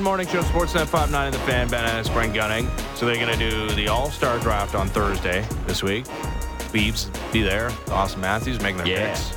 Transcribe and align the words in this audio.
And 0.00 0.04
morning 0.06 0.26
show 0.28 0.40
Sportsnet 0.40 0.86
59 0.86 1.26
in 1.26 1.32
the 1.34 1.38
fan, 1.40 1.68
Ben 1.68 1.84
and 1.84 2.06
Spring 2.06 2.32
Gunning. 2.32 2.66
So 2.94 3.04
they're 3.04 3.16
going 3.16 3.38
to 3.38 3.50
do 3.50 3.68
the 3.74 3.88
All 3.88 4.10
Star 4.10 4.38
draft 4.38 4.74
on 4.74 4.88
Thursday 4.88 5.46
this 5.66 5.82
week. 5.82 6.06
Beeps 6.72 7.10
be 7.34 7.42
there. 7.42 7.68
Auston 7.88 8.20
Matthews 8.20 8.62
making 8.62 8.78
their 8.78 8.86
Yeah. 8.86 9.08
picks. 9.14 9.36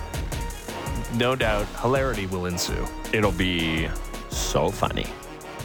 No 1.16 1.36
doubt, 1.36 1.68
hilarity 1.82 2.28
will 2.28 2.46
ensue. 2.46 2.88
It'll 3.12 3.34
be 3.34 3.90
so 4.30 4.70
funny. 4.70 5.06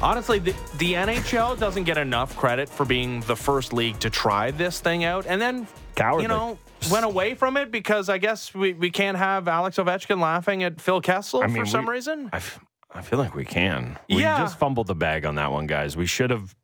Honestly, 0.02 0.40
the, 0.40 0.52
the 0.78 0.94
NHL 0.94 1.56
doesn't 1.60 1.84
get 1.84 1.96
enough 1.96 2.36
credit 2.36 2.68
for 2.68 2.84
being 2.84 3.20
the 3.20 3.36
first 3.36 3.72
league 3.72 4.00
to 4.00 4.10
try 4.10 4.50
this 4.50 4.80
thing 4.80 5.04
out 5.04 5.26
and 5.26 5.40
then, 5.40 5.68
Cowardly. 5.94 6.22
you 6.24 6.28
know, 6.28 6.58
went 6.90 7.04
away 7.04 7.34
from 7.34 7.56
it 7.56 7.70
because 7.70 8.08
I 8.08 8.18
guess 8.18 8.52
we, 8.52 8.72
we 8.72 8.90
can't 8.90 9.16
have 9.16 9.46
Alex 9.46 9.76
Ovechkin 9.76 10.20
laughing 10.20 10.64
at 10.64 10.80
Phil 10.80 11.00
Kessel 11.00 11.44
I 11.44 11.46
mean, 11.46 11.62
for 11.62 11.66
some 11.66 11.86
we- 11.86 11.92
reason. 11.92 12.30
I, 12.32 12.38
f- 12.38 12.58
I 12.90 13.02
feel 13.02 13.18
like 13.18 13.34
we 13.34 13.44
can. 13.44 13.98
We 14.08 14.22
Yeah. 14.22 14.38
just 14.38 14.58
fumbled 14.58 14.86
the 14.86 14.94
bag 14.94 15.24
on 15.26 15.34
that 15.36 15.52
one, 15.52 15.66
guys. 15.66 15.96
We 15.96 16.06
should 16.06 16.30
have 16.30 16.54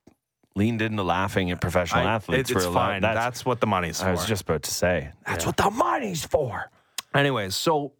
leaned 0.57 0.81
into 0.83 1.03
laughing 1.03 1.51
at 1.51 1.61
professional 1.61 2.07
I- 2.07 2.13
athletes 2.15 2.51
it- 2.51 2.57
it's 2.57 2.65
for 2.65 2.71
a 2.71 2.73
lot. 2.73 2.91
fine. 2.93 3.03
That's, 3.03 3.45
what 3.45 3.61
the 3.61 3.67
money's 3.67 4.01
for. 4.01 4.09
I 4.09 4.13
was 4.13 4.25
just 4.27 4.43
about 4.43 4.63
to 4.63 4.71
say. 4.71 5.11
That's 5.27 5.45
what 5.45 5.57
the 5.57 5.71
money's 5.71 6.25
for. 6.25 6.71
Anyways, 7.15 7.55
so 7.55 7.93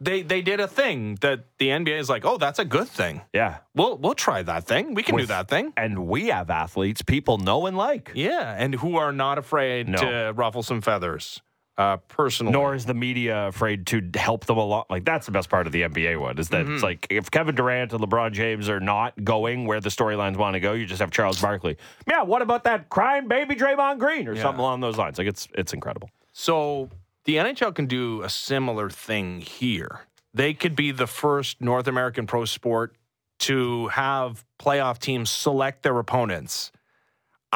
they 0.00 0.20
they 0.22 0.42
did 0.42 0.60
a 0.60 0.68
thing 0.68 1.16
that 1.22 1.46
the 1.58 1.70
NBA 1.70 1.98
is 1.98 2.08
like, 2.10 2.24
oh, 2.26 2.36
that's 2.36 2.58
a 2.58 2.64
good 2.64 2.86
thing. 2.88 3.22
Yeah. 3.32 3.58
We'll 3.74 3.96
we'll 3.96 4.14
try 4.14 4.42
that 4.42 4.64
thing. 4.64 4.94
We 4.94 5.02
can 5.02 5.16
do 5.16 5.26
that 5.26 5.48
thing. 5.48 5.72
And 5.76 6.06
we 6.06 6.28
have 6.28 6.50
athletes 6.50 7.00
people 7.02 7.38
know 7.38 7.66
and 7.66 7.76
like. 7.76 8.12
Yeah, 8.14 8.54
and 8.58 8.74
who 8.74 8.96
are 8.96 9.12
not 9.12 9.38
afraid 9.38 9.88
No. 9.88 9.96
to 9.98 10.32
ruffle 10.34 10.62
some 10.62 10.80
feathers. 10.82 11.40
Uh, 11.78 11.98
personally, 12.08 12.52
Nor 12.52 12.74
is 12.74 12.86
the 12.86 12.94
media 12.94 13.48
afraid 13.48 13.86
to 13.88 14.02
help 14.14 14.46
them 14.46 14.56
along. 14.56 14.84
Like 14.88 15.04
that's 15.04 15.26
the 15.26 15.32
best 15.32 15.50
part 15.50 15.66
of 15.66 15.72
the 15.74 15.82
NBA 15.82 16.18
one 16.18 16.38
is 16.38 16.48
that 16.48 16.64
Mm-hmm. 16.64 16.74
it's 16.74 16.82
like 16.82 17.06
if 17.10 17.30
Kevin 17.30 17.54
Durant 17.54 17.92
and 17.92 18.00
LeBron 18.02 18.32
James 18.32 18.68
are 18.70 18.80
not 18.80 19.22
going 19.24 19.66
where 19.66 19.80
the 19.80 19.90
storylines 19.90 20.36
want 20.36 20.54
to 20.54 20.60
go, 20.60 20.72
you 20.72 20.86
just 20.86 21.00
have 21.00 21.10
Charles 21.10 21.38
Barkley. 21.40 21.76
Yeah, 22.08 22.22
what 22.22 22.40
about 22.40 22.64
that 22.64 22.88
crying 22.88 23.28
baby 23.28 23.54
Draymond 23.56 23.98
Green 23.98 24.26
or 24.26 24.32
Yeah. 24.34 24.42
something 24.42 24.60
along 24.60 24.80
those 24.80 24.96
lines? 24.96 25.18
Like 25.18 25.26
it's 25.26 25.48
it's 25.54 25.74
incredible. 25.74 26.08
So 26.32 26.88
the 27.24 27.36
NHL 27.36 27.74
can 27.74 27.84
do 27.86 28.22
a 28.22 28.30
similar 28.30 28.88
thing 28.88 29.42
here. 29.42 30.00
They 30.32 30.54
could 30.54 30.76
be 30.76 30.92
the 30.92 31.06
first 31.06 31.60
North 31.60 31.86
American 31.88 32.26
pro 32.26 32.44
sport 32.46 32.94
to 33.40 33.88
have 33.88 34.46
playoff 34.58 34.98
teams 34.98 35.28
select 35.30 35.82
their 35.82 35.98
opponents. 35.98 36.72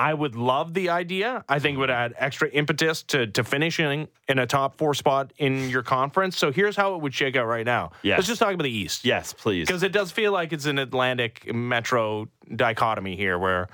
I 0.01 0.15
would 0.15 0.35
love 0.35 0.73
the 0.73 0.89
idea. 0.89 1.45
I 1.47 1.59
think 1.59 1.77
it 1.77 1.79
would 1.79 1.91
add 1.91 2.15
extra 2.17 2.49
impetus 2.49 3.03
to, 3.05 3.27
to 3.27 3.45
finishing 3.45 4.09
in 4.29 4.39
a 4.39 4.47
top 4.47 4.79
four 4.79 4.95
spot 4.95 5.35
in 5.37 5.69
your 5.69 5.83
conference. 5.83 6.39
So 6.39 6.51
here's 6.51 6.75
how 6.75 6.95
it 6.95 7.03
would 7.03 7.13
shake 7.13 7.37
out 7.37 7.45
right 7.45 7.67
now. 7.67 7.93
Yes. 8.03 8.17
Let's 8.17 8.29
just 8.29 8.39
talk 8.41 8.55
about 8.55 8.63
the 8.65 8.71
East. 8.71 9.05
Yes, 9.05 9.35
please. 9.35 9.67
because 9.67 9.83
it 9.83 9.93
does 9.93 10.11
feel 10.11 10.33
like 10.33 10.55
it's 10.55 10.65
an 10.65 10.79
Atlantic 10.79 11.55
Metro 11.55 12.29
dichotomy 12.57 13.15
here, 13.15 13.39
where 13.39 13.69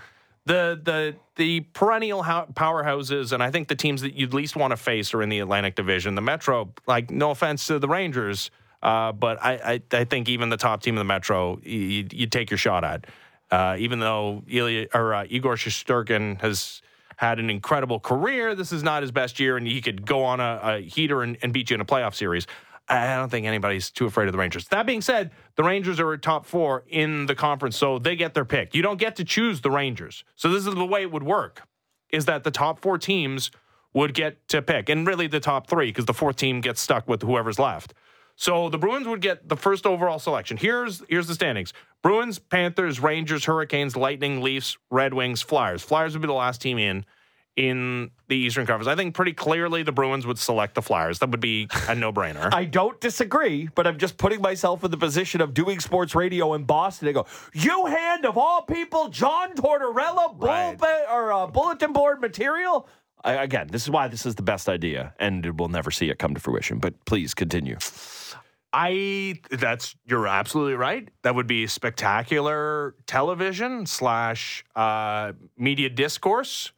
the 0.47 0.81
the 0.83 1.15
the 1.37 1.61
perennial 1.61 2.25
ho- 2.25 2.49
powerhouses 2.55 3.31
and 3.31 3.41
I 3.41 3.53
think 3.53 3.69
the 3.69 3.77
teams 3.77 4.03
that 4.03 4.15
you'd 4.15 4.35
least 4.35 4.57
want 4.57 4.73
to 4.73 4.77
face 4.77 5.15
are 5.15 5.23
in 5.23 5.29
the 5.29 5.39
Atlantic 5.39 5.77
Division. 5.77 6.17
The 6.17 6.23
Metro, 6.23 6.73
like 6.89 7.09
no 7.09 7.31
offense 7.31 7.69
to 7.69 7.79
the 7.79 7.89
Rangers, 7.89 8.51
uh, 8.83 9.13
but 9.13 9.41
I, 9.41 9.81
I 9.93 9.97
I 10.01 10.05
think 10.05 10.29
even 10.29 10.49
the 10.49 10.57
top 10.57 10.83
team 10.83 10.95
in 10.95 10.99
the 10.99 11.05
Metro, 11.05 11.61
you, 11.63 12.09
you 12.11 12.27
take 12.27 12.51
your 12.51 12.59
shot 12.59 12.83
at. 12.83 13.07
Uh, 13.51 13.77
even 13.79 14.01
though 14.01 14.43
Ilya, 14.49 14.89
or 14.93 15.15
uh, 15.15 15.25
Igor 15.29 15.55
Shesterkin 15.55 16.41
has 16.41 16.83
had 17.17 17.39
an 17.39 17.49
incredible 17.49 18.01
career, 18.01 18.55
this 18.55 18.73
is 18.73 18.83
not 18.83 19.03
his 19.03 19.13
best 19.13 19.39
year, 19.39 19.57
and 19.57 19.67
he 19.67 19.81
could 19.81 20.05
go 20.05 20.25
on 20.25 20.41
a, 20.41 20.61
a 20.63 20.81
heater 20.81 21.23
and, 21.23 21.39
and 21.43 21.53
beat 21.53 21.71
you 21.71 21.75
in 21.75 21.81
a 21.81 21.85
playoff 21.85 22.15
series. 22.15 22.47
I 22.89 23.17
don't 23.17 23.29
think 23.29 23.47
anybody's 23.47 23.91
too 23.91 24.07
afraid 24.07 24.27
of 24.27 24.33
the 24.33 24.39
Rangers. 24.39 24.69
That 24.69 24.87
being 24.87 25.01
said, 25.01 25.33
the 25.57 25.65
Rangers 25.65 25.99
are 25.99 26.17
top 26.17 26.47
four 26.47 26.85
in 26.89 27.27
the 27.27 27.35
conference, 27.35 27.77
so 27.77 27.99
they 27.99 28.15
get 28.15 28.35
their 28.35 28.45
pick. 28.45 28.75
You 28.75 28.83
don't 28.83 28.99
get 28.99 29.17
to 29.17 29.25
choose 29.25 29.61
the 29.61 29.71
Rangers. 29.71 30.25
So 30.37 30.51
this 30.51 30.67
is 30.67 30.75
the 30.75 30.85
way 30.85 31.03
it 31.03 31.11
would 31.11 31.25
work: 31.25 31.63
is 32.11 32.27
that 32.27 32.45
the 32.45 32.51
top 32.51 32.81
four 32.81 32.99
teams 32.99 33.51
would 33.93 34.13
get 34.15 34.47
to 34.49 34.61
pick, 34.63 34.89
and 34.89 35.07
really 35.07 35.27
the 35.27 35.41
top 35.41 35.69
three, 35.69 35.87
because 35.87 36.05
the 36.05 36.15
fourth 36.15 36.37
team 36.37 36.61
gets 36.61 36.81
stuck 36.81 37.09
with 37.09 37.23
whoever's 37.23 37.59
left. 37.59 37.95
So 38.37 38.69
the 38.69 38.79
Bruins 38.79 39.09
would 39.09 39.21
get 39.23 39.49
the 39.49 39.57
first 39.57 39.87
overall 39.87 40.19
selection. 40.19 40.57
Here's 40.59 41.03
here's 41.09 41.27
the 41.27 41.35
standings: 41.35 41.73
Bruins, 42.03 42.39
Panthers, 42.39 43.01
Rangers, 43.01 43.45
Hurricanes, 43.47 43.97
Lightning, 43.97 44.43
Leafs, 44.43 44.77
Red 44.91 45.15
Wings, 45.15 45.41
Flyers. 45.43 45.83
Flyers 45.83 46.13
would 46.13 46.21
be 46.23 46.27
the 46.29 46.35
last 46.35 46.61
team 46.61 46.79
in 46.79 47.05
in 47.57 48.11
the 48.29 48.37
Eastern 48.37 48.67
Conference. 48.67 48.87
I 48.87 48.95
think 48.97 49.15
pretty 49.15 49.33
clearly 49.33 49.83
the 49.83 49.91
Bruins 49.91 50.27
would 50.27 50.39
select 50.39 50.75
the 50.75 50.83
Flyers. 50.83 51.21
That 51.21 51.31
would 51.31 51.41
be 51.41 51.69
a 51.89 51.95
no-brainer. 52.05 52.53
I 52.53 52.67
don't 52.67 53.01
disagree, 53.01 53.71
but 53.75 53.87
I'm 53.87 53.97
just 53.97 54.19
putting 54.19 54.43
myself 54.43 54.85
in 54.85 54.91
the 54.91 54.99
position 54.99 55.41
of 55.41 55.55
doing 55.55 55.81
sports 55.81 56.15
radio 56.15 56.53
in 56.53 56.65
Boston. 56.65 57.09
I 57.09 57.13
go, 57.13 57.25
you 57.55 57.87
hand 57.87 58.27
of 58.27 58.37
all 58.37 58.61
people, 58.61 59.09
John 59.09 59.55
Tortorella, 59.55 60.37
bull 60.39 60.49
Right. 60.49 60.77
or 61.11 61.33
uh, 61.33 61.47
bulletin 61.47 61.95
board 61.95 62.21
material. 62.21 62.87
I, 63.25 63.33
again, 63.43 63.69
this 63.71 63.85
is 63.85 63.91
why 63.91 64.09
this 64.09 64.27
is 64.27 64.35
the 64.35 64.43
best 64.43 64.69
idea, 64.69 65.15
and 65.19 65.59
we'll 65.59 65.71
never 65.71 65.91
see 65.91 66.11
it 66.11 66.19
come 66.19 66.35
to 66.35 66.41
fruition. 66.41 66.79
But 66.79 67.03
please 67.07 67.33
continue. 67.33 67.79
I 68.79 69.37
that's 69.51 69.97
you're 70.05 70.27
absolutely 70.29 70.75
right. 70.75 71.09
That 71.23 71.35
would 71.35 71.47
be 71.47 71.67
spectacular 71.67 72.95
television 73.07 73.87
slash 73.87 74.65
uh, 74.77 75.33
media 75.57 75.89
discourse 75.89 76.73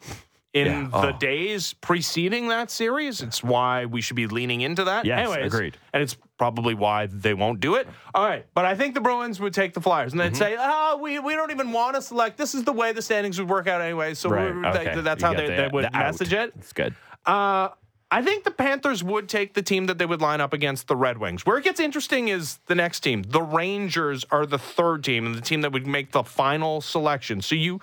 in 0.54 0.66
Yeah. 0.66 0.88
the 1.02 1.14
Oh. 1.14 1.18
days 1.18 1.72
preceding 1.74 2.48
that 2.48 2.70
series. 2.70 3.20
It's 3.20 3.42
why 3.42 3.84
we 3.86 4.00
should 4.00 4.14
be 4.16 4.28
leaning 4.28 4.60
into 4.60 4.84
that. 4.84 5.04
Yes, 5.06 5.18
Anyways, 5.28 5.52
agreed. 5.52 5.76
And 5.92 6.02
it's 6.02 6.16
probably 6.38 6.74
why 6.74 7.06
they 7.06 7.34
won't 7.34 7.58
do 7.60 7.74
it. 7.74 7.88
All 8.14 8.24
right, 8.24 8.46
but 8.54 8.64
I 8.64 8.76
think 8.76 8.94
the 8.94 9.00
Bruins 9.00 9.40
would 9.40 9.52
take 9.52 9.74
the 9.74 9.80
Flyers 9.80 10.12
and 10.12 10.20
they'd 10.20 10.26
Mm-hmm. 10.28 10.34
say, 10.36 10.56
"Oh, 10.58 10.98
we, 11.02 11.18
we 11.18 11.34
don't 11.34 11.50
even 11.50 11.72
want 11.72 11.96
to 11.96 12.02
select. 12.02 12.38
This 12.38 12.54
is 12.54 12.62
the 12.62 12.72
way 12.72 12.92
the 12.92 13.02
standings 13.02 13.40
would 13.40 13.48
work 13.48 13.66
out 13.66 13.80
anyway." 13.80 14.14
So 14.14 14.30
we're- 14.30 14.62
that- 14.62 15.02
that's 15.02 15.20
You 15.22 15.26
how 15.28 15.34
they, 15.34 15.46
the- 15.48 15.56
they 15.56 15.68
would 15.72 15.84
the 15.86 15.90
message 15.90 16.32
it. 16.32 16.52
It's 16.58 16.72
good. 16.72 16.94
Uh, 17.26 17.70
I 18.10 18.22
think 18.22 18.44
the 18.44 18.50
Panthers 18.50 19.04
would 19.04 19.28
take 19.28 19.52
the 19.54 19.60
team 19.62 19.86
that 19.86 19.98
they 19.98 20.06
would 20.06 20.22
line 20.22 20.40
up 20.40 20.52
against 20.54 20.88
the 20.88 20.96
Red 20.96 21.18
Wings. 21.18 21.44
Where 21.44 21.58
it 21.58 21.64
gets 21.64 21.78
interesting 21.78 22.28
is 22.28 22.58
the 22.66 22.74
next 22.74 23.00
team. 23.00 23.22
The 23.22 23.42
Rangers 23.42 24.24
are 24.30 24.46
the 24.46 24.58
third 24.58 25.04
team 25.04 25.26
and 25.26 25.34
the 25.34 25.42
team 25.42 25.60
that 25.60 25.72
would 25.72 25.86
make 25.86 26.12
the 26.12 26.22
final 26.22 26.80
selection. 26.80 27.42
So 27.42 27.54
you 27.54 27.80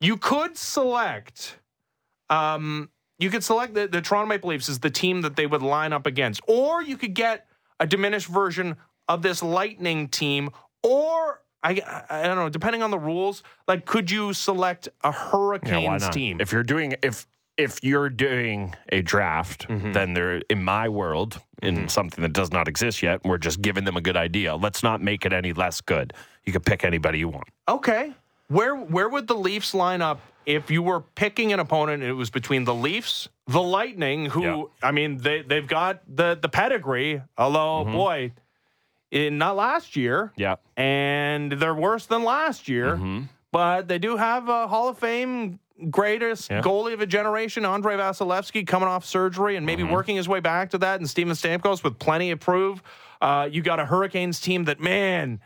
you 0.00 0.16
could 0.16 0.56
select 0.56 1.58
um 2.30 2.90
you 3.18 3.30
could 3.30 3.44
select 3.44 3.74
the, 3.74 3.86
the 3.86 4.00
Toronto 4.02 4.28
Maple 4.28 4.50
Leafs 4.50 4.68
as 4.68 4.78
the 4.80 4.90
team 4.90 5.22
that 5.22 5.36
they 5.36 5.46
would 5.46 5.62
line 5.62 5.92
up 5.92 6.06
against. 6.06 6.40
Or 6.46 6.82
you 6.82 6.96
could 6.96 7.14
get 7.14 7.46
a 7.80 7.86
diminished 7.86 8.28
version 8.28 8.76
of 9.08 9.22
this 9.22 9.42
Lightning 9.42 10.08
team 10.08 10.50
or 10.82 11.42
I, 11.62 12.04
I 12.08 12.22
don't 12.22 12.36
know, 12.36 12.48
depending 12.48 12.82
on 12.82 12.90
the 12.90 12.98
rules, 12.98 13.42
like 13.66 13.84
could 13.86 14.10
you 14.10 14.32
select 14.32 14.88
a 15.02 15.08
Yeah, 15.08 15.12
Hurricanes 15.12 16.02
not? 16.02 16.12
team? 16.12 16.40
If 16.40 16.52
you're 16.52 16.62
doing 16.62 16.94
if 17.02 17.26
if 17.56 17.82
you're 17.82 18.10
doing 18.10 18.74
a 18.90 19.02
draft, 19.02 19.66
Mm-hmm. 19.68 19.92
then 19.92 20.14
they're 20.14 20.42
in 20.50 20.62
my 20.62 20.88
world 20.88 21.40
in 21.62 21.76
mm-hmm. 21.76 21.86
something 21.88 22.22
that 22.22 22.32
does 22.32 22.52
not 22.52 22.68
exist 22.68 23.02
yet. 23.02 23.24
We're 23.24 23.38
just 23.38 23.62
giving 23.62 23.84
them 23.84 23.96
a 23.96 24.00
good 24.00 24.16
idea. 24.16 24.56
Let's 24.56 24.82
not 24.82 25.02
make 25.02 25.24
it 25.24 25.32
any 25.32 25.52
less 25.52 25.80
good. 25.80 26.12
You 26.44 26.52
can 26.52 26.62
pick 26.62 26.84
anybody 26.84 27.18
you 27.18 27.28
want. 27.28 27.48
Okay. 27.68 28.12
Where 28.48 28.76
where 28.76 29.08
would 29.08 29.26
the 29.26 29.34
Leafs 29.34 29.74
line 29.74 30.02
up 30.02 30.20
if 30.44 30.70
you 30.70 30.82
were 30.82 31.00
picking 31.00 31.52
an 31.52 31.58
opponent 31.58 32.02
and 32.02 32.10
it 32.10 32.14
was 32.14 32.30
between 32.30 32.64
the 32.64 32.74
Leafs, 32.74 33.28
the 33.48 33.62
Lightning, 33.62 34.26
who 34.26 34.42
Yeah. 34.42 34.62
I 34.82 34.92
mean 34.92 35.18
they 35.18 35.42
they've 35.42 35.66
got 35.66 36.02
the 36.06 36.38
the 36.40 36.48
pedigree, 36.48 37.22
although 37.36 37.84
mm-hmm. 37.84 37.92
boy, 37.92 38.32
in 39.10 39.38
not 39.38 39.56
last 39.56 39.96
year. 39.96 40.32
Yeah. 40.36 40.56
And 40.76 41.52
they're 41.52 41.74
worse 41.74 42.06
than 42.06 42.22
last 42.22 42.68
year. 42.68 42.94
Mm-hmm. 42.96 43.22
But 43.50 43.88
they 43.88 43.98
do 43.98 44.16
have 44.16 44.48
a 44.48 44.68
Hall 44.68 44.88
of 44.88 44.98
Fame 44.98 45.58
greatest 45.90 46.50
Yeah. 46.50 46.62
goalie 46.62 46.92
of 46.94 47.00
a 47.00 47.06
generation, 47.06 47.64
Andrei 47.64 47.96
Vasilevskiy, 47.96 48.66
coming 48.66 48.88
off 48.88 49.04
surgery 49.04 49.56
and 49.56 49.66
maybe 49.66 49.82
working 49.82 50.16
his 50.16 50.28
way 50.28 50.40
back 50.40 50.70
to 50.70 50.78
that, 50.78 51.00
and 51.00 51.08
Steven 51.08 51.34
Stamkos 51.34 51.84
with 51.84 51.98
plenty 51.98 52.30
of 52.30 52.40
proof. 52.40 52.82
Uh, 53.20 53.48
you 53.50 53.62
got 53.62 53.78
a 53.80 53.84
Hurricanes 53.86 54.40
team 54.40 54.64
that, 54.64 54.80
man, 54.80 55.40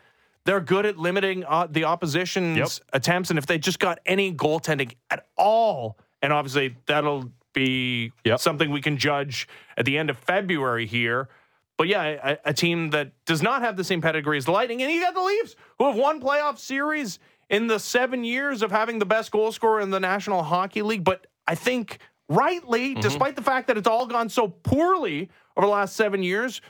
they're 0.45 0.61
good 0.61 0.87
at 0.87 0.99
limiting 0.99 1.45
uh, 1.45 1.67
the 1.71 1.85
opposition's 1.85 2.57
Yep. 2.59 2.69
attempts, 2.95 3.31
and 3.31 3.39
if 3.39 3.47
they 3.47 3.59
just 3.59 3.79
got 3.79 3.99
any 4.07 4.33
goaltending 4.33 4.95
at 5.11 5.27
all, 5.37 5.99
and 6.23 6.33
obviously 6.33 6.77
that'll 6.87 7.31
be 7.53 8.13
Yep. 8.25 8.41
something 8.41 8.71
we 8.71 8.81
can 8.81 8.97
judge 8.97 9.49
at 9.77 9.85
the 9.85 9.99
end 9.99 10.11
of 10.11 10.17
February 10.19 10.87
here. 10.87 11.29
But 11.77 11.89
yeah, 11.89 12.37
a, 12.45 12.51
a 12.51 12.53
team 12.53 12.91
that 12.91 13.13
does 13.25 13.43
not 13.43 13.63
have 13.63 13.77
the 13.77 13.85
same 13.85 14.01
pedigree 14.03 14.37
as 14.37 14.45
the 14.45 14.53
Lightning, 14.53 14.83
and 14.83 14.93
you 14.93 15.01
got 15.01 15.15
the 15.15 15.23
Leafs, 15.23 15.57
who 15.79 15.87
have 15.87 15.97
won 15.97 16.21
playoff 16.21 16.59
series 16.59 17.19
in 17.51 17.67
the 17.67 17.79
seven 17.79 18.25
years 18.25 18.63
of 18.63 18.71
having 18.71 18.99
the 18.99 19.05
best 19.07 19.31
goal 19.31 19.53
scorer 19.53 19.81
in 19.81 19.91
the 19.91 20.01
National 20.01 20.43
Hockey 20.43 20.81
League. 20.83 21.05
But 21.05 21.27
I 21.47 21.55
think 21.55 21.99
rightly, 22.29 22.93
Mm-hmm. 22.93 23.01
despite 23.01 23.37
the 23.37 23.43
fact 23.43 23.67
that 23.67 23.77
it's 23.77 23.89
all 23.89 24.07
gone 24.07 24.29
so 24.31 24.49
poorly 24.49 25.29
over 25.57 25.67
the 25.67 25.73
last 25.73 25.97
seven 25.97 26.23
years, 26.23 26.63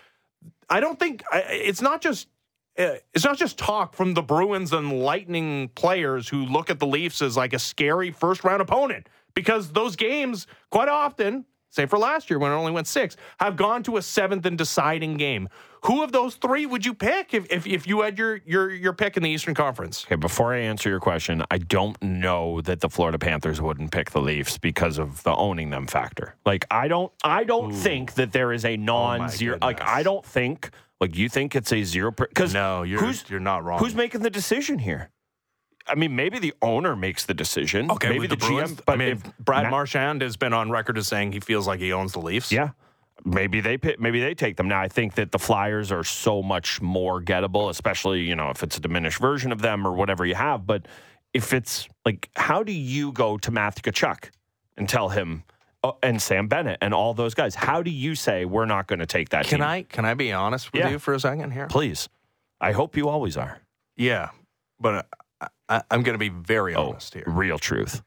I 0.68 0.80
don't 0.80 0.98
think 0.98 1.22
it's 1.32 1.82
not 1.82 2.00
just 2.00 2.26
uh, 2.78 2.94
it's 3.12 3.24
not 3.24 3.36
just 3.36 3.58
talk 3.58 3.94
from 3.94 4.14
the 4.14 4.22
Bruins 4.22 4.72
and 4.72 5.00
Lightning 5.02 5.68
players 5.74 6.28
who 6.28 6.46
look 6.46 6.70
at 6.70 6.78
the 6.78 6.86
Leafs 6.86 7.20
as 7.20 7.36
like 7.36 7.52
a 7.52 7.58
scary 7.58 8.10
first 8.10 8.42
round 8.44 8.62
opponent 8.62 9.08
because 9.34 9.72
those 9.72 9.96
games 9.96 10.46
quite 10.70 10.88
often 10.88 11.44
say 11.70 11.86
for 11.86 11.98
last 11.98 12.30
year 12.30 12.38
when 12.38 12.50
it 12.50 12.54
only 12.54 12.72
went 12.72 12.86
six, 12.86 13.16
have 13.38 13.56
gone 13.56 13.82
to 13.82 13.96
a 13.96 14.02
seventh 14.02 14.44
and 14.46 14.56
deciding 14.58 15.14
game. 15.16 15.48
Who 15.84 16.02
of 16.02 16.12
those 16.12 16.34
three 16.34 16.66
would 16.66 16.84
you 16.84 16.92
pick 16.92 17.32
if, 17.32 17.50
if, 17.50 17.66
if 17.66 17.86
you 17.86 18.02
had 18.02 18.18
your, 18.18 18.40
your 18.44 18.70
your 18.70 18.92
pick 18.92 19.16
in 19.16 19.22
the 19.22 19.30
Eastern 19.30 19.54
Conference? 19.54 20.04
Okay, 20.06 20.16
before 20.16 20.52
I 20.54 20.58
answer 20.58 20.88
your 20.90 21.00
question, 21.00 21.42
I 21.50 21.58
don't 21.58 22.00
know 22.02 22.60
that 22.62 22.80
the 22.80 22.90
Florida 22.90 23.18
Panthers 23.18 23.60
wouldn't 23.60 23.90
pick 23.90 24.10
the 24.10 24.20
Leafs 24.20 24.58
because 24.58 24.98
of 24.98 25.22
the 25.22 25.34
owning 25.34 25.70
them 25.70 25.86
factor. 25.86 26.34
Like 26.44 26.66
I 26.70 26.88
don't 26.88 27.12
I 27.24 27.44
don't 27.44 27.72
think 27.72 28.14
that 28.14 28.32
there 28.32 28.52
is 28.52 28.64
a 28.64 28.74
oh 28.74 28.76
non-zero 28.76 29.58
like. 29.62 29.80
I 29.82 30.02
don't 30.02 30.24
think 30.24 30.70
like 31.00 31.16
you 31.16 31.28
think 31.28 31.56
it's 31.56 31.72
a 31.72 31.82
zero 31.82 32.10
because 32.10 32.52
No, 32.52 32.82
you're 32.82 33.00
who's 33.00 33.24
you're 33.30 33.40
not 33.40 33.64
wrong. 33.64 33.78
who's 33.78 33.94
making 33.94 34.20
the 34.22 34.30
decision 34.30 34.78
here? 34.80 35.10
I 35.86 35.94
mean, 35.94 36.14
maybe 36.14 36.38
the 36.38 36.52
owner 36.62 36.94
makes 36.94 37.24
the 37.24 37.34
decision. 37.34 37.90
okay? 37.90 38.08
maybe 38.10 38.20
with 38.20 38.30
the, 38.30 38.36
Bruins? 38.36 38.72
GM. 38.72 38.84
But 38.84 38.92
I 38.92 38.96
mean, 38.96 39.08
if 39.08 39.36
Brad 39.38 39.64
Ma- 39.64 39.70
Marchand 39.70 40.20
has 40.22 40.36
been 40.36 40.52
on 40.52 40.70
record 40.70 40.98
as 40.98 41.08
saying 41.08 41.32
he 41.32 41.40
feels 41.40 41.66
like 41.66 41.80
he 41.80 41.92
owns 41.92 42.12
the 42.12 42.20
Leafs. 42.20 42.52
Yeah. 42.52 42.70
Maybe 43.24 43.60
they 43.60 43.78
maybe 43.98 44.20
they 44.20 44.34
take 44.34 44.56
them. 44.56 44.68
Now 44.68 44.80
I 44.80 44.88
think 44.88 45.14
that 45.14 45.32
the 45.32 45.38
Flyers 45.38 45.92
are 45.92 46.04
so 46.04 46.42
much 46.42 46.80
more 46.80 47.20
gettable, 47.20 47.68
especially, 47.70 48.20
you 48.22 48.34
know, 48.34 48.50
if 48.50 48.62
it's 48.62 48.76
a 48.76 48.80
diminished 48.80 49.18
version 49.18 49.52
of 49.52 49.60
them 49.62 49.86
or 49.86 49.92
whatever 49.92 50.24
you 50.24 50.34
have. 50.34 50.66
But 50.66 50.86
if 51.34 51.52
it's 51.52 51.88
like, 52.06 52.28
how 52.36 52.62
do 52.62 52.72
you 52.72 53.12
go 53.12 53.36
to 53.38 53.50
Matthew 53.50 53.92
Tkachuk 53.92 54.30
and 54.76 54.88
tell 54.88 55.10
him 55.10 55.44
uh, 55.84 55.92
and 56.02 56.20
Sam 56.20 56.48
Bennett 56.48 56.78
and 56.80 56.94
all 56.94 57.12
those 57.14 57.34
guys? 57.34 57.54
How 57.54 57.82
do 57.82 57.90
you 57.90 58.14
say 58.14 58.44
we're 58.44 58.64
not 58.66 58.86
going 58.86 58.98
to 59.00 59.06
take 59.06 59.28
that 59.30 59.46
Can 59.46 59.58
team? 59.58 59.66
I 59.66 59.82
can 59.82 60.04
I 60.04 60.14
be 60.14 60.32
honest 60.32 60.72
with 60.72 60.80
Yeah. 60.80 60.88
you 60.90 60.98
for 60.98 61.12
a 61.14 61.20
second 61.20 61.50
here? 61.52 61.66
Please. 61.66 62.08
I 62.60 62.72
hope 62.72 62.96
you 62.96 63.08
always 63.08 63.36
are. 63.36 63.58
Yeah, 63.96 64.30
but 64.78 65.06
I, 65.68 65.82
I'm 65.90 66.02
going 66.02 66.14
to 66.14 66.18
be 66.18 66.28
very 66.30 66.74
honest 66.74 67.14
here. 67.14 67.24
Real 67.26 67.58
truth. 67.58 68.02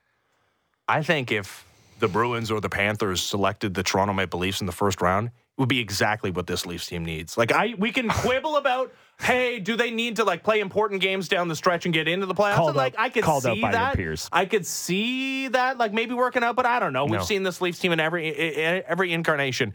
I 0.87 1.01
think 1.01 1.31
if 1.31 1.65
the 2.03 2.09
Bruins 2.09 2.51
or 2.51 2.59
the 2.59 2.67
Panthers 2.69 3.23
selected 3.23 3.73
the 3.73 3.81
Toronto 3.81 4.11
Maple 4.13 4.37
Leafs 4.41 4.59
in 4.59 4.67
the 4.67 4.73
first 4.73 5.01
round, 5.01 5.27
it 5.29 5.33
would 5.57 5.69
be 5.69 5.79
exactly 5.79 6.31
what 6.31 6.47
this 6.47 6.65
Leafs 6.65 6.85
team 6.85 7.05
needs. 7.05 7.37
Like 7.37 7.53
I, 7.53 7.75
we 7.77 7.93
can 7.93 8.09
quibble 8.09 8.57
about, 8.57 8.93
hey, 9.21 9.59
do 9.59 9.77
they 9.77 9.89
need 9.89 10.17
to 10.17 10.25
like 10.25 10.43
play 10.43 10.59
important 10.59 10.99
games 10.99 11.29
down 11.29 11.47
the 11.47 11.55
stretch 11.55 11.85
and 11.85 11.93
get 11.93 12.09
into 12.09 12.25
the 12.25 12.33
playoffs? 12.35 12.55
Called 12.55 12.69
and 12.71 12.77
like 12.77 12.95
out- 12.95 12.99
I 13.05 13.09
could 13.09 13.23
called 13.23 13.43
see 13.43 13.61
that. 13.61 14.27
I 14.33 14.45
could 14.45 14.65
see 14.65 15.47
that, 15.47 15.77
like 15.77 15.93
maybe 15.93 16.13
working 16.13 16.43
out, 16.43 16.57
but 16.57 16.65
I 16.65 16.79
don't 16.79 16.91
know. 16.91 17.05
We've 17.05 17.21
No. 17.21 17.25
seen 17.25 17.43
this 17.43 17.61
Leafs 17.61 17.79
team 17.79 17.93
in 17.93 18.01
every 18.01 18.33
every 18.35 19.13
incarnation. 19.13 19.73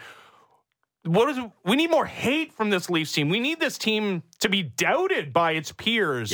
What 1.05 1.31
is 1.31 1.39
we 1.65 1.77
need 1.77 1.91
more 1.91 2.05
hate 2.05 2.53
from 2.53 2.69
this 2.69 2.91
Leafs 2.91 3.13
team. 3.13 3.31
We 3.31 3.41
need 3.41 3.59
this 3.59 3.79
team 3.79 4.23
to 4.41 4.51
be 4.51 4.63
doubted 4.63 5.33
by 5.33 5.53
its 5.53 5.73
peers. 5.73 6.31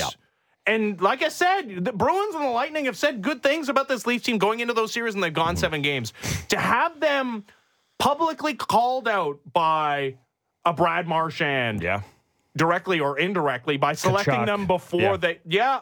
And 0.66 1.00
like 1.00 1.22
I 1.22 1.28
said, 1.28 1.84
the 1.84 1.92
Bruins 1.92 2.34
and 2.34 2.44
the 2.44 2.48
Lightning 2.48 2.86
have 2.86 2.96
said 2.96 3.20
good 3.20 3.42
things 3.42 3.68
about 3.68 3.88
this 3.88 4.06
Leafs 4.06 4.24
team 4.24 4.38
going 4.38 4.60
into 4.60 4.72
those 4.72 4.92
series, 4.92 5.14
and 5.14 5.22
they've 5.22 5.32
gone 5.32 5.56
seven 5.56 5.82
games. 5.82 6.12
To 6.48 6.58
have 6.58 7.00
them 7.00 7.44
publicly 7.98 8.54
called 8.54 9.06
out 9.06 9.38
by 9.52 10.16
a 10.64 10.72
Brad 10.72 11.06
Marchand, 11.06 11.82
Yeah. 11.82 12.00
directly 12.56 12.98
or 13.00 13.18
indirectly, 13.18 13.76
by 13.76 13.92
selecting 13.92 14.34
Tkachuk. 14.34 14.46
them 14.46 14.66
before 14.66 15.00
Yeah. 15.00 15.16
they, 15.16 15.40
yeah, 15.46 15.80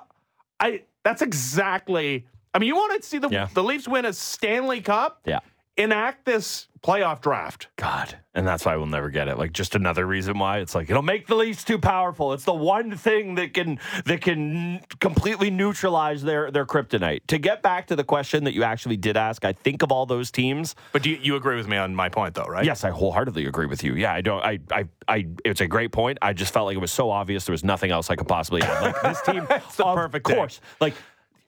I. 0.58 0.82
That's 1.05 1.23
exactly. 1.23 2.26
I 2.55 2.58
mean, 2.58 2.69
you 2.69 2.76
want 2.76 3.00
to 3.00 3.08
see 3.08 3.19
the 3.19 3.29
Yeah. 3.29 3.49
the 3.55 3.62
Leafs 3.62 3.87
win 3.88 4.05
a 4.05 4.12
Stanley 4.12 4.81
Cup? 4.81 5.20
Yeah. 5.25 5.40
Enact 5.76 6.26
this 6.26 6.69
playoff 6.82 7.20
draft. 7.20 7.69
God. 7.76 8.19
And 8.34 8.46
that's 8.46 8.64
why 8.64 8.76
we'll 8.76 8.86
never 8.86 9.08
get 9.10 9.28
it. 9.28 9.38
Like 9.38 9.52
just 9.52 9.74
another 9.74 10.06
reason 10.06 10.38
why 10.38 10.58
it's 10.58 10.74
like 10.74 10.90
it'll 10.90 11.02
make 11.02 11.26
the 11.26 11.34
Leafs 11.34 11.64
too 11.64 11.78
powerful. 11.78 12.32
It's 12.32 12.44
the 12.44 12.52
one 12.54 12.96
thing 12.96 13.36
that 13.36 13.54
can 13.54 13.78
that 14.04 14.20
can 14.20 14.80
completely 15.00 15.50
neutralize 15.50 16.22
their 16.22 16.50
their 16.50 16.66
kryptonite. 16.66 17.20
To 17.28 17.38
get 17.38 17.62
back 17.62 17.86
to 17.88 17.96
the 17.96 18.04
question 18.04 18.44
that 18.44 18.54
you 18.54 18.64
actually 18.64 18.96
did 18.96 19.16
ask, 19.16 19.44
I 19.44 19.52
think 19.52 19.82
of 19.82 19.92
all 19.92 20.06
those 20.06 20.30
teams. 20.30 20.74
But 20.92 21.02
do 21.02 21.10
you, 21.10 21.19
you 21.22 21.36
agree 21.36 21.56
with 21.56 21.69
me 21.69 21.76
on 21.76 21.94
my 21.94 22.08
point, 22.08 22.34
though, 22.34 22.44
right? 22.46 22.64
Yes, 22.64 22.84
I 22.84 22.90
wholeheartedly 22.90 23.46
agree 23.46 23.66
with 23.66 23.84
you. 23.84 23.94
Yeah, 23.94 24.12
I 24.12 24.20
don't 24.22 24.42
I 24.42 24.58
I 24.70 24.84
I 25.08 25.26
it's 25.44 25.60
a 25.60 25.66
great 25.66 25.92
point. 25.92 26.19
I 26.22 26.32
just 26.32 26.52
felt 26.52 26.66
like 26.66 26.76
it 26.76 26.80
was 26.80 26.92
so 26.92 27.10
obvious 27.10 27.44
there 27.44 27.52
was 27.52 27.64
nothing 27.64 27.90
else 27.90 28.10
I 28.10 28.16
could 28.16 28.28
possibly 28.28 28.62
add. 28.62 28.82
Like 28.82 29.02
this 29.02 29.22
team 29.22 29.46
the 29.76 29.84
of 29.84 29.96
perfect 29.96 30.26
day. 30.26 30.34
course. 30.34 30.60
Like 30.80 30.94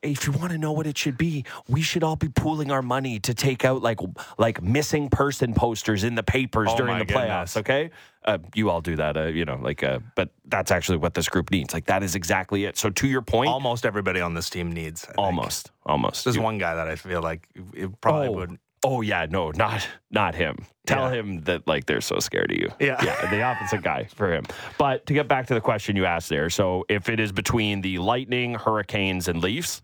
if 0.05 0.27
you 0.27 0.33
want 0.33 0.53
to 0.53 0.59
know 0.59 0.73
what 0.73 0.87
it 0.87 0.97
should 0.99 1.17
be, 1.19 1.45
we 1.69 1.83
should 1.83 2.05
all 2.05 2.17
be 2.17 2.29
pooling 2.29 2.71
our 2.71 2.83
money 2.83 3.19
to 3.21 3.35
take 3.35 3.65
out 3.65 3.83
like 3.83 3.99
like 4.39 4.62
missing 4.62 5.09
person 5.09 5.55
posters 5.55 6.05
in 6.05 6.15
the 6.15 6.23
papers 6.23 6.69
Oh, 6.73 6.77
during 6.77 6.99
the 6.99 7.05
playoffs. 7.06 7.55
goodness. 7.55 7.56
Okay, 7.59 7.91
uh, 8.25 8.39
you 8.55 8.71
all 8.71 8.81
do 8.81 8.97
that, 8.97 9.17
uh, 9.17 9.25
you 9.27 9.45
know, 9.45 9.59
like, 9.62 9.83
uh, 9.83 9.99
but 10.15 10.31
that's 10.47 10.71
actually 10.71 10.99
what 10.99 11.15
this 11.15 11.29
group 11.29 11.51
needs. 11.51 11.73
Like 11.75 11.87
that 11.87 12.03
is 12.03 12.15
exactly 12.15 12.65
it. 12.65 12.77
So 12.77 12.91
to 12.91 13.06
your 13.09 13.23
point, 13.23 13.49
Almost 13.51 13.85
everybody 13.87 14.21
on 14.21 14.35
this 14.35 14.51
team 14.51 14.71
needs. 14.73 15.05
I 15.05 15.06
think. 15.09 15.19
almost, 15.19 15.71
almost. 15.87 16.25
There's 16.25 16.37
You- 16.37 16.43
one 16.43 16.59
guy 16.59 16.75
that 16.75 16.89
I 16.89 16.97
feel 16.97 17.23
like 17.23 17.49
it 17.73 18.00
probably 18.00 18.29
oh, 18.29 18.33
would. 18.33 18.59
Oh 18.85 19.01
yeah, 19.01 19.27
no, 19.29 19.51
not 19.51 19.89
not 20.11 20.35
him. 20.35 20.67
Tell 20.87 21.11
Yeah. 21.11 21.21
him 21.21 21.41
that 21.45 21.67
like 21.67 21.87
they're 21.87 22.03
so 22.03 22.19
scared 22.19 22.53
of 22.53 22.59
you. 22.59 22.69
Yeah. 22.79 23.03
yeah, 23.03 23.31
the 23.31 23.43
opposite 23.43 23.83
guy 23.83 24.05
for 24.15 24.33
him. 24.33 24.45
But 24.79 25.07
to 25.07 25.15
get 25.15 25.27
back 25.27 25.47
to 25.47 25.55
the 25.55 25.61
question 25.61 25.97
you 25.97 26.05
asked 26.05 26.29
there, 26.29 26.51
so 26.51 26.85
if 26.91 27.09
it 27.09 27.19
is 27.19 27.33
between 27.33 27.81
the 27.81 27.99
Lightning, 27.99 28.55
Hurricanes, 28.55 29.27
and 29.27 29.43
Leafs. 29.43 29.83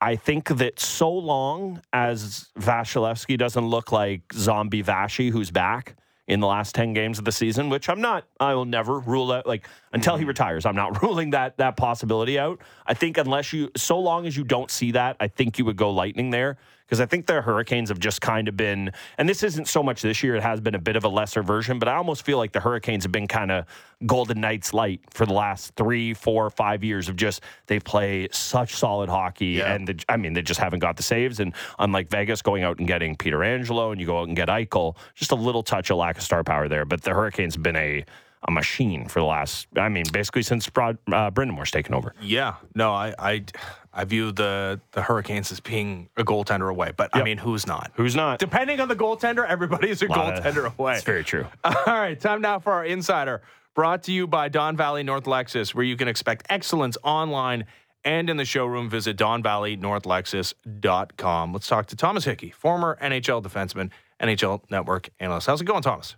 I 0.00 0.14
think 0.14 0.46
that 0.58 0.78
so 0.78 1.10
long 1.10 1.82
as 1.92 2.50
Vasilevskiy 2.56 3.36
doesn't 3.36 3.66
look 3.66 3.90
like 3.90 4.32
zombie 4.32 4.80
Vashi, 4.80 5.32
who's 5.32 5.50
back 5.50 5.96
in 6.28 6.40
the 6.40 6.46
last 6.46 6.74
10 6.74 6.92
games 6.92 7.18
of 7.18 7.24
the 7.24 7.32
season, 7.32 7.68
which 7.70 7.88
I'm 7.88 8.00
not, 8.00 8.24
I 8.38 8.54
will 8.54 8.66
never 8.66 9.00
rule 9.00 9.32
out, 9.32 9.46
like, 9.46 9.66
until 9.92 10.14
he 10.16 10.20
mm-hmm. 10.20 10.28
retires, 10.28 10.66
I'm 10.66 10.76
not 10.76 11.02
ruling 11.02 11.30
that, 11.30 11.56
that 11.56 11.76
possibility 11.76 12.38
out. 12.38 12.60
I 12.86 12.94
think 12.94 13.16
unless 13.16 13.52
you, 13.52 13.70
so 13.76 13.98
long 13.98 14.26
as 14.26 14.36
you 14.36 14.44
don't 14.44 14.70
see 14.70 14.92
that, 14.92 15.16
I 15.18 15.26
think 15.26 15.58
you 15.58 15.64
would 15.64 15.76
go 15.76 15.90
Lightning 15.90 16.30
there. 16.30 16.58
Because 16.88 17.02
I 17.02 17.06
think 17.06 17.26
the 17.26 17.42
Hurricanes 17.42 17.90
have 17.90 17.98
just 17.98 18.22
kind 18.22 18.48
of 18.48 18.56
been, 18.56 18.92
and 19.18 19.28
this 19.28 19.42
isn't 19.42 19.68
so 19.68 19.82
much 19.82 20.00
this 20.00 20.22
year, 20.22 20.36
it 20.36 20.42
has 20.42 20.58
been 20.58 20.74
a 20.74 20.78
bit 20.78 20.96
of 20.96 21.04
a 21.04 21.08
lesser 21.08 21.42
version, 21.42 21.78
but 21.78 21.86
I 21.86 21.96
almost 21.96 22.24
feel 22.24 22.38
like 22.38 22.52
the 22.52 22.60
Hurricanes 22.60 23.04
have 23.04 23.12
been 23.12 23.28
kind 23.28 23.50
of 23.50 23.66
Golden 24.06 24.40
Knights 24.40 24.72
light 24.72 25.02
for 25.10 25.26
the 25.26 25.34
last 25.34 25.74
three, 25.74 26.14
four, 26.14 26.48
five 26.48 26.82
years 26.82 27.10
of 27.10 27.16
just, 27.16 27.42
they 27.66 27.78
play 27.78 28.26
such 28.32 28.74
solid 28.74 29.10
hockey. 29.10 29.58
Yeah. 29.58 29.74
And 29.74 29.86
the, 29.86 30.02
I 30.08 30.16
mean, 30.16 30.32
they 30.32 30.40
just 30.40 30.60
haven't 30.60 30.78
got 30.78 30.96
the 30.96 31.02
saves. 31.02 31.40
And 31.40 31.52
unlike 31.78 32.08
Vegas 32.08 32.40
going 32.40 32.62
out 32.62 32.78
and 32.78 32.88
getting 32.88 33.16
Pietrangelo 33.16 33.92
and 33.92 34.00
you 34.00 34.06
go 34.06 34.20
out 34.20 34.28
and 34.28 34.34
get 34.34 34.48
Eichel, 34.48 34.96
just 35.14 35.30
a 35.30 35.34
little 35.34 35.62
touch 35.62 35.90
of 35.90 35.98
lack 35.98 36.16
of 36.16 36.22
star 36.22 36.42
power 36.42 36.68
there. 36.68 36.86
But 36.86 37.02
the 37.02 37.10
Hurricanes 37.10 37.54
have 37.54 37.62
been 37.62 37.76
a, 37.76 38.02
a 38.46 38.50
machine 38.50 39.08
for 39.08 39.18
the 39.20 39.26
last, 39.26 39.66
I 39.76 39.88
mean, 39.88 40.04
basically 40.12 40.42
since 40.42 40.68
Brad, 40.70 40.96
uh, 41.08 41.30
Brind'Amour's 41.30 41.72
taken 41.72 41.92
over. 41.92 42.14
Yeah, 42.22 42.54
no, 42.74 42.92
I, 42.92 43.14
I, 43.18 43.44
I 43.92 44.04
view 44.04 44.32
the 44.32 44.80
the 44.92 45.02
Hurricanes 45.02 45.50
as 45.52 45.60
being 45.60 46.08
a 46.16 46.24
goaltender 46.24 46.70
away, 46.70 46.92
but 46.96 47.10
I 47.14 47.22
mean, 47.22 47.38
who's 47.38 47.66
not? 47.66 47.90
Who's 47.94 48.14
not? 48.14 48.38
Depending 48.38 48.80
on 48.80 48.88
the 48.88 48.96
goaltender, 48.96 49.46
everybody's 49.46 50.02
a 50.02 50.06
Lot 50.06 50.38
of- 50.38 50.44
goaltender 50.44 50.72
away. 50.78 50.94
It's 50.94 51.04
very 51.04 51.24
true. 51.24 51.46
All 51.64 51.72
right, 51.86 52.18
time 52.20 52.40
now 52.40 52.58
for 52.58 52.72
our 52.72 52.84
insider, 52.84 53.42
brought 53.74 54.02
to 54.04 54.12
you 54.12 54.26
by 54.26 54.48
Don 54.48 54.76
Valley 54.76 55.02
North 55.02 55.24
Lexus, 55.24 55.74
where 55.74 55.84
you 55.84 55.96
can 55.96 56.08
expect 56.08 56.46
excellence 56.50 56.96
online 57.02 57.64
and 58.04 58.30
in 58.30 58.36
the 58.36 58.44
showroom. 58.44 58.88
Visit 58.88 59.16
donvalleynorthlexus.com. 59.16 61.52
Let's 61.52 61.66
talk 61.68 61.86
to 61.86 61.96
Thomas 61.96 62.24
Hickey, 62.24 62.50
former 62.50 62.96
NHL 63.02 63.42
defenseman, 63.42 63.90
NHL 64.20 64.62
Network 64.70 65.10
analyst. 65.20 65.46
How's 65.46 65.60
it 65.60 65.64
going, 65.64 65.82
Thomas? 65.82 66.16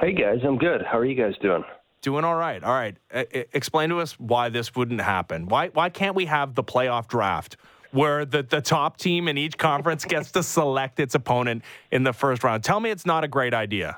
Hey 0.00 0.12
guys, 0.12 0.38
I'm 0.44 0.58
good. 0.58 0.82
How 0.82 0.98
are 0.98 1.04
you 1.04 1.14
guys 1.14 1.34
doing? 1.40 1.62
Doing 2.04 2.22
all 2.22 2.34
right. 2.36 2.62
All 2.62 2.70
right. 2.74 2.98
Uh, 3.12 3.24
uh, 3.34 3.42
explain 3.54 3.88
to 3.88 3.98
us 3.98 4.12
why 4.20 4.50
this 4.50 4.74
wouldn't 4.74 5.00
happen. 5.00 5.48
Why 5.48 5.68
why 5.68 5.88
can't 5.88 6.14
we 6.14 6.26
have 6.26 6.54
the 6.54 6.62
playoff 6.62 7.08
draft 7.08 7.56
where 7.92 8.26
the, 8.26 8.42
the 8.42 8.60
top 8.60 8.98
team 8.98 9.26
in 9.26 9.38
each 9.38 9.56
conference 9.56 10.04
gets 10.04 10.30
to 10.32 10.42
select 10.42 11.00
its 11.00 11.14
opponent 11.14 11.64
in 11.90 12.02
the 12.02 12.12
first 12.12 12.44
round? 12.44 12.62
Tell 12.62 12.78
me 12.78 12.90
it's 12.90 13.06
not 13.06 13.24
a 13.24 13.28
great 13.28 13.54
idea. 13.54 13.96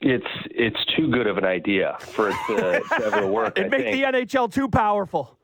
It's 0.00 0.24
it's 0.52 0.78
too 0.96 1.10
good 1.10 1.26
of 1.26 1.38
an 1.38 1.44
idea 1.44 1.96
for 1.98 2.28
it 2.30 2.36
to, 2.46 2.54
to 3.00 3.04
ever 3.06 3.26
work. 3.26 3.54
I 3.58 3.62
It 3.62 3.70
make 3.72 3.92
the 3.92 4.02
NHL 4.02 4.52
too 4.52 4.68
powerful. 4.68 5.36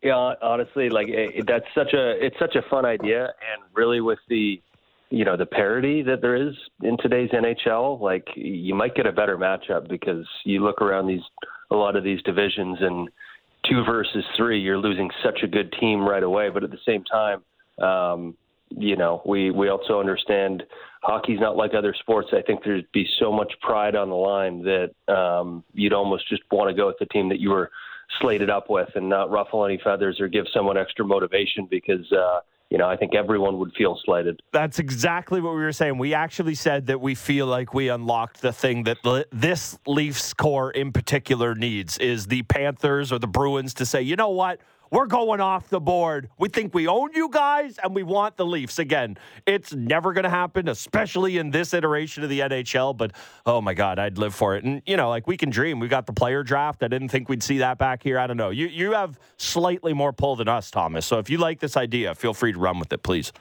yeah, 0.00 0.34
honestly, 0.40 0.90
like 0.90 1.08
it, 1.08 1.44
that's 1.48 1.66
such 1.74 1.92
a 1.92 2.24
it's 2.24 2.38
such 2.38 2.54
a 2.54 2.62
fun 2.70 2.84
idea, 2.84 3.24
and 3.24 3.62
really 3.74 4.00
with 4.00 4.20
the 4.28 4.62
you 5.14 5.24
know 5.24 5.36
the 5.36 5.46
parity 5.46 6.02
that 6.02 6.20
there 6.20 6.34
is 6.34 6.54
in 6.82 6.96
today's 6.98 7.30
NHL, 7.30 8.00
like 8.00 8.26
you 8.34 8.74
might 8.74 8.96
get 8.96 9.06
a 9.06 9.12
better 9.12 9.38
matchup 9.38 9.88
because 9.88 10.26
you 10.44 10.64
look 10.64 10.82
around 10.82 11.06
these 11.06 11.22
a 11.70 11.76
lot 11.76 11.94
of 11.94 12.02
these 12.02 12.20
divisions 12.22 12.78
and 12.80 13.08
two 13.68 13.84
versus 13.84 14.24
three, 14.36 14.60
you're 14.60 14.78
losing 14.78 15.10
such 15.22 15.40
a 15.42 15.46
good 15.46 15.72
team 15.80 16.06
right 16.06 16.22
away, 16.22 16.50
but 16.50 16.64
at 16.64 16.70
the 16.70 16.78
same 16.84 17.04
time. 17.04 17.42
Um, 17.78 18.36
you 18.70 18.96
know, 18.96 19.22
we 19.24 19.52
we 19.52 19.68
also 19.68 20.00
understand 20.00 20.64
hockey's 21.02 21.38
not 21.38 21.56
like 21.56 21.74
other 21.74 21.94
sports. 22.00 22.28
I 22.32 22.42
think 22.42 22.64
there'd 22.64 22.90
be 22.92 23.06
so 23.20 23.30
much 23.30 23.52
pride 23.60 23.94
on 23.94 24.08
the 24.08 24.16
line 24.16 24.64
that 24.64 25.14
um, 25.14 25.62
you'd 25.74 25.92
almost 25.92 26.28
just 26.28 26.42
want 26.50 26.70
to 26.70 26.74
go 26.74 26.86
with 26.88 26.98
the 26.98 27.06
team 27.06 27.28
that 27.28 27.38
you 27.38 27.50
were 27.50 27.70
slated 28.20 28.50
up 28.50 28.68
with 28.68 28.88
and 28.96 29.08
not 29.08 29.30
ruffle 29.30 29.64
any 29.64 29.78
feathers 29.82 30.20
or 30.20 30.26
give 30.28 30.46
someone 30.52 30.76
extra 30.76 31.04
motivation 31.04 31.68
because 31.70 32.10
uh, 32.12 32.40
you 32.70 32.78
know 32.78 32.88
I 32.88 32.96
think 32.96 33.14
everyone 33.14 33.58
would 33.58 33.72
feel 33.76 33.98
slighted. 34.04 34.40
That's 34.52 34.78
exactly 34.78 35.40
what 35.40 35.54
we 35.54 35.60
were 35.62 35.72
saying. 35.72 35.98
We 35.98 36.14
actually 36.14 36.54
said 36.54 36.86
that 36.86 37.00
we 37.00 37.14
feel 37.14 37.46
like 37.46 37.74
we 37.74 37.88
unlocked 37.88 38.40
the 38.40 38.52
thing 38.52 38.84
that 38.84 38.98
this 39.32 39.78
Leafs 39.86 40.34
core 40.34 40.70
in 40.70 40.92
particular 40.92 41.54
needs 41.54 41.98
is 41.98 42.26
the 42.26 42.42
Panthers 42.44 43.12
or 43.12 43.18
the 43.18 43.26
Bruins 43.26 43.74
to 43.74 43.86
say, 43.86 44.02
you 44.02 44.16
know 44.16 44.30
what, 44.30 44.60
we're 44.94 45.06
going 45.06 45.40
off 45.40 45.68
the 45.70 45.80
board. 45.80 46.28
We 46.38 46.48
think 46.48 46.72
we 46.72 46.86
own 46.86 47.10
you 47.14 47.28
guys 47.28 47.78
and 47.82 47.96
we 47.96 48.04
want 48.04 48.36
the 48.36 48.46
Leafs. 48.46 48.78
Again, 48.78 49.18
it's 49.44 49.74
never 49.74 50.12
going 50.12 50.22
to 50.22 50.30
happen, 50.30 50.68
especially 50.68 51.36
in 51.36 51.50
this 51.50 51.74
iteration 51.74 52.22
of 52.22 52.30
the 52.30 52.38
NHL. 52.38 52.96
But 52.96 53.10
oh 53.44 53.60
my 53.60 53.74
God, 53.74 53.98
I'd 53.98 54.18
live 54.18 54.36
for 54.36 54.54
it. 54.54 54.62
And, 54.62 54.82
you 54.86 54.96
know, 54.96 55.08
like 55.08 55.26
we 55.26 55.36
can 55.36 55.50
dream. 55.50 55.80
We 55.80 55.88
got 55.88 56.06
the 56.06 56.12
player 56.12 56.44
draft. 56.44 56.84
I 56.84 56.88
didn't 56.88 57.08
think 57.08 57.28
we'd 57.28 57.42
see 57.42 57.58
that 57.58 57.76
back 57.76 58.04
here. 58.04 58.20
I 58.20 58.28
don't 58.28 58.36
know. 58.36 58.50
You, 58.50 58.68
you 58.68 58.92
have 58.92 59.18
slightly 59.36 59.92
more 59.92 60.12
pull 60.12 60.36
than 60.36 60.46
us, 60.46 60.70
Thomas. 60.70 61.04
So 61.04 61.18
if 61.18 61.28
you 61.28 61.38
like 61.38 61.58
this 61.58 61.76
idea, 61.76 62.14
feel 62.14 62.32
free 62.32 62.52
to 62.52 62.58
run 62.60 62.78
with 62.78 62.92
it, 62.92 63.02
please. 63.02 63.32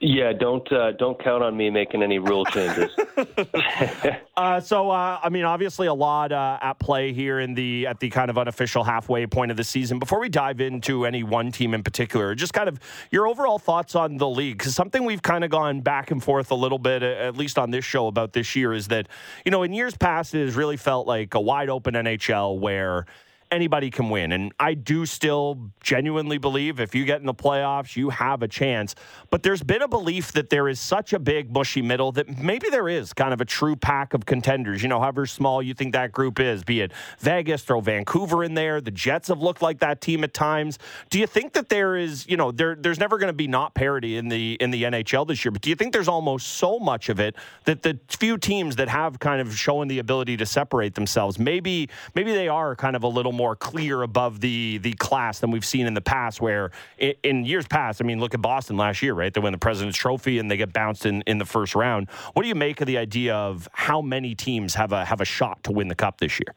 Yeah, 0.00 0.32
don't 0.32 0.70
uh, 0.72 0.92
don't 0.92 1.20
count 1.22 1.42
on 1.42 1.56
me 1.56 1.70
making 1.70 2.04
any 2.04 2.20
rule 2.20 2.44
changes. 2.44 2.92
uh, 4.36 4.60
so, 4.60 4.90
uh, 4.90 5.18
I 5.20 5.28
mean, 5.28 5.44
obviously, 5.44 5.88
a 5.88 5.94
lot 5.94 6.30
uh, 6.30 6.56
at 6.62 6.78
play 6.78 7.12
here 7.12 7.40
in 7.40 7.54
the 7.54 7.88
at 7.88 7.98
the 7.98 8.08
kind 8.08 8.30
of 8.30 8.38
unofficial 8.38 8.84
halfway 8.84 9.26
point 9.26 9.50
of 9.50 9.56
the 9.56 9.64
season. 9.64 9.98
Before 9.98 10.20
we 10.20 10.28
dive 10.28 10.60
into 10.60 11.04
any 11.04 11.24
one 11.24 11.50
team 11.50 11.74
in 11.74 11.82
particular, 11.82 12.36
just 12.36 12.52
kind 12.52 12.68
of 12.68 12.78
your 13.10 13.26
overall 13.26 13.58
thoughts 13.58 13.96
on 13.96 14.18
the 14.18 14.28
league, 14.28 14.58
because 14.58 14.72
something 14.76 15.04
we've 15.04 15.22
kind 15.22 15.42
of 15.42 15.50
gone 15.50 15.80
back 15.80 16.12
and 16.12 16.22
forth 16.22 16.52
a 16.52 16.56
little 16.56 16.78
bit, 16.78 17.02
at 17.02 17.36
least 17.36 17.58
on 17.58 17.72
this 17.72 17.84
show, 17.84 18.06
about 18.06 18.32
this 18.32 18.54
year 18.54 18.72
is 18.72 18.86
that 18.88 19.08
you 19.44 19.50
know 19.50 19.64
in 19.64 19.72
years 19.72 19.96
past 19.96 20.32
it 20.32 20.44
has 20.44 20.54
really 20.54 20.76
felt 20.76 21.08
like 21.08 21.34
a 21.34 21.40
wide 21.40 21.68
open 21.68 21.94
NHL 21.94 22.60
where 22.60 23.04
anybody 23.50 23.90
can 23.90 24.10
win. 24.10 24.32
And 24.32 24.52
I 24.58 24.74
do 24.74 25.06
still 25.06 25.70
genuinely 25.80 26.38
believe 26.38 26.80
if 26.80 26.94
you 26.94 27.04
get 27.04 27.20
in 27.20 27.26
the 27.26 27.34
playoffs, 27.34 27.96
you 27.96 28.10
have 28.10 28.42
a 28.42 28.48
chance. 28.48 28.94
But 29.30 29.42
there's 29.42 29.62
been 29.62 29.82
a 29.82 29.88
belief 29.88 30.32
that 30.32 30.50
there 30.50 30.68
is 30.68 30.80
such 30.80 31.12
a 31.12 31.18
big, 31.18 31.52
mushy 31.52 31.82
middle 31.82 32.12
that 32.12 32.38
maybe 32.38 32.68
there 32.70 32.88
is 32.88 33.12
kind 33.12 33.32
of 33.32 33.40
a 33.40 33.44
true 33.44 33.76
pack 33.76 34.14
of 34.14 34.26
contenders. 34.26 34.82
You 34.82 34.88
know, 34.88 35.00
however 35.00 35.26
small 35.26 35.62
you 35.62 35.74
think 35.74 35.92
that 35.92 36.12
group 36.12 36.40
is, 36.40 36.64
be 36.64 36.80
it 36.80 36.92
Vegas, 37.18 37.62
throw 37.62 37.80
Vancouver 37.80 38.44
in 38.44 38.54
there. 38.54 38.80
The 38.80 38.90
Jets 38.90 39.28
have 39.28 39.40
looked 39.40 39.62
like 39.62 39.80
that 39.80 40.00
team 40.00 40.24
at 40.24 40.34
times. 40.34 40.78
Do 41.10 41.18
you 41.18 41.26
think 41.26 41.52
that 41.54 41.68
there 41.68 41.96
is, 41.96 42.28
you 42.28 42.36
know, 42.36 42.50
there 42.50 42.74
there's 42.74 42.98
never 42.98 43.18
going 43.18 43.28
to 43.28 43.32
be 43.32 43.48
not 43.48 43.74
parity 43.74 44.16
in 44.16 44.28
the 44.28 44.54
in 44.60 44.70
the 44.70 44.84
NHL 44.84 45.26
this 45.26 45.44
year, 45.44 45.52
but 45.52 45.62
do 45.62 45.70
you 45.70 45.76
think 45.76 45.92
there's 45.92 46.08
almost 46.08 46.48
so 46.48 46.78
much 46.78 47.08
of 47.08 47.20
it 47.20 47.34
that 47.64 47.82
the 47.82 47.98
few 48.08 48.38
teams 48.38 48.76
that 48.76 48.88
have 48.88 49.18
kind 49.18 49.40
of 49.40 49.56
shown 49.56 49.88
the 49.88 49.98
ability 49.98 50.36
to 50.36 50.46
separate 50.46 50.94
themselves, 50.94 51.38
maybe 51.38 51.88
maybe 52.14 52.32
they 52.32 52.48
are 52.48 52.76
kind 52.76 52.96
of 52.96 53.02
a 53.02 53.08
little 53.08 53.32
more 53.38 53.56
clear 53.56 54.02
above 54.02 54.40
the 54.40 54.78
the 54.78 54.92
class 54.94 55.38
than 55.38 55.50
we've 55.50 55.64
seen 55.64 55.86
in 55.86 55.94
the 55.94 56.02
past. 56.02 56.42
Where 56.42 56.70
in, 56.98 57.14
in, 57.22 57.44
years 57.44 57.66
past, 57.66 58.02
I 58.02 58.04
mean, 58.04 58.20
look 58.20 58.34
at 58.34 58.42
Boston 58.42 58.76
last 58.76 59.02
year, 59.02 59.14
right? 59.14 59.32
They 59.32 59.40
win 59.40 59.52
the 59.52 59.58
President's 59.58 59.96
Trophy 59.96 60.38
and 60.38 60.50
they 60.50 60.56
get 60.56 60.72
bounced 60.72 61.06
in, 61.06 61.22
in 61.22 61.38
the 61.38 61.46
first 61.46 61.74
round. 61.74 62.10
What 62.34 62.42
do 62.42 62.48
you 62.48 62.54
make 62.54 62.80
of 62.80 62.86
the 62.86 62.98
idea 62.98 63.34
of 63.34 63.68
how 63.72 64.02
many 64.02 64.34
teams 64.34 64.74
have 64.74 64.92
a 64.92 65.04
have 65.04 65.20
a 65.20 65.24
shot 65.24 65.62
to 65.64 65.72
win 65.72 65.88
the 65.88 65.94
cup 65.94 66.18
this 66.18 66.38
year? 66.40 66.54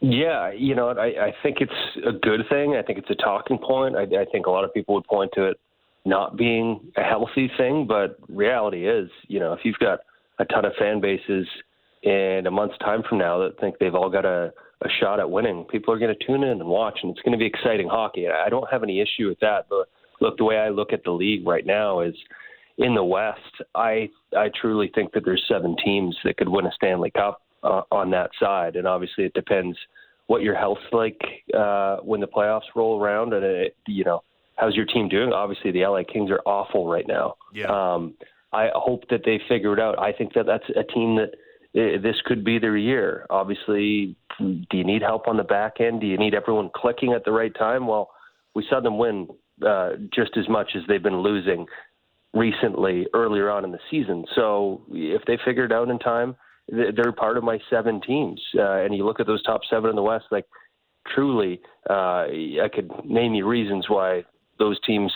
Yeah, 0.00 0.52
you 0.52 0.74
know, 0.74 0.90
I, 0.90 1.26
I 1.26 1.34
think 1.42 1.58
it's 1.60 1.72
a 2.06 2.12
good 2.12 2.42
thing. 2.48 2.76
I 2.76 2.82
think 2.82 2.98
it's 2.98 3.10
a 3.10 3.16
talking 3.16 3.58
point. 3.58 3.96
I, 3.96 4.02
I 4.02 4.26
think 4.30 4.46
a 4.46 4.50
lot 4.50 4.64
of 4.64 4.74
people 4.74 4.94
would 4.94 5.06
point 5.06 5.32
to 5.34 5.46
it 5.46 5.60
not 6.04 6.36
being 6.36 6.92
a 6.96 7.02
healthy 7.02 7.50
thing, 7.56 7.86
but 7.86 8.16
reality 8.28 8.88
is, 8.88 9.10
you 9.26 9.40
know, 9.40 9.52
if 9.52 9.60
you've 9.64 9.78
got 9.78 10.00
a 10.38 10.44
ton 10.44 10.64
of 10.64 10.72
fan 10.78 11.00
bases 11.00 11.46
in 12.02 12.44
a 12.46 12.50
month's 12.50 12.78
time 12.78 13.02
from 13.08 13.18
now 13.18 13.38
that 13.38 13.58
think 13.60 13.78
they've 13.78 13.94
all 13.94 14.08
got 14.08 14.24
a 14.24 14.52
a 14.82 14.88
shot 15.00 15.20
at 15.20 15.30
winning. 15.30 15.64
People 15.64 15.92
are 15.92 15.98
going 15.98 16.14
to 16.16 16.26
tune 16.26 16.42
in 16.42 16.60
and 16.60 16.66
watch, 16.66 16.98
and 17.02 17.10
it's 17.10 17.20
going 17.22 17.32
to 17.32 17.38
be 17.38 17.46
exciting 17.46 17.88
hockey. 17.88 18.26
I 18.28 18.48
don't 18.48 18.70
have 18.70 18.82
any 18.82 19.00
issue 19.00 19.28
with 19.28 19.40
that. 19.40 19.66
But 19.68 19.88
look, 20.20 20.36
the 20.38 20.44
way 20.44 20.56
I 20.56 20.68
look 20.68 20.92
at 20.92 21.04
the 21.04 21.10
league 21.10 21.46
right 21.46 21.66
now 21.66 22.00
is 22.00 22.14
in 22.78 22.94
the 22.94 23.04
West. 23.04 23.40
I 23.74 24.08
I 24.36 24.50
truly 24.60 24.90
think 24.94 25.12
that 25.12 25.24
there's 25.24 25.44
seven 25.48 25.76
teams 25.84 26.16
that 26.24 26.36
could 26.36 26.48
win 26.48 26.66
a 26.66 26.72
Stanley 26.72 27.10
Cup 27.10 27.42
uh, 27.62 27.82
on 27.90 28.10
that 28.10 28.30
side, 28.40 28.76
and 28.76 28.86
obviously 28.86 29.24
it 29.24 29.34
depends 29.34 29.76
what 30.26 30.42
your 30.42 30.54
health's 30.54 30.80
like 30.92 31.20
uh, 31.58 31.96
when 31.98 32.20
the 32.20 32.26
playoffs 32.26 32.68
roll 32.76 33.00
around, 33.00 33.32
and 33.32 33.44
it, 33.44 33.76
you 33.86 34.04
know 34.04 34.22
how's 34.56 34.74
your 34.74 34.86
team 34.86 35.08
doing. 35.08 35.32
Obviously, 35.32 35.72
the 35.72 35.80
LA 35.80 36.02
Kings 36.10 36.30
are 36.30 36.40
awful 36.46 36.88
right 36.88 37.06
now. 37.06 37.34
Yeah. 37.52 37.66
Um, 37.66 38.14
I 38.52 38.70
hope 38.74 39.04
that 39.10 39.22
they 39.24 39.40
figure 39.48 39.74
it 39.74 39.80
out. 39.80 39.98
I 39.98 40.12
think 40.12 40.32
that 40.34 40.46
that's 40.46 40.64
a 40.70 40.84
team 40.84 41.16
that 41.16 41.32
uh, 41.76 42.00
this 42.02 42.16
could 42.24 42.44
be 42.44 42.58
their 42.58 42.76
year. 42.76 43.26
Obviously, 43.30 44.16
do 44.38 44.76
you 44.76 44.84
need 44.84 45.02
help 45.02 45.28
on 45.28 45.36
the 45.36 45.44
back 45.44 45.80
end? 45.80 46.00
Do 46.00 46.06
you 46.06 46.18
need 46.18 46.34
everyone 46.34 46.70
clicking 46.74 47.12
at 47.12 47.24
the 47.24 47.32
right 47.32 47.54
time? 47.54 47.86
Well, 47.86 48.10
we 48.54 48.66
saw 48.68 48.80
them 48.80 48.98
win 48.98 49.28
uh, 49.66 49.90
just 50.14 50.36
as 50.36 50.48
much 50.48 50.70
as 50.76 50.82
they've 50.88 51.02
been 51.02 51.20
losing 51.20 51.66
recently 52.34 53.06
earlier 53.14 53.50
on 53.50 53.64
in 53.64 53.72
the 53.72 53.78
season. 53.90 54.24
So 54.34 54.82
if 54.90 55.22
they 55.26 55.38
figure 55.44 55.64
it 55.64 55.72
out 55.72 55.88
in 55.88 55.98
time, 55.98 56.36
they're 56.68 57.12
part 57.12 57.36
of 57.36 57.44
my 57.44 57.58
seven 57.70 58.00
teams. 58.00 58.40
Uh, 58.56 58.82
and 58.82 58.94
you 58.94 59.04
look 59.04 59.20
at 59.20 59.26
those 59.26 59.42
top 59.42 59.62
seven 59.68 59.90
in 59.90 59.96
the 59.96 60.02
West, 60.02 60.26
like 60.30 60.46
truly, 61.14 61.60
uh, 61.88 62.24
I 62.24 62.68
could 62.72 62.90
name 63.04 63.34
you 63.34 63.46
reasons 63.46 63.86
why 63.88 64.24
those 64.58 64.78
teams 64.86 65.12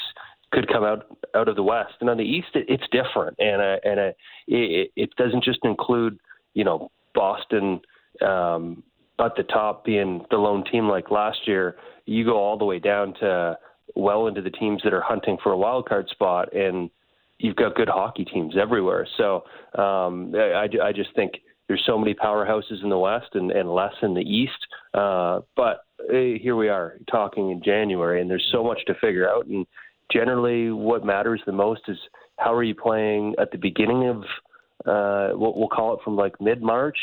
could 0.52 0.68
come 0.68 0.84
out 0.84 1.06
out 1.34 1.48
of 1.48 1.56
the 1.56 1.62
West. 1.62 1.94
And 2.00 2.08
on 2.10 2.16
the 2.16 2.24
East, 2.24 2.48
it, 2.54 2.66
it's 2.68 2.84
different, 2.90 3.36
and 3.38 3.60
uh, 3.60 3.76
and 3.84 4.00
uh, 4.00 4.12
it, 4.48 4.90
it 4.96 5.10
doesn't 5.16 5.44
just 5.44 5.60
include 5.64 6.18
you 6.54 6.64
know 6.64 6.90
Boston 7.14 7.80
um, 8.24 8.82
at 9.18 9.36
the 9.36 9.42
top 9.44 9.84
being 9.84 10.24
the 10.30 10.36
lone 10.36 10.64
team 10.70 10.88
like 10.88 11.10
last 11.10 11.46
year, 11.46 11.76
you 12.06 12.24
go 12.24 12.36
all 12.36 12.58
the 12.58 12.64
way 12.64 12.78
down 12.78 13.14
to 13.20 13.56
well 13.94 14.26
into 14.26 14.42
the 14.42 14.50
teams 14.50 14.82
that 14.84 14.92
are 14.92 15.02
hunting 15.02 15.36
for 15.42 15.52
a 15.52 15.56
wild 15.56 15.88
card 15.88 16.08
spot, 16.08 16.54
and 16.54 16.90
you've 17.38 17.56
got 17.56 17.74
good 17.74 17.88
hockey 17.88 18.24
teams 18.24 18.54
everywhere. 18.60 19.06
So 19.16 19.44
um, 19.80 20.32
I, 20.34 20.66
I 20.82 20.92
just 20.92 21.14
think 21.14 21.32
there's 21.68 21.82
so 21.86 21.98
many 21.98 22.14
powerhouses 22.14 22.82
in 22.82 22.88
the 22.88 22.98
West 22.98 23.28
and, 23.34 23.50
and 23.50 23.72
less 23.72 23.94
in 24.02 24.14
the 24.14 24.20
East. 24.20 24.52
Uh, 24.94 25.40
but 25.56 25.84
uh, 26.10 26.38
here 26.40 26.56
we 26.56 26.68
are 26.68 26.98
talking 27.10 27.50
in 27.50 27.62
January, 27.62 28.20
and 28.20 28.30
there's 28.30 28.48
so 28.52 28.64
much 28.64 28.80
to 28.86 28.94
figure 29.00 29.28
out. 29.28 29.46
And 29.46 29.66
generally, 30.12 30.70
what 30.70 31.04
matters 31.04 31.40
the 31.46 31.52
most 31.52 31.82
is 31.88 31.98
how 32.38 32.52
are 32.52 32.62
you 32.64 32.74
playing 32.74 33.34
at 33.40 33.50
the 33.52 33.58
beginning 33.58 34.08
of 34.08 34.22
uh, 34.86 35.30
what 35.30 35.56
we'll 35.56 35.68
call 35.68 35.94
it 35.94 36.00
from 36.04 36.16
like 36.16 36.40
mid 36.40 36.62
March 36.62 36.98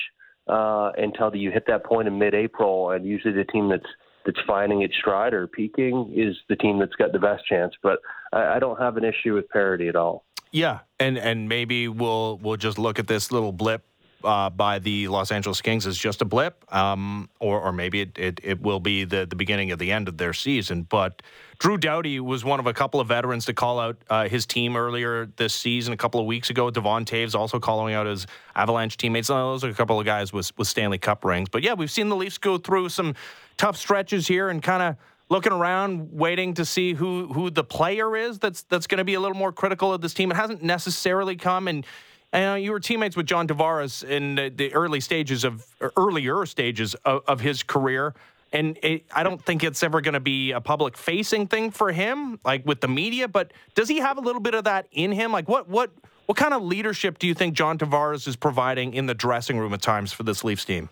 uh, 0.48 0.92
until 0.98 1.36
you 1.36 1.52
hit 1.52 1.66
that 1.68 1.86
point 1.86 2.08
in 2.08 2.18
mid-April. 2.18 2.92
And 2.92 3.06
usually 3.06 3.34
the 3.34 3.46
team 3.46 3.70
that's 3.70 3.90
that's 4.26 4.40
finding 4.46 4.82
its 4.82 4.96
stride 5.00 5.34
or 5.34 5.48
peaking 5.48 6.14
is 6.16 6.36
the 6.50 6.56
team 6.56 6.80
that's 6.80 6.96
got 6.96 7.14
the 7.14 7.20
best 7.20 7.46
chance. 7.46 7.74
But 7.82 8.00
I, 8.34 8.56
I 8.56 8.60
don't 8.60 8.80
have 8.80 8.98
an 8.98 9.04
issue 9.04 9.34
with 9.34 9.48
parity 9.50 9.88
at 9.88 9.96
all. 9.96 10.26
Yeah, 10.52 10.80
and 11.00 11.18
and 11.18 11.48
maybe 11.48 11.88
we'll 11.88 12.38
we'll 12.38 12.58
just 12.58 12.80
look 12.80 13.00
at 13.00 13.08
this 13.08 13.32
little 13.32 13.52
blip 13.52 13.84
uh, 14.24 14.50
by 14.50 14.80
the 14.80 15.08
Los 15.08 15.32
Angeles 15.32 15.62
Kings 15.62 15.86
is 15.86 15.98
just 15.98 16.22
a 16.22 16.26
blip, 16.26 16.66
um, 16.74 17.30
or 17.40 17.60
or 17.62 17.72
maybe 17.72 18.02
it, 18.02 18.18
it, 18.18 18.40
it 18.44 18.62
will 18.62 18.80
be 18.80 19.04
the 19.04 19.26
the 19.26 19.36
beginning 19.36 19.72
of 19.72 19.80
the 19.80 19.92
end 19.92 20.08
of 20.08 20.18
their 20.18 20.34
season. 20.34 20.84
But 20.84 21.22
Drew 21.60 21.78
Doughty 21.78 22.20
was 22.20 22.46
one 22.46 22.60
of 22.60 22.68
a 22.68 22.74
couple 22.74 23.00
of 23.00 23.08
veterans 23.08 23.46
to 23.46 23.54
call 23.54 23.80
out 23.80 23.98
uh, 24.10 24.28
his 24.28 24.46
team 24.46 24.76
earlier 24.76 25.28
this 25.38 25.54
season. 25.54 25.94
A 25.94 25.98
couple 25.98 26.20
of 26.20 26.26
weeks 26.26 26.50
ago, 26.50 26.70
Devon 26.70 27.06
Toews 27.06 27.36
also 27.36 27.60
calling 27.60 27.94
out 27.94 28.06
his 28.06 28.28
Avalanche 28.56 28.98
teammates. 28.98 29.28
those 29.28 29.64
are 29.64 29.70
a 29.70 29.74
couple 29.74 30.00
of 30.00 30.06
guys 30.06 30.34
with 30.34 30.58
with 30.58 30.68
Stanley 30.68 30.98
Cup 30.98 31.24
rings. 31.26 31.50
But 31.50 31.64
yeah, 31.64 31.74
we've 31.74 31.92
seen 31.92 32.10
the 32.10 32.16
Leafs 32.16 32.38
go 32.38 32.58
through 32.58 32.90
some 32.90 33.16
tough 33.58 33.78
stretches 33.78 34.28
here 34.28 34.50
and 34.50 34.62
kind 34.64 34.84
of 34.84 34.96
looking 35.30 35.52
around, 35.52 36.10
waiting 36.12 36.56
to 36.56 36.66
see 36.66 36.94
who 36.94 37.32
who 37.32 37.50
the 37.50 37.64
player 37.64 38.16
is 38.16 38.40
that's 38.40 38.64
that's 38.64 38.88
going 38.88 38.98
to 38.98 39.04
be 39.04 39.14
a 39.14 39.20
little 39.20 39.38
more 39.38 39.52
critical 39.52 39.94
of 39.94 40.02
this 40.02 40.14
team. 40.14 40.32
It 40.32 40.36
hasn't 40.36 40.64
necessarily 40.64 41.36
come, 41.36 41.68
and 41.68 41.86
uh, 42.34 42.58
you 42.60 42.72
were 42.72 42.80
teammates 42.80 43.16
with 43.16 43.26
John 43.26 43.48
Tavares 43.48 44.04
in 44.04 44.36
the, 44.36 44.50
the 44.50 44.74
early 44.74 45.00
stages 45.00 45.44
of 45.44 45.66
earlier 45.98 46.46
stages 46.46 46.96
of, 47.06 47.24
of 47.28 47.40
his 47.40 47.64
career. 47.64 48.14
And 48.52 48.78
it, 48.82 49.06
I 49.14 49.24
don't 49.24 49.44
think 49.44 49.64
it's 49.64 49.84
ever 49.84 50.02
going 50.02 50.16
to 50.16 50.20
be 50.20 50.52
a 50.52 50.62
public 50.62 50.98
facing 50.98 51.48
thing 51.48 51.70
for 51.70 51.92
him, 51.92 52.40
like 52.44 52.66
with 52.66 52.82
the 52.82 52.88
media. 52.88 53.28
But 53.28 53.54
does 53.76 53.88
he 53.88 54.00
have 54.00 54.18
a 54.18 54.22
little 54.22 54.42
bit 54.42 54.56
of 54.56 54.64
that 54.64 54.88
in 54.92 55.12
him? 55.12 55.32
Like, 55.32 55.48
what 55.48 55.70
what 55.70 55.92
what 56.26 56.38
kind 56.38 56.54
of 56.54 56.64
leadership 56.64 57.20
do 57.20 57.28
you 57.28 57.34
think 57.34 57.54
John 57.56 57.78
Tavares 57.78 58.28
is 58.28 58.36
providing 58.36 58.94
in 58.94 59.06
the 59.06 59.14
dressing 59.14 59.58
room 59.58 59.74
at 59.74 59.82
times 59.82 60.14
for 60.14 60.24
this 60.24 60.44
Leafs 60.44 60.66
team? 60.66 60.90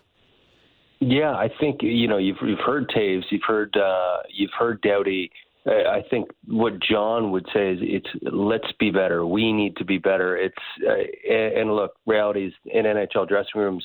Yeah, 1.00 1.32
I 1.32 1.48
think 1.60 1.82
you 1.82 2.08
know 2.08 2.18
you've 2.18 2.38
you've 2.42 2.58
heard 2.60 2.88
Toews, 2.88 3.24
you've 3.30 3.44
heard 3.46 3.76
uh, 3.76 4.18
you've 4.32 4.52
heard 4.58 4.80
Doughty 4.82 5.30
I 5.68 6.02
think 6.10 6.28
what 6.46 6.80
John 6.80 7.30
would 7.32 7.46
say 7.52 7.72
is 7.72 7.78
it's 7.82 8.08
let's 8.22 8.70
be 8.78 8.90
better. 8.90 9.26
We 9.26 9.52
need 9.52 9.76
to 9.76 9.84
be 9.84 9.98
better. 9.98 10.36
It's 10.36 10.54
uh, 10.86 11.30
and 11.30 11.74
look, 11.74 11.92
reality 12.06 12.46
is 12.46 12.52
in 12.66 12.84
NHL 12.84 13.28
dressing 13.28 13.60
rooms. 13.60 13.84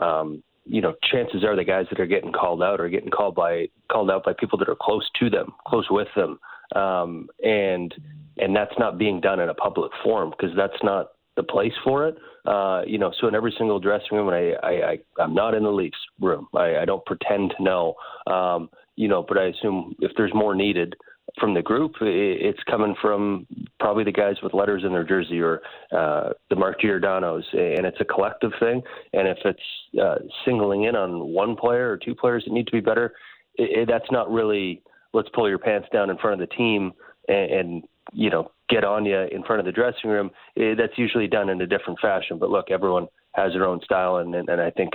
Um, 0.00 0.42
you 0.64 0.80
know, 0.80 0.94
chances 1.10 1.44
are 1.44 1.56
the 1.56 1.64
guys 1.64 1.86
that 1.90 2.00
are 2.00 2.06
getting 2.06 2.32
called 2.32 2.62
out 2.62 2.80
are 2.80 2.88
getting 2.88 3.10
called 3.10 3.34
by 3.34 3.68
called 3.90 4.10
out 4.10 4.24
by 4.24 4.32
people 4.38 4.58
that 4.58 4.68
are 4.68 4.76
close 4.80 5.08
to 5.20 5.30
them, 5.30 5.52
close 5.66 5.86
with 5.90 6.08
them, 6.16 6.38
um, 6.76 7.28
and 7.42 7.94
and 8.38 8.54
that's 8.54 8.74
not 8.78 8.98
being 8.98 9.20
done 9.20 9.40
in 9.40 9.48
a 9.48 9.54
public 9.54 9.90
forum 10.04 10.30
because 10.30 10.54
that's 10.56 10.82
not 10.82 11.12
the 11.36 11.42
place 11.42 11.72
for 11.84 12.06
it. 12.06 12.16
Uh, 12.44 12.82
you 12.86 12.98
know, 12.98 13.12
so 13.20 13.28
in 13.28 13.34
every 13.34 13.54
single 13.56 13.80
dressing 13.80 14.16
room, 14.16 14.28
and 14.28 14.36
I, 14.36 14.66
I, 14.66 14.90
I 14.90 14.98
I'm 15.22 15.34
not 15.34 15.54
in 15.54 15.62
the 15.62 15.70
Leafs 15.70 15.96
room. 16.20 16.48
I, 16.54 16.78
I 16.78 16.84
don't 16.84 17.04
pretend 17.06 17.54
to 17.56 17.62
know. 17.62 17.94
Um, 18.26 18.70
you 18.96 19.08
know, 19.08 19.24
but 19.26 19.38
I 19.38 19.46
assume 19.46 19.96
if 20.00 20.12
there's 20.16 20.34
more 20.34 20.54
needed, 20.54 20.94
from 21.38 21.54
the 21.54 21.62
group, 21.62 21.92
it's 22.00 22.62
coming 22.70 22.94
from 23.00 23.46
probably 23.80 24.04
the 24.04 24.12
guys 24.12 24.36
with 24.42 24.54
letters 24.54 24.82
in 24.84 24.92
their 24.92 25.04
jersey 25.04 25.40
or 25.40 25.62
uh, 25.96 26.30
the 26.50 26.56
Mark 26.56 26.80
Giordano's, 26.80 27.44
and 27.52 27.86
it's 27.86 28.00
a 28.00 28.04
collective 28.04 28.52
thing. 28.60 28.82
And 29.12 29.26
if 29.28 29.38
it's 29.44 30.00
uh, 30.00 30.16
singling 30.44 30.84
in 30.84 30.94
on 30.94 31.28
one 31.28 31.56
player 31.56 31.90
or 31.90 31.96
two 31.96 32.14
players 32.14 32.44
that 32.44 32.52
need 32.52 32.66
to 32.66 32.72
be 32.72 32.80
better, 32.80 33.14
it, 33.56 33.80
it, 33.80 33.88
that's 33.88 34.10
not 34.10 34.30
really 34.30 34.82
let's 35.14 35.28
pull 35.34 35.48
your 35.48 35.58
pants 35.58 35.88
down 35.92 36.10
in 36.10 36.18
front 36.18 36.40
of 36.40 36.48
the 36.48 36.54
team 36.54 36.92
and, 37.28 37.50
and 37.50 37.82
you 38.12 38.30
know 38.30 38.50
get 38.68 38.84
on 38.84 39.04
you 39.04 39.26
in 39.32 39.42
front 39.44 39.60
of 39.60 39.66
the 39.66 39.72
dressing 39.72 40.10
room. 40.10 40.30
It, 40.56 40.76
that's 40.76 40.96
usually 40.98 41.28
done 41.28 41.48
in 41.48 41.60
a 41.60 41.66
different 41.66 41.98
fashion. 42.00 42.38
But 42.38 42.50
look, 42.50 42.70
everyone 42.70 43.08
has 43.32 43.52
their 43.52 43.66
own 43.66 43.80
style, 43.84 44.16
and 44.16 44.34
and, 44.34 44.48
and 44.48 44.60
I 44.60 44.70
think 44.70 44.92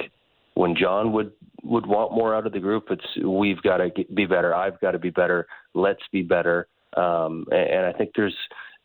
when 0.53 0.75
John 0.75 1.13
would 1.13 1.31
would 1.63 1.85
want 1.85 2.13
more 2.13 2.35
out 2.35 2.45
of 2.45 2.53
the 2.53 2.59
group, 2.59 2.87
it's 2.89 3.25
we've 3.25 3.61
got 3.61 3.77
to 3.77 3.89
be 4.13 4.25
better. 4.25 4.53
I've 4.53 4.79
got 4.79 4.91
to 4.91 4.99
be 4.99 5.09
better. 5.09 5.47
Let's 5.73 6.03
be 6.11 6.21
better. 6.21 6.67
Um, 6.95 7.45
and, 7.51 7.69
and 7.69 7.85
I 7.85 7.93
think 7.93 8.11
there's 8.15 8.35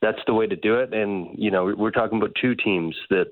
that's 0.00 0.19
the 0.26 0.35
way 0.35 0.47
to 0.47 0.57
do 0.57 0.76
it. 0.76 0.93
And 0.93 1.29
you 1.38 1.50
know, 1.50 1.75
we're 1.76 1.91
talking 1.91 2.19
about 2.19 2.37
two 2.41 2.55
teams 2.55 2.95
that 3.11 3.26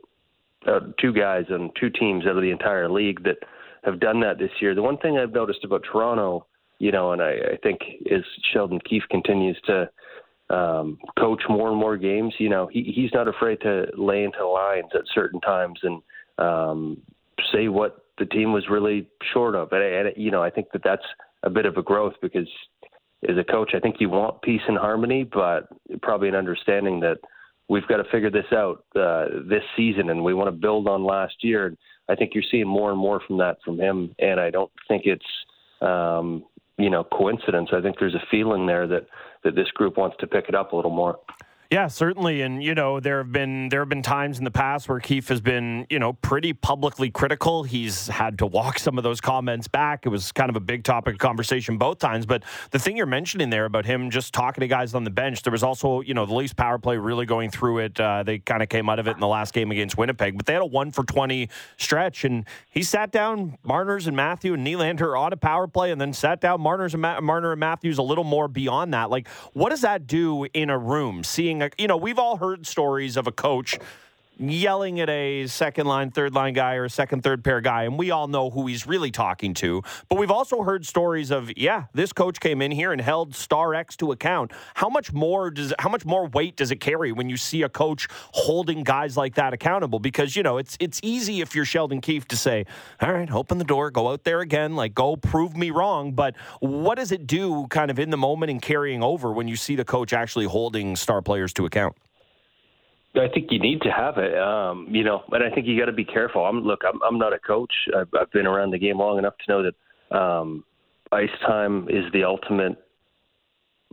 uh, 0.66 0.80
two 1.00 1.12
guys 1.12 1.44
and 1.48 1.70
two 1.78 1.90
teams 1.90 2.26
out 2.26 2.36
of 2.36 2.42
the 2.42 2.50
entire 2.50 2.88
league 2.88 3.22
that 3.24 3.38
have 3.84 4.00
done 4.00 4.20
that 4.20 4.38
this 4.38 4.50
year. 4.60 4.74
The 4.74 4.82
one 4.82 4.98
thing 4.98 5.18
I've 5.18 5.32
noticed 5.32 5.64
about 5.64 5.84
Toronto, 5.90 6.46
you 6.78 6.92
know, 6.92 7.12
and 7.12 7.22
I, 7.22 7.30
I 7.52 7.56
think 7.62 7.80
is 8.06 8.24
Sheldon 8.52 8.80
Keefe 8.88 9.04
continues 9.10 9.58
to 9.66 9.90
um, 10.50 10.98
coach 11.18 11.42
more 11.48 11.70
and 11.70 11.78
more 11.78 11.96
games. 11.96 12.34
You 12.38 12.50
know, 12.50 12.68
he, 12.70 12.92
he's 12.94 13.12
not 13.14 13.28
afraid 13.28 13.60
to 13.62 13.86
lay 13.96 14.24
into 14.24 14.46
lines 14.46 14.90
at 14.94 15.02
certain 15.14 15.40
times 15.40 15.78
and 15.82 16.02
um, 16.38 16.98
say 17.52 17.68
what 17.68 18.04
the 18.20 18.26
team 18.26 18.52
was 18.52 18.68
really 18.70 19.08
short 19.32 19.56
of. 19.56 19.72
And, 19.72 19.82
and 19.82 20.16
you 20.16 20.30
know, 20.30 20.42
I 20.42 20.50
think 20.50 20.68
that 20.72 20.82
that's 20.84 21.02
a 21.42 21.50
bit 21.50 21.66
of 21.66 21.76
a 21.76 21.82
growth 21.82 22.14
because 22.22 22.48
as 23.28 23.36
a 23.36 23.44
coach, 23.44 23.72
I 23.74 23.80
think 23.80 23.96
you 23.98 24.08
want 24.08 24.42
peace 24.42 24.60
and 24.68 24.78
harmony, 24.78 25.24
but 25.24 25.68
probably 26.02 26.28
an 26.28 26.36
understanding 26.36 27.00
that 27.00 27.18
we've 27.68 27.86
got 27.88 27.96
to 27.96 28.04
figure 28.04 28.30
this 28.30 28.52
out 28.52 28.84
uh, 28.94 29.26
this 29.48 29.62
season, 29.76 30.10
and 30.10 30.22
we 30.22 30.34
want 30.34 30.48
to 30.48 30.52
build 30.52 30.86
on 30.86 31.04
last 31.04 31.34
year. 31.42 31.66
And 31.66 31.76
I 32.08 32.14
think 32.14 32.32
you're 32.34 32.44
seeing 32.50 32.68
more 32.68 32.90
and 32.90 32.98
more 32.98 33.20
from 33.26 33.38
that 33.38 33.58
from 33.64 33.80
him, 33.80 34.14
and 34.18 34.38
I 34.38 34.50
don't 34.50 34.70
think 34.86 35.02
it's 35.06 35.24
um, 35.80 36.44
you 36.78 36.90
know 36.90 37.04
coincidence. 37.04 37.70
I 37.72 37.80
think 37.80 37.96
there's 37.98 38.14
a 38.14 38.26
feeling 38.30 38.66
there 38.66 38.86
that 38.86 39.06
that 39.44 39.54
this 39.54 39.70
group 39.72 39.96
wants 39.96 40.16
to 40.20 40.26
pick 40.26 40.46
it 40.48 40.54
up 40.54 40.72
a 40.72 40.76
little 40.76 40.90
more. 40.90 41.18
Yeah, 41.72 41.86
certainly, 41.86 42.42
and 42.42 42.60
you 42.64 42.74
know 42.74 42.98
there 42.98 43.18
have 43.18 43.30
been 43.30 43.68
there 43.68 43.78
have 43.82 43.88
been 43.88 44.02
times 44.02 44.38
in 44.38 44.44
the 44.44 44.50
past 44.50 44.88
where 44.88 44.98
Keefe 44.98 45.28
has 45.28 45.40
been 45.40 45.86
you 45.88 46.00
know 46.00 46.14
pretty 46.14 46.52
publicly 46.52 47.12
critical. 47.12 47.62
He's 47.62 48.08
had 48.08 48.38
to 48.40 48.46
walk 48.46 48.80
some 48.80 48.98
of 48.98 49.04
those 49.04 49.20
comments 49.20 49.68
back. 49.68 50.04
It 50.04 50.08
was 50.08 50.32
kind 50.32 50.50
of 50.50 50.56
a 50.56 50.60
big 50.60 50.82
topic 50.82 51.14
of 51.14 51.20
conversation 51.20 51.78
both 51.78 52.00
times. 52.00 52.26
But 52.26 52.42
the 52.72 52.80
thing 52.80 52.96
you're 52.96 53.06
mentioning 53.06 53.50
there 53.50 53.66
about 53.66 53.86
him 53.86 54.10
just 54.10 54.34
talking 54.34 54.62
to 54.62 54.66
guys 54.66 54.96
on 54.96 55.04
the 55.04 55.10
bench, 55.10 55.42
there 55.42 55.52
was 55.52 55.62
also 55.62 56.00
you 56.00 56.12
know 56.12 56.26
the 56.26 56.34
Leafs 56.34 56.52
power 56.52 56.76
play 56.76 56.96
really 56.96 57.24
going 57.24 57.50
through 57.52 57.78
it. 57.78 58.00
Uh, 58.00 58.24
they 58.24 58.40
kind 58.40 58.64
of 58.64 58.68
came 58.68 58.90
out 58.90 58.98
of 58.98 59.06
it 59.06 59.12
in 59.12 59.20
the 59.20 59.28
last 59.28 59.54
game 59.54 59.70
against 59.70 59.96
Winnipeg, 59.96 60.36
but 60.36 60.46
they 60.46 60.54
had 60.54 60.62
a 60.62 60.66
one 60.66 60.90
for 60.90 61.04
twenty 61.04 61.50
stretch, 61.76 62.24
and 62.24 62.48
he 62.72 62.82
sat 62.82 63.12
down 63.12 63.56
Marner's 63.62 64.08
and 64.08 64.16
Matthew 64.16 64.54
and 64.54 64.66
Nylander 64.66 65.16
on 65.16 65.32
a 65.32 65.36
power 65.36 65.68
play, 65.68 65.92
and 65.92 66.00
then 66.00 66.14
sat 66.14 66.40
down 66.40 66.60
Marner's 66.60 66.94
and 66.94 67.02
Ma- 67.02 67.20
Marner 67.20 67.52
and 67.52 67.60
Matthews 67.60 67.98
a 67.98 68.02
little 68.02 68.24
more 68.24 68.48
beyond 68.48 68.92
that. 68.92 69.08
Like, 69.08 69.28
what 69.52 69.70
does 69.70 69.82
that 69.82 70.08
do 70.08 70.48
in 70.52 70.68
a 70.68 70.76
room? 70.76 71.22
Seeing 71.22 71.59
you 71.78 71.86
know, 71.86 71.96
we've 71.96 72.18
all 72.18 72.36
heard 72.36 72.66
stories 72.66 73.16
of 73.16 73.26
a 73.26 73.32
coach 73.32 73.78
yelling 74.40 75.00
at 75.00 75.10
a 75.10 75.46
second 75.46 75.86
line, 75.86 76.10
third 76.10 76.34
line 76.34 76.54
guy 76.54 76.76
or 76.76 76.84
a 76.84 76.90
second, 76.90 77.22
third 77.22 77.44
pair 77.44 77.60
guy, 77.60 77.84
and 77.84 77.98
we 77.98 78.10
all 78.10 78.28
know 78.28 78.50
who 78.50 78.66
he's 78.66 78.86
really 78.86 79.10
talking 79.10 79.54
to. 79.54 79.82
But 80.08 80.18
we've 80.18 80.30
also 80.30 80.62
heard 80.62 80.86
stories 80.86 81.30
of, 81.30 81.50
yeah, 81.56 81.84
this 81.92 82.12
coach 82.12 82.40
came 82.40 82.62
in 82.62 82.70
here 82.70 82.92
and 82.92 83.00
held 83.00 83.34
star 83.34 83.74
X 83.74 83.96
to 83.98 84.12
account. 84.12 84.52
How 84.74 84.88
much 84.88 85.12
more 85.12 85.50
does 85.50 85.74
how 85.78 85.88
much 85.88 86.04
more 86.04 86.26
weight 86.26 86.56
does 86.56 86.70
it 86.70 86.76
carry 86.76 87.12
when 87.12 87.28
you 87.28 87.36
see 87.36 87.62
a 87.62 87.68
coach 87.68 88.08
holding 88.32 88.82
guys 88.82 89.16
like 89.16 89.34
that 89.34 89.52
accountable? 89.52 89.98
Because 89.98 90.36
you 90.36 90.42
know 90.42 90.58
it's 90.58 90.76
it's 90.80 91.00
easy 91.02 91.40
if 91.40 91.54
you're 91.54 91.64
Sheldon 91.64 92.00
Keefe 92.00 92.26
to 92.28 92.36
say, 92.36 92.64
all 93.00 93.12
right, 93.12 93.30
open 93.30 93.58
the 93.58 93.64
door, 93.64 93.90
go 93.90 94.10
out 94.10 94.24
there 94.24 94.40
again, 94.40 94.76
like 94.76 94.94
go 94.94 95.16
prove 95.16 95.56
me 95.56 95.70
wrong. 95.70 96.12
But 96.12 96.36
what 96.60 96.96
does 96.96 97.12
it 97.12 97.26
do, 97.26 97.66
kind 97.68 97.90
of 97.90 97.98
in 97.98 98.10
the 98.10 98.16
moment 98.16 98.50
and 98.50 98.62
carrying 98.62 99.02
over 99.02 99.32
when 99.32 99.48
you 99.48 99.56
see 99.56 99.76
the 99.76 99.84
coach 99.84 100.12
actually 100.12 100.46
holding 100.46 100.96
star 100.96 101.22
players 101.22 101.52
to 101.54 101.66
account? 101.66 101.96
I 103.16 103.26
think 103.34 103.48
you 103.50 103.58
need 103.58 103.80
to 103.82 103.90
have 103.90 104.18
it, 104.18 104.38
um, 104.38 104.86
you 104.88 105.02
know, 105.02 105.22
and 105.32 105.42
I 105.42 105.52
think 105.52 105.66
you 105.66 105.78
got 105.78 105.86
to 105.86 105.92
be 105.92 106.04
careful. 106.04 106.44
I'm 106.44 106.62
look, 106.62 106.82
I'm 106.86 107.00
I'm 107.02 107.18
not 107.18 107.32
a 107.32 107.40
coach. 107.40 107.72
I've, 107.96 108.08
I've 108.18 108.30
been 108.30 108.46
around 108.46 108.70
the 108.70 108.78
game 108.78 108.98
long 108.98 109.18
enough 109.18 109.34
to 109.44 109.52
know 109.52 109.62
that 109.64 110.16
um, 110.16 110.64
ice 111.10 111.28
time 111.44 111.88
is 111.88 112.04
the 112.12 112.22
ultimate 112.22 112.76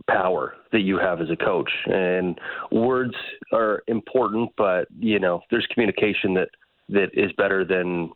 power 0.08 0.54
that 0.70 0.80
you 0.80 0.98
have 0.98 1.20
as 1.20 1.30
a 1.30 1.36
coach, 1.36 1.70
and 1.86 2.38
words 2.70 3.14
are 3.52 3.82
important, 3.88 4.50
but 4.56 4.86
you 5.00 5.18
know, 5.18 5.40
there's 5.50 5.66
communication 5.74 6.34
that 6.34 6.48
that 6.88 7.08
is 7.12 7.32
better 7.36 7.64
than 7.64 8.12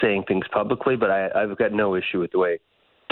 saying 0.00 0.24
things 0.26 0.46
publicly. 0.52 0.96
But 0.96 1.10
I, 1.10 1.28
I've 1.34 1.58
got 1.58 1.72
no 1.72 1.96
issue 1.96 2.20
with 2.20 2.32
the 2.32 2.38
way 2.38 2.60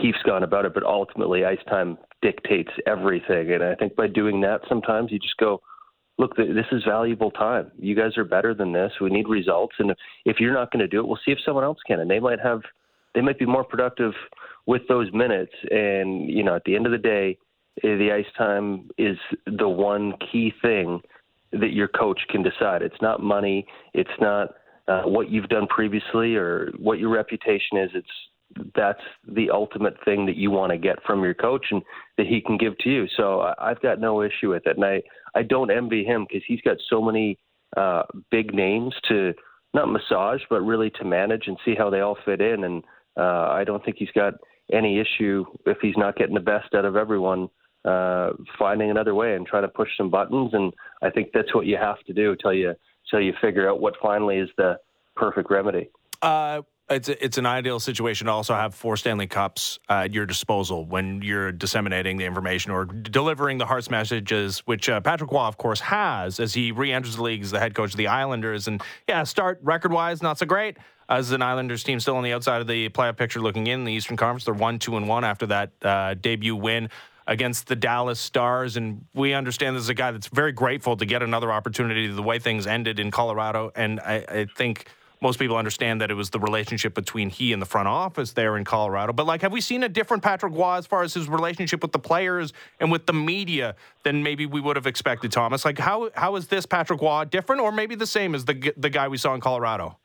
Keefe's 0.01 0.23
gone 0.25 0.45
about 0.45 0.65
it. 0.65 0.73
But 0.73 0.85
ultimately, 0.85 1.45
ice 1.45 1.59
time 1.69 1.99
dictates 2.23 2.71
everything, 2.87 3.53
and 3.53 3.63
I 3.63 3.75
think 3.75 3.97
by 3.97 4.07
doing 4.07 4.41
that, 4.41 4.63
sometimes 4.67 5.13
you 5.13 5.19
just 5.19 5.37
go 5.37 5.61
look, 6.19 6.37
this 6.37 6.67
is 6.73 6.83
valuable 6.85 7.31
time. 7.31 7.71
You 7.79 7.95
guys 7.95 8.17
are 8.17 8.25
better 8.25 8.55
than 8.55 8.73
this. 8.73 8.93
We 9.01 9.11
need 9.11 9.29
results, 9.29 9.77
and 9.79 9.95
if 10.25 10.39
you're 10.41 10.55
not 10.55 10.71
going 10.71 10.81
to 10.81 10.89
do 10.89 11.01
it, 11.01 11.07
we'll 11.07 11.19
see 11.25 11.33
if 11.33 11.39
someone 11.45 11.65
else 11.65 11.79
can, 11.87 12.01
and 12.01 12.11
they 12.11 12.21
might 12.21 12.41
have, 12.41 12.61
they 13.15 13.21
might 13.21 13.39
be 13.39 13.47
more 13.47 13.65
productive 13.65 14.13
with 14.67 14.83
those 14.89 15.13
minutes. 15.13 15.53
And 15.71 16.31
you 16.31 16.43
know, 16.43 16.57
at 16.57 16.65
the 16.65 16.77
end 16.77 16.87
of 16.87 16.93
the 16.93 16.99
day, 16.99 17.39
eh, 17.83 17.97
the 17.97 18.13
ice 18.13 18.33
time 18.37 18.91
is 18.99 19.17
the 19.47 19.69
one 19.69 20.15
key 20.31 20.53
thing 20.63 21.01
that 21.53 21.73
your 21.73 21.89
coach 21.89 22.21
can 22.31 22.43
decide. 22.43 22.83
It's 22.83 23.01
not 23.01 23.21
money. 23.21 23.67
It's 23.93 24.11
not 24.21 24.55
uh, 24.89 25.03
what 25.03 25.31
you've 25.31 25.49
done 25.49 25.67
previously 25.69 26.37
or 26.37 26.73
what 26.79 26.99
your 26.99 27.11
reputation 27.11 27.79
is. 27.79 27.91
It's 27.95 28.07
that's 28.75 29.03
the 29.27 29.51
ultimate 29.51 29.97
thing 30.05 30.27
that 30.27 30.37
you 30.37 30.51
want 30.51 30.73
to 30.73 30.79
get 30.79 31.03
from 31.05 31.23
your 31.23 31.35
coach 31.35 31.67
and 31.71 31.83
that 32.17 32.27
he 32.27 32.41
can 32.41 32.57
give 32.57 32.77
to 32.79 32.91
you. 32.91 33.07
So 33.17 33.53
I've 33.59 33.81
got 33.83 34.01
no 34.01 34.23
issue 34.23 34.51
with 34.51 34.67
it, 34.67 34.77
and 34.77 34.85
I 34.85 35.03
I 35.35 35.43
don't 35.43 35.71
envy 35.71 36.05
him 36.05 36.27
because 36.29 36.45
he's 36.47 36.61
got 36.61 36.77
so 36.89 37.03
many 37.03 37.39
uh, 37.77 38.03
big 38.31 38.55
names 38.55 38.95
to 39.09 39.35
not 39.73 39.91
massage, 39.91 40.41
but 40.49 40.61
really 40.61 40.91
to 40.91 41.05
manage 41.05 41.49
and 41.49 41.59
see 41.65 41.75
how 41.75 41.91
they 41.91 42.01
all 42.01 42.17
fit 42.25 42.41
in. 42.41 42.65
And 42.65 42.85
uh, 43.17 43.49
I 43.51 43.65
don't 43.65 43.85
think 43.85 43.97
he's 43.99 44.13
got 44.15 44.35
any 44.73 45.01
issue 45.01 45.45
if 45.67 45.79
he's 45.83 45.97
not 45.97 46.17
getting 46.17 46.35
the 46.35 46.41
best 46.41 46.75
out 46.75 46.85
of 46.85 46.97
everyone. 46.97 47.49
Uh, 47.85 48.31
finding 48.59 48.91
another 48.91 49.15
way 49.15 49.35
and 49.35 49.47
trying 49.47 49.63
to 49.63 49.69
push 49.69 49.91
some 49.99 50.09
buttons, 50.09 50.55
and 50.55 50.73
I 51.03 51.11
think 51.11 51.33
that's 51.35 51.55
what 51.55 51.67
you 51.67 51.77
have 51.77 52.03
to 52.07 52.15
do 52.15 52.33
until 52.33 52.55
you 52.55 52.75
until 53.05 53.21
you 53.21 53.35
figure 53.43 53.69
out 53.69 53.79
what 53.79 53.93
finally 54.01 54.39
is 54.39 54.49
the 54.57 54.79
perfect 55.17 55.51
remedy. 55.51 55.91
Uh, 56.23 56.63
it's 56.91 57.09
a, 57.09 57.25
it's 57.25 57.39
an 57.39 57.47
ideal 57.47 57.81
situation 57.81 58.27
to 58.27 58.33
also 58.33 58.55
have 58.55 58.75
four 58.75 58.97
Stanley 58.97 59.27
Cups 59.27 59.79
at 59.89 60.13
your 60.13 60.27
disposal 60.27 60.85
when 60.85 61.23
you're 61.23 61.51
disseminating 61.51 62.19
the 62.19 62.25
information 62.25 62.71
or 62.71 62.85
delivering 62.85 63.57
the 63.57 63.65
Hearts 63.65 63.91
messages, 63.91 64.61
which 64.61 64.89
uh, 64.89 65.01
Patrick 65.01 65.31
Roy, 65.31 65.45
of 65.45 65.57
course, 65.57 65.81
has 65.81 66.41
as 66.41 66.53
he 66.53 66.73
re-enters 66.73 67.17
the 67.17 67.23
league 67.23 67.43
as 67.43 67.51
the 67.51 67.59
head 67.59 67.75
coach 67.75 67.93
of 67.93 67.97
the 67.97 68.09
Islanders. 68.09 68.69
And 68.69 68.83
yeah, 69.09 69.23
start 69.25 69.61
record-wise, 69.63 70.23
not 70.23 70.39
so 70.39 70.47
great. 70.47 70.77
As 71.09 71.31
an 71.33 71.43
Islanders 71.43 71.85
team 71.85 72.01
still 72.01 72.17
on 72.17 72.25
the 72.25 72.33
outside 72.33 72.61
of 72.61 72.67
the 72.67 72.89
playoff 72.91 73.17
picture, 73.17 73.41
looking 73.41 73.67
in 73.67 73.85
the 73.85 73.93
Eastern 73.93 74.17
Conference, 74.17 74.45
they're 74.45 74.55
one, 74.55 74.79
two, 74.79 74.97
and 74.97 75.09
one 75.09 75.25
after 75.25 75.47
that 75.47 75.73
uh, 75.83 76.15
debut 76.15 76.57
win 76.57 76.91
against 77.27 77.67
the 77.67 77.77
Dallas 77.77 78.21
Stars. 78.21 78.77
And 78.77 79.07
we 79.15 79.33
understand 79.33 79.77
this 79.77 79.83
is 79.85 79.89
a 79.89 79.95
guy 79.95 80.11
that's 80.13 80.29
very 80.29 80.53
grateful 80.53 80.97
to 80.99 81.07
get 81.07 81.23
another 81.23 81.51
opportunity 81.51 82.07
the 82.09 82.23
way 82.23 82.39
things 82.39 82.67
ended 82.67 83.01
in 83.01 83.11
Colorado. 83.11 83.71
And 83.75 84.01
I, 84.01 84.25
I 84.29 84.47
think 84.57 84.87
most 85.25 85.39
people 85.39 85.57
understand 85.57 86.03
that 86.03 86.11
it 86.11 86.15
was 86.15 86.31
the 86.31 86.39
relationship 86.39 86.95
between 86.95 87.31
he 87.31 87.55
and 87.55 87.61
the 87.61 87.67
front 87.67 87.89
office 87.89 88.33
there 88.33 88.59
in 88.59 88.65
Colorado. 88.65 89.15
But 89.15 89.27
like, 89.27 89.41
have 89.41 89.53
we 89.53 89.63
seen 89.63 89.83
a 89.83 89.89
different 89.89 90.23
Patrick 90.23 90.53
Roy 90.55 90.77
as 90.77 90.87
far 90.87 91.03
as 91.03 91.15
his 91.15 91.29
relationship 91.29 91.81
with 91.81 91.93
the 91.93 91.99
players 91.99 92.53
and 92.79 92.93
with 92.93 93.07
the 93.07 93.15
media 93.15 93.75
than 94.03 94.23
maybe 94.23 94.45
we 94.45 94.61
would 94.61 94.77
have 94.77 94.87
expected, 94.87 95.33
Thomas? 95.33 95.65
Like, 95.65 95.79
how 95.79 96.11
how 96.15 96.37
is 96.37 96.49
this 96.49 96.67
Patrick 96.67 97.01
Roy 97.01 97.25
different, 97.25 97.63
or 97.63 97.73
maybe 97.73 97.95
the 97.95 98.07
same 98.07 98.35
as 98.35 98.45
the 98.45 98.73
the 98.77 98.91
guy 98.91 99.09
we 99.09 99.17
saw 99.17 99.35
in 99.35 99.41
Colorado? 99.41 99.97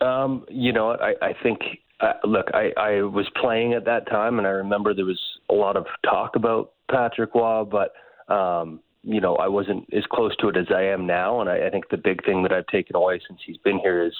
Um, 0.00 0.46
you 0.48 0.72
know, 0.72 0.92
I, 0.92 1.14
I 1.20 1.34
think. 1.42 1.60
Uh, 1.98 2.12
look, 2.24 2.48
I, 2.52 2.72
I 2.76 3.00
was 3.00 3.26
playing 3.40 3.72
at 3.72 3.86
that 3.86 4.06
time, 4.06 4.36
and 4.36 4.46
I 4.46 4.50
remember 4.50 4.92
there 4.92 5.06
was 5.06 5.18
a 5.48 5.54
lot 5.54 5.78
of 5.78 5.86
talk 6.04 6.36
about 6.36 6.72
Patrick 6.90 7.34
Roy, 7.34 7.64
but 7.64 7.94
um, 8.30 8.80
you 9.06 9.20
know, 9.20 9.36
I 9.36 9.46
wasn't 9.46 9.86
as 9.94 10.02
close 10.10 10.34
to 10.38 10.48
it 10.48 10.56
as 10.56 10.66
I 10.74 10.82
am 10.82 11.06
now. 11.06 11.40
And 11.40 11.48
I, 11.48 11.68
I 11.68 11.70
think 11.70 11.88
the 11.88 11.96
big 11.96 12.24
thing 12.24 12.42
that 12.42 12.52
I've 12.52 12.66
taken 12.66 12.96
away 12.96 13.20
since 13.26 13.40
he's 13.46 13.56
been 13.58 13.78
here 13.78 14.04
is 14.04 14.12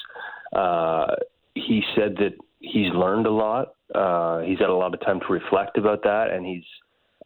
uh, 0.55 1.07
he 1.55 1.83
said 1.93 2.15
that 2.17 2.33
he's 2.59 2.91
learned 2.93 3.27
a 3.27 3.31
lot. 3.31 3.73
Uh, 3.93 4.39
he's 4.39 4.59
had 4.59 4.69
a 4.69 4.73
lot 4.73 4.93
of 4.93 5.01
time 5.01 5.19
to 5.19 5.27
reflect 5.27 5.77
about 5.77 6.03
that, 6.03 6.31
and 6.31 6.45
he's, 6.45 6.63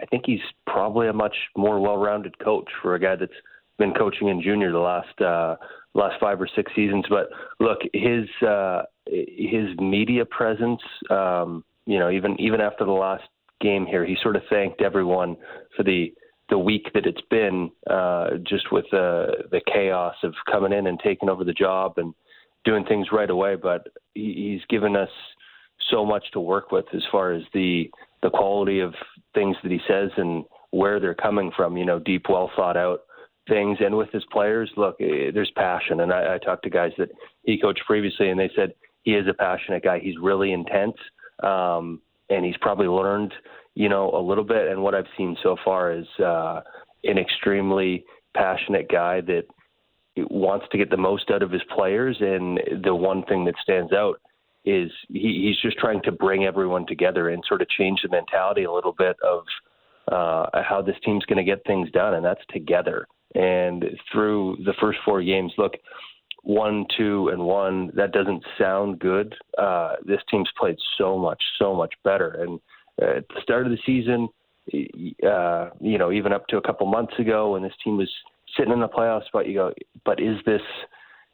I 0.02 0.06
think 0.08 0.24
he's 0.26 0.42
probably 0.66 1.08
a 1.08 1.14
much 1.14 1.36
more 1.56 1.80
well-rounded 1.80 2.40
coach 2.40 2.70
for 2.82 2.96
a 2.96 3.00
guy 3.00 3.16
that's 3.16 3.32
been 3.78 3.94
coaching 3.94 4.28
in 4.28 4.42
junior 4.42 4.72
the 4.72 4.80
last 4.80 5.22
uh, 5.22 5.56
last 5.94 6.16
five 6.20 6.42
or 6.42 6.50
six 6.56 6.72
seasons. 6.76 7.06
But 7.10 7.30
look, 7.60 7.80
his 7.94 8.28
uh, 8.48 8.84
his 9.06 9.76
media 9.78 10.26
presence, 10.26 10.82
um, 11.12 11.64
you 11.86 12.00
know, 12.00 12.10
even 12.10 12.40
even 12.40 12.60
after 12.60 12.86
the 12.86 12.92
last 12.92 13.24
game 13.60 13.86
here, 13.86 14.06
he 14.06 14.18
sort 14.22 14.36
of 14.36 14.42
thanked 14.50 14.82
everyone 14.82 15.38
for 15.76 15.84
the 15.84 16.14
the 16.52 16.60
week 16.60 16.92
that 16.94 17.08
it's 17.08 17.22
been, 17.32 17.72
uh, 17.90 18.32
just 18.48 18.72
with 18.72 18.86
the 18.92 19.46
the 19.50 19.62
chaos 19.74 20.16
of 20.24 20.36
coming 20.52 20.74
in 20.74 20.86
and 20.86 21.00
taking 21.00 21.30
over 21.30 21.44
the 21.44 21.54
job 21.54 21.94
and 21.98 22.14
doing 22.66 22.86
things 22.86 23.08
right 23.12 23.30
away. 23.30 23.56
But 23.56 23.88
he, 24.14 24.52
he's 24.52 24.66
given 24.70 24.96
us 24.96 25.10
so 25.90 26.06
much 26.06 26.26
to 26.34 26.40
work 26.40 26.72
with 26.72 26.86
as 26.94 27.02
far 27.12 27.32
as 27.32 27.42
the 27.54 27.90
the 28.22 28.30
quality 28.30 28.82
of 28.82 28.94
things 29.34 29.56
that 29.64 29.72
he 29.72 29.80
says 29.88 30.12
and 30.18 30.46
where 30.70 31.00
they're 31.00 31.16
coming 31.16 31.52
from. 31.56 31.78
You 31.78 31.86
know, 31.86 32.00
deep, 32.00 32.26
well 32.30 32.52
thought 32.56 32.78
out 32.78 33.00
things. 33.48 33.78
And 33.80 33.98
with 33.98 34.12
his 34.12 34.24
players, 34.32 34.70
look, 34.78 34.98
eh, 35.00 35.32
there's 35.34 35.52
passion. 35.56 36.02
And 36.02 36.12
I, 36.12 36.36
I 36.36 36.38
talked 36.38 36.64
to 36.64 36.70
guys 36.70 36.92
that 36.98 37.10
he 37.44 37.60
coached 37.60 37.82
previously, 37.88 38.30
and 38.30 38.40
they 38.40 38.52
said 38.56 38.74
he 39.04 39.14
is 39.14 39.28
a 39.28 39.34
passionate 39.34 39.84
guy. 39.84 40.00
He's 40.00 40.18
really 40.22 40.52
intense, 40.52 40.98
um, 41.44 42.02
and 42.30 42.46
he's 42.46 42.58
probably 42.62 42.88
learned, 42.88 43.34
you 43.76 43.90
know, 43.90 44.12
a 44.12 44.22
little 44.22 44.44
bit. 44.44 44.68
And 44.68 44.82
what 44.82 44.96
I've 44.96 45.06
seen 45.18 45.36
so 45.42 45.56
far 45.64 45.92
is 45.92 46.06
uh, 46.20 46.62
an 47.04 47.18
extremely 47.18 48.06
passionate 48.36 48.90
guy 48.90 49.22
that 49.22 49.44
wants 50.18 50.66
to 50.72 50.78
get 50.78 50.90
the 50.90 50.98
most 50.98 51.32
out 51.32 51.44
of 51.44 51.52
his 51.52 51.62
players. 51.76 52.18
And 52.20 52.60
the 52.84 52.96
one 52.96 53.24
thing 53.24 53.46
that 53.46 53.56
stands 53.62 53.94
out 53.94 54.20
is 54.66 54.92
he, 55.10 55.48
he's 55.48 55.60
just 55.62 55.78
trying 55.78 56.02
to 56.04 56.12
bring 56.12 56.44
everyone 56.44 56.86
together 56.86 57.30
and 57.30 57.44
sort 57.48 57.62
of 57.62 57.70
change 57.70 58.02
the 58.04 58.10
mentality 58.10 58.64
a 58.64 58.72
little 58.72 58.94
bit 58.98 59.16
of 59.24 59.44
uh, 60.12 60.62
how 60.64 60.82
this 60.86 60.96
team's 61.04 61.26
going 61.26 61.38
to 61.38 61.44
get 61.44 61.64
things 61.66 61.90
done, 61.92 62.16
and 62.16 62.26
that's 62.26 62.42
together. 62.52 63.08
And 63.34 63.86
through 64.12 64.58
the 64.66 64.74
first 64.80 65.00
four 65.06 65.24
games, 65.24 65.54
look, 65.58 65.74
one, 66.44 66.86
two, 66.98 67.30
and 67.30 67.42
one, 67.44 67.92
that 67.96 68.12
doesn't 68.12 68.44
sound 68.60 69.00
good. 69.00 69.34
Uh, 69.58 69.96
this 70.06 70.20
team's 70.30 70.50
played 70.60 70.76
so 70.98 71.18
much, 71.18 71.42
so 71.58 71.74
much 71.74 71.94
better. 72.04 72.30
And 72.42 72.60
at 73.02 73.28
the 73.30 73.42
start 73.42 73.66
of 73.66 73.72
the 73.72 73.80
season, 73.86 74.30
uh, 75.28 75.70
you 75.80 75.98
know, 75.98 76.12
even 76.12 76.34
up 76.34 76.48
to 76.48 76.58
a 76.58 76.62
couple 76.62 76.86
months 76.88 77.14
ago 77.20 77.52
when 77.52 77.64
this 77.64 77.74
team 77.84 77.98
was 77.98 78.10
sitting 78.58 78.74
in 78.74 78.80
the 78.80 78.88
playoff 78.88 79.26
spot, 79.26 79.48
you 79.48 79.56
go, 79.56 79.74
but 80.06 80.22
is 80.22 80.38
this, 80.46 80.62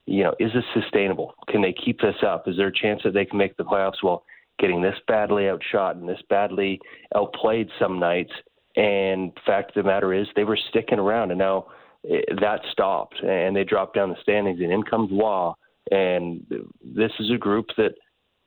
you 0.06 0.24
know, 0.24 0.34
is 0.40 0.52
this 0.54 0.64
sustainable? 0.74 1.34
Can 1.50 1.62
they 1.62 1.74
keep 1.74 2.00
this 2.00 2.16
up? 2.26 2.48
Is 2.48 2.56
there 2.58 2.68
a 2.68 2.74
chance 2.74 3.02
that 3.04 3.14
they 3.14 3.26
can 3.26 3.38
make 3.38 3.58
the 3.58 3.64
playoffs? 3.64 4.02
while 4.02 4.24
getting 4.60 4.82
this 4.82 4.96
badly 5.08 5.50
outshot 5.50 5.96
and 5.96 6.08
this 6.08 6.22
badly 6.30 6.80
outplayed 7.16 7.70
some 7.80 8.00
nights. 8.00 8.32
And 8.76 9.32
fact 9.46 9.76
of 9.76 9.84
the 9.84 9.90
matter 9.90 10.14
is, 10.14 10.28
they 10.36 10.44
were 10.44 10.58
sticking 10.70 11.00
around, 11.00 11.32
and 11.32 11.40
now 11.40 11.68
that 12.04 12.62
stopped, 12.72 13.22
and 13.24 13.56
they 13.56 13.64
dropped 13.64 13.96
down 13.96 14.10
the 14.10 14.22
standings, 14.22 14.60
and 14.62 14.72
in 14.72 14.84
comes 14.84 15.12
Roy. 15.12 15.52
And 15.90 16.46
this 16.84 17.12
is 17.20 17.32
a 17.32 17.38
group 17.38 17.68
that 17.78 17.94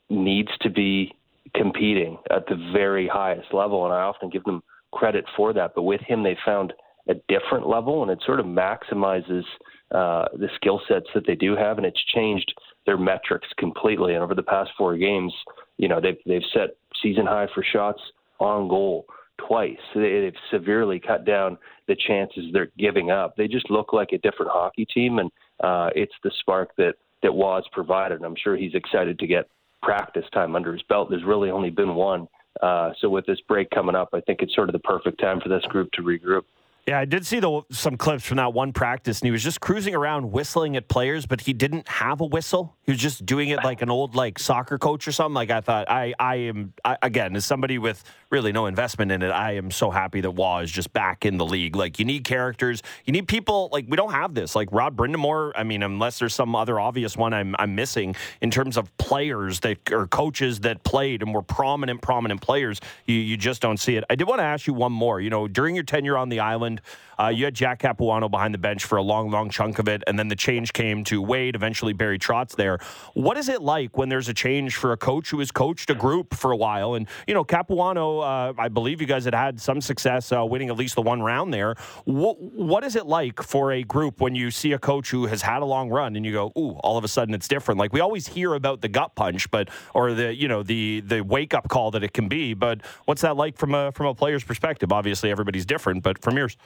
needs 0.09 0.51
to 0.61 0.71
be 0.71 1.13
competing 1.55 2.19
at 2.31 2.47
the 2.47 2.71
very 2.73 3.09
highest 3.09 3.53
level, 3.53 3.85
and 3.85 3.95
I 3.95 4.03
often 4.03 4.31
give 4.31 4.45
them 4.45 4.63
credit 4.93 5.25
for 5.37 5.53
that. 5.53 5.73
But 5.75 5.83
with 5.83 6.01
him, 6.03 6.23
they 6.23 6.37
found 6.45 6.73
a 7.09 7.15
different 7.29 7.69
level, 7.69 8.03
and 8.03 8.11
it 8.11 8.23
sort 8.25 8.41
of 8.41 8.47
maximizes 8.47 9.43
uh, 9.91 10.27
the 10.35 10.49
skill 10.55 10.81
sets 10.87 11.07
that 11.15 11.27
they 11.27 11.35
do 11.35 11.57
have, 11.57 11.79
and 11.79 11.87
it's 11.87 12.03
changed 12.15 12.53
their 12.87 12.99
metrics 12.99 13.49
completely. 13.59 14.15
And 14.15 14.23
over 14.23 14.35
the 14.35 14.43
past 14.43 14.71
four 14.79 14.97
games, 14.97 15.33
you 15.79 15.89
know, 15.89 16.01
they've 16.01 16.19
they've 16.27 16.43
set 16.53 16.71
season 17.03 17.27
high 17.27 17.49
for 17.55 17.65
shots 17.65 18.01
on 18.39 18.69
goal 18.69 19.07
twice. 19.49 19.79
They've 19.95 20.35
severely 20.51 21.01
cut 21.01 21.25
down 21.25 21.59
the 21.89 21.97
chances 21.97 22.45
they're 22.53 22.71
giving 22.79 23.11
up. 23.11 23.37
They 23.37 23.49
just 23.49 23.71
look 23.71 23.93
like 23.93 24.11
a 24.13 24.19
different 24.19 24.53
hockey 24.53 24.87
team, 24.87 25.19
and 25.19 25.31
uh, 25.63 25.91
it's 25.95 26.15
the 26.23 26.31
spark 26.41 26.71
that 26.77 26.95
that 27.23 27.35
was 27.35 27.65
provided. 27.73 28.17
And 28.17 28.25
I'm 28.25 28.37
sure 28.37 28.57
he's 28.57 28.75
excited 28.75 29.19
to 29.19 29.27
get 29.27 29.49
practice 29.83 30.25
time 30.33 30.57
under 30.57 30.73
his 30.73 30.83
belt. 30.83 31.11
There's 31.11 31.25
really 31.25 31.51
only 31.51 31.71
been 31.71 31.95
one. 31.95 32.29
Uh, 32.63 32.91
so 33.01 33.09
with 33.09 33.27
this 33.27 33.41
break 33.49 33.71
coming 33.71 33.95
up, 33.95 34.11
I 34.13 34.21
think 34.21 34.41
it's 34.43 34.55
sort 34.55 34.69
of 34.69 34.73
the 34.73 34.81
perfect 34.81 35.21
time 35.21 35.41
for 35.41 35.49
this 35.49 35.65
group 35.65 35.91
to 35.93 36.03
regroup. 36.03 36.43
Yeah, 36.87 36.99
I 36.99 37.05
did 37.05 37.27
see 37.27 37.41
the, 37.41 37.63
some 37.71 37.97
clips 37.97 38.25
from 38.25 38.39
that 38.39 38.53
one 38.53 38.73
practice, 38.73 39.21
and 39.21 39.27
he 39.27 39.31
was 39.31 39.45
just 39.45 39.61
cruising 39.61 39.95
around 39.95 40.33
whistling 40.33 40.77
at 40.77 40.89
players, 40.89 41.27
but 41.27 41.43
he 41.43 41.53
didn't 41.53 41.87
have 41.87 42.21
a 42.21 42.25
whistle. 42.25 42.77
He 42.83 42.93
was 42.93 43.01
just 43.01 43.27
doing 43.27 43.51
it 43.51 43.63
like 43.63 43.83
an 43.83 43.91
old 43.91 44.15
like 44.15 44.39
soccer 44.39 44.79
coach 44.79 45.07
or 45.07 45.13
something. 45.13 45.35
Like 45.35 45.51
I 45.51 45.61
thought, 45.61 45.91
I 45.91 46.15
I 46.19 46.37
am 46.37 46.73
I, 46.85 46.97
again 47.03 47.37
as 47.37 47.45
somebody 47.45 47.79
with 47.79 48.03
really 48.31 48.51
no 48.51 48.67
investment 48.67 49.13
in 49.13 49.23
it, 49.23 49.31
I 49.31 49.53
am 49.53 49.71
so 49.71 49.91
happy 49.91 50.21
that 50.23 50.31
Roy 50.31 50.63
is 50.63 50.71
just 50.71 50.93
back 50.93 51.27
in 51.27 51.37
the 51.37 51.45
league. 51.45 51.77
Like 51.77 51.99
you 51.99 52.05
need 52.05 52.25
characters, 52.25 52.83
you 53.05 53.13
need 53.13 53.29
people. 53.29 53.69
Like 53.73 53.87
we 53.89 53.97
don't 53.97 54.13
have 54.13 54.35
this. 54.35 54.57
Like 54.57 54.69
Rod 54.73 54.97
Brind'Amour. 54.97 55.53
I 55.55 55.65
mean, 55.65 55.83
unless 55.83 56.19
there's 56.19 56.35
some 56.35 56.57
other 56.57 56.81
obvious 56.81 57.17
one 57.17 57.35
I'm 57.35 57.55
I'm 57.59 57.75
missing 57.75 58.17
in 58.41 58.51
terms 58.51 58.77
of 58.77 58.97
players 58.97 59.61
that 59.61 59.93
or 59.93 60.07
coaches 60.07 60.61
that 60.61 60.83
played 60.83 61.23
and 61.23 61.35
were 61.35 61.43
prominent 61.43 62.01
prominent 62.01 62.41
players. 62.41 62.81
You 63.07 63.17
you 63.17 63.37
just 63.37 63.61
don't 63.61 63.79
see 63.79 63.97
it. 63.97 64.05
I 64.09 64.15
did 64.15 64.27
want 64.27 64.41
to 64.41 64.45
ask 64.45 64.67
you 64.67 64.75
one 64.75 64.93
more. 64.93 65.21
You 65.21 65.31
know, 65.31 65.47
during 65.47 65.75
your 65.75 65.85
tenure 65.85 66.17
on 66.17 66.31
the 66.31 66.41
island. 66.41 66.70
Uh, 67.19 67.29
you 67.29 67.45
had 67.45 67.55
Jack 67.55 67.81
Capuano 67.81 68.29
behind 68.29 68.55
the 68.55 68.59
bench 68.59 68.85
for 68.85 68.97
a 68.97 69.03
long, 69.03 69.31
long 69.31 69.51
chunk 69.51 69.79
of 69.79 69.89
it, 69.89 70.03
and 70.07 70.19
then 70.19 70.29
the 70.29 70.37
change 70.37 70.73
came 70.73 71.05
to 71.05 71.21
Weight, 71.21 71.55
eventually 71.55 71.93
Barry 71.93 72.19
Trotz 72.19 72.57
there. 72.57 72.79
What 73.13 73.37
is 73.37 73.49
it 73.49 73.61
like 73.61 73.99
when 73.99 74.09
there's 74.09 74.29
a 74.29 74.35
change 74.35 74.77
for 74.77 74.93
a 74.93 74.97
coach 74.97 75.31
who 75.31 75.39
has 75.41 75.51
coached 75.51 75.91
a 75.91 75.95
group 75.95 76.33
for 76.35 76.51
a 76.51 76.57
while? 76.57 76.95
And, 76.95 77.07
you 77.27 77.35
know, 77.35 77.45
Capuano, 77.45 78.21
uh, 78.21 78.53
I 78.57 78.69
believe 78.69 79.03
you 79.03 79.07
guys 79.07 79.27
had 79.27 79.35
had 79.35 79.61
some 79.61 79.81
success 79.83 80.33
uh, 80.33 80.45
winning 80.47 80.71
at 80.71 80.77
least 80.77 80.95
the 80.95 81.03
one 81.03 81.21
round 81.21 81.53
there. 81.53 81.75
What, 82.05 82.41
what 82.41 82.85
is 82.85 82.97
it 82.97 83.07
like 83.07 83.43
for 83.43 83.73
a 83.73 83.83
group 83.83 84.21
when 84.21 84.35
you 84.35 84.51
see 84.51 84.73
a 84.73 84.79
coach 84.79 85.11
who 85.11 85.27
has 85.27 85.43
had 85.43 85.61
a 85.61 85.67
long 85.67 85.91
run 85.91 86.17
and 86.17 86.25
you 86.25 86.33
go, 86.33 86.53
ooh, 86.57 86.73
all 86.81 86.97
of 86.97 87.05
a 87.05 87.09
sudden 87.09 87.35
it's 87.35 87.49
different? 87.49 87.79
Like 87.79 87.93
we 87.93 88.01
always 88.01 88.29
hear 88.29 88.55
about 88.55 88.81
the 88.81 88.89
gut 88.89 89.15
punch, 89.15 89.51
but, 89.51 89.69
or 89.93 90.15
the, 90.15 90.35
you 90.35 90.49
know, 90.49 90.63
the, 90.63 91.01
the 91.01 91.21
wake 91.21 91.53
up 91.53 91.69
call 91.69 91.91
that 91.91 92.03
it 92.03 92.15
can 92.15 92.29
be. 92.29 92.55
But 92.55 92.81
what's 93.05 93.21
that 93.23 93.37
like 93.37 93.59
from 93.59 93.75
a, 93.75 93.93
from 93.93 94.07
a 94.07 94.15
player's 94.15 94.45
perspective? 94.45 94.91
Obviously, 94.91 95.31
everybody's 95.31 95.67
different, 95.67 96.03
but 96.03 96.23
from 96.23 96.39
yours. 96.39 96.57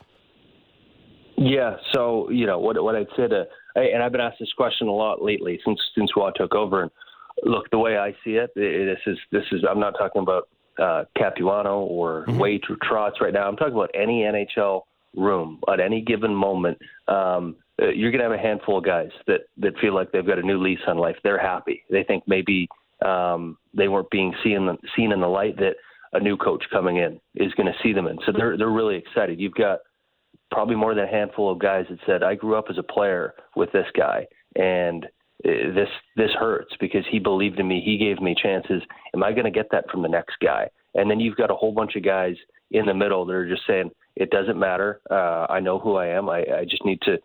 Yeah. 1.37 1.77
So 1.93 2.31
you 2.31 2.47
know 2.47 2.59
what 2.59 2.83
what 2.83 2.95
I'd 2.95 3.09
say 3.17 3.29
to, 3.29 3.45
and 3.75 4.03
I've 4.03 4.13
been 4.13 4.21
asked 4.21 4.39
this 4.41 4.53
question 4.57 4.89
a 4.89 4.93
lot 4.93 5.23
lately 5.23 5.61
since 5.65 5.81
since 5.97 6.11
Roy 6.17 6.31
took 6.37 6.55
over. 6.55 6.83
And 6.83 6.91
look, 7.43 7.71
the 7.71 7.79
way 7.79 7.99
I 7.99 8.13
see 8.25 8.37
it, 8.37 8.51
this 8.55 8.99
is 9.07 9.19
this 9.33 9.45
is 9.53 9.63
I'm 9.69 9.81
not 9.81 9.95
talking 9.99 10.23
about 10.23 10.49
uh, 10.79 11.05
Capuano 11.17 11.81
or 11.81 12.25
mm-hmm. 12.27 12.41
Or 12.41 12.77
Trotz 12.77 13.21
right 13.21 13.33
now. 13.33 13.49
I'm 13.49 13.57
talking 13.57 13.75
about 13.75 13.91
any 13.95 14.23
NHL 14.23 14.83
room 15.17 15.61
at 15.73 15.81
any 15.81 16.01
given 16.01 16.35
moment. 16.35 16.79
Um, 17.09 17.57
uh, 17.81 17.89
you're 17.89 18.13
going 18.13 18.23
to 18.23 18.31
have 18.31 18.39
a 18.39 18.43
handful 18.43 18.79
of 18.79 18.85
guys 18.85 19.11
that 19.27 19.43
that 19.59 19.77
feel 19.81 19.95
like 19.95 20.13
they've 20.13 20.27
got 20.27 20.39
a 20.39 20.43
new 20.43 20.63
lease 20.63 20.81
on 20.87 20.99
life. 20.99 21.17
They're 21.25 21.39
happy. 21.39 21.83
They 21.91 22.05
think 22.05 22.25
maybe 22.27 22.69
um, 23.05 23.59
they 23.77 23.89
weren't 23.89 24.11
being 24.11 24.35
seen 24.45 24.69
seen 24.97 25.13
in 25.13 25.21
the 25.21 25.27
light 25.27 25.57
that 25.57 25.75
a 26.13 26.21
new 26.21 26.37
coach 26.37 26.65
coming 26.71 26.99
in 26.99 27.21
is 27.35 27.53
going 27.55 27.67
to 27.67 27.79
see 27.83 27.93
them 27.93 28.07
in. 28.07 28.19
So 28.25 28.33
they're 28.37 28.57
they're 28.57 28.71
really 28.71 28.97
excited. 28.97 29.41
You've 29.41 29.55
got 29.55 29.81
probably 30.55 30.77
more 30.77 30.95
than 30.95 31.05
a 31.05 31.11
handful 31.11 31.51
of 31.51 31.59
guys 31.59 31.85
that 31.91 31.99
said, 32.07 32.23
"I 32.23 32.35
grew 32.37 32.55
up 32.55 32.67
as 32.71 32.79
a 32.79 32.83
player 32.83 33.35
with 33.57 33.73
this 33.73 33.87
guy, 33.97 34.27
and 34.57 35.07
this 35.43 35.89
this 36.17 36.31
hurts 36.39 36.75
because 36.79 37.05
he 37.11 37.19
believed 37.19 37.59
in 37.59 37.67
me. 37.69 37.83
He 37.85 37.99
gave 37.99 38.21
me 38.21 38.35
chances. 38.41 38.83
Am 39.15 39.23
I 39.23 39.33
going 39.33 39.45
to 39.45 39.51
get 39.51 39.71
that 39.73 39.91
from 39.91 40.03
the 40.03 40.09
next 40.09 40.37
guy?" 40.41 40.71
And 40.95 41.11
then 41.11 41.19
you've 41.19 41.37
got 41.37 41.51
a 41.51 41.55
whole 41.57 41.73
bunch 41.73 41.97
of 41.97 42.05
guys 42.05 42.37
in 42.71 42.87
the 42.87 42.95
middle 42.95 43.27
that 43.27 43.35
are 43.35 43.49
just 43.49 43.67
saying, 43.67 43.91
"It 44.17 44.31
doesn't 44.31 44.59
matter. 44.59 45.01
Uh, 45.11 45.47
I 45.51 45.59
know 45.61 45.79
who 45.79 45.97
I 45.97 46.07
am. 46.07 46.31
I, 46.31 46.45
I 46.61 46.65
just 46.65 46.85
need 46.85 47.01
to 47.03 47.19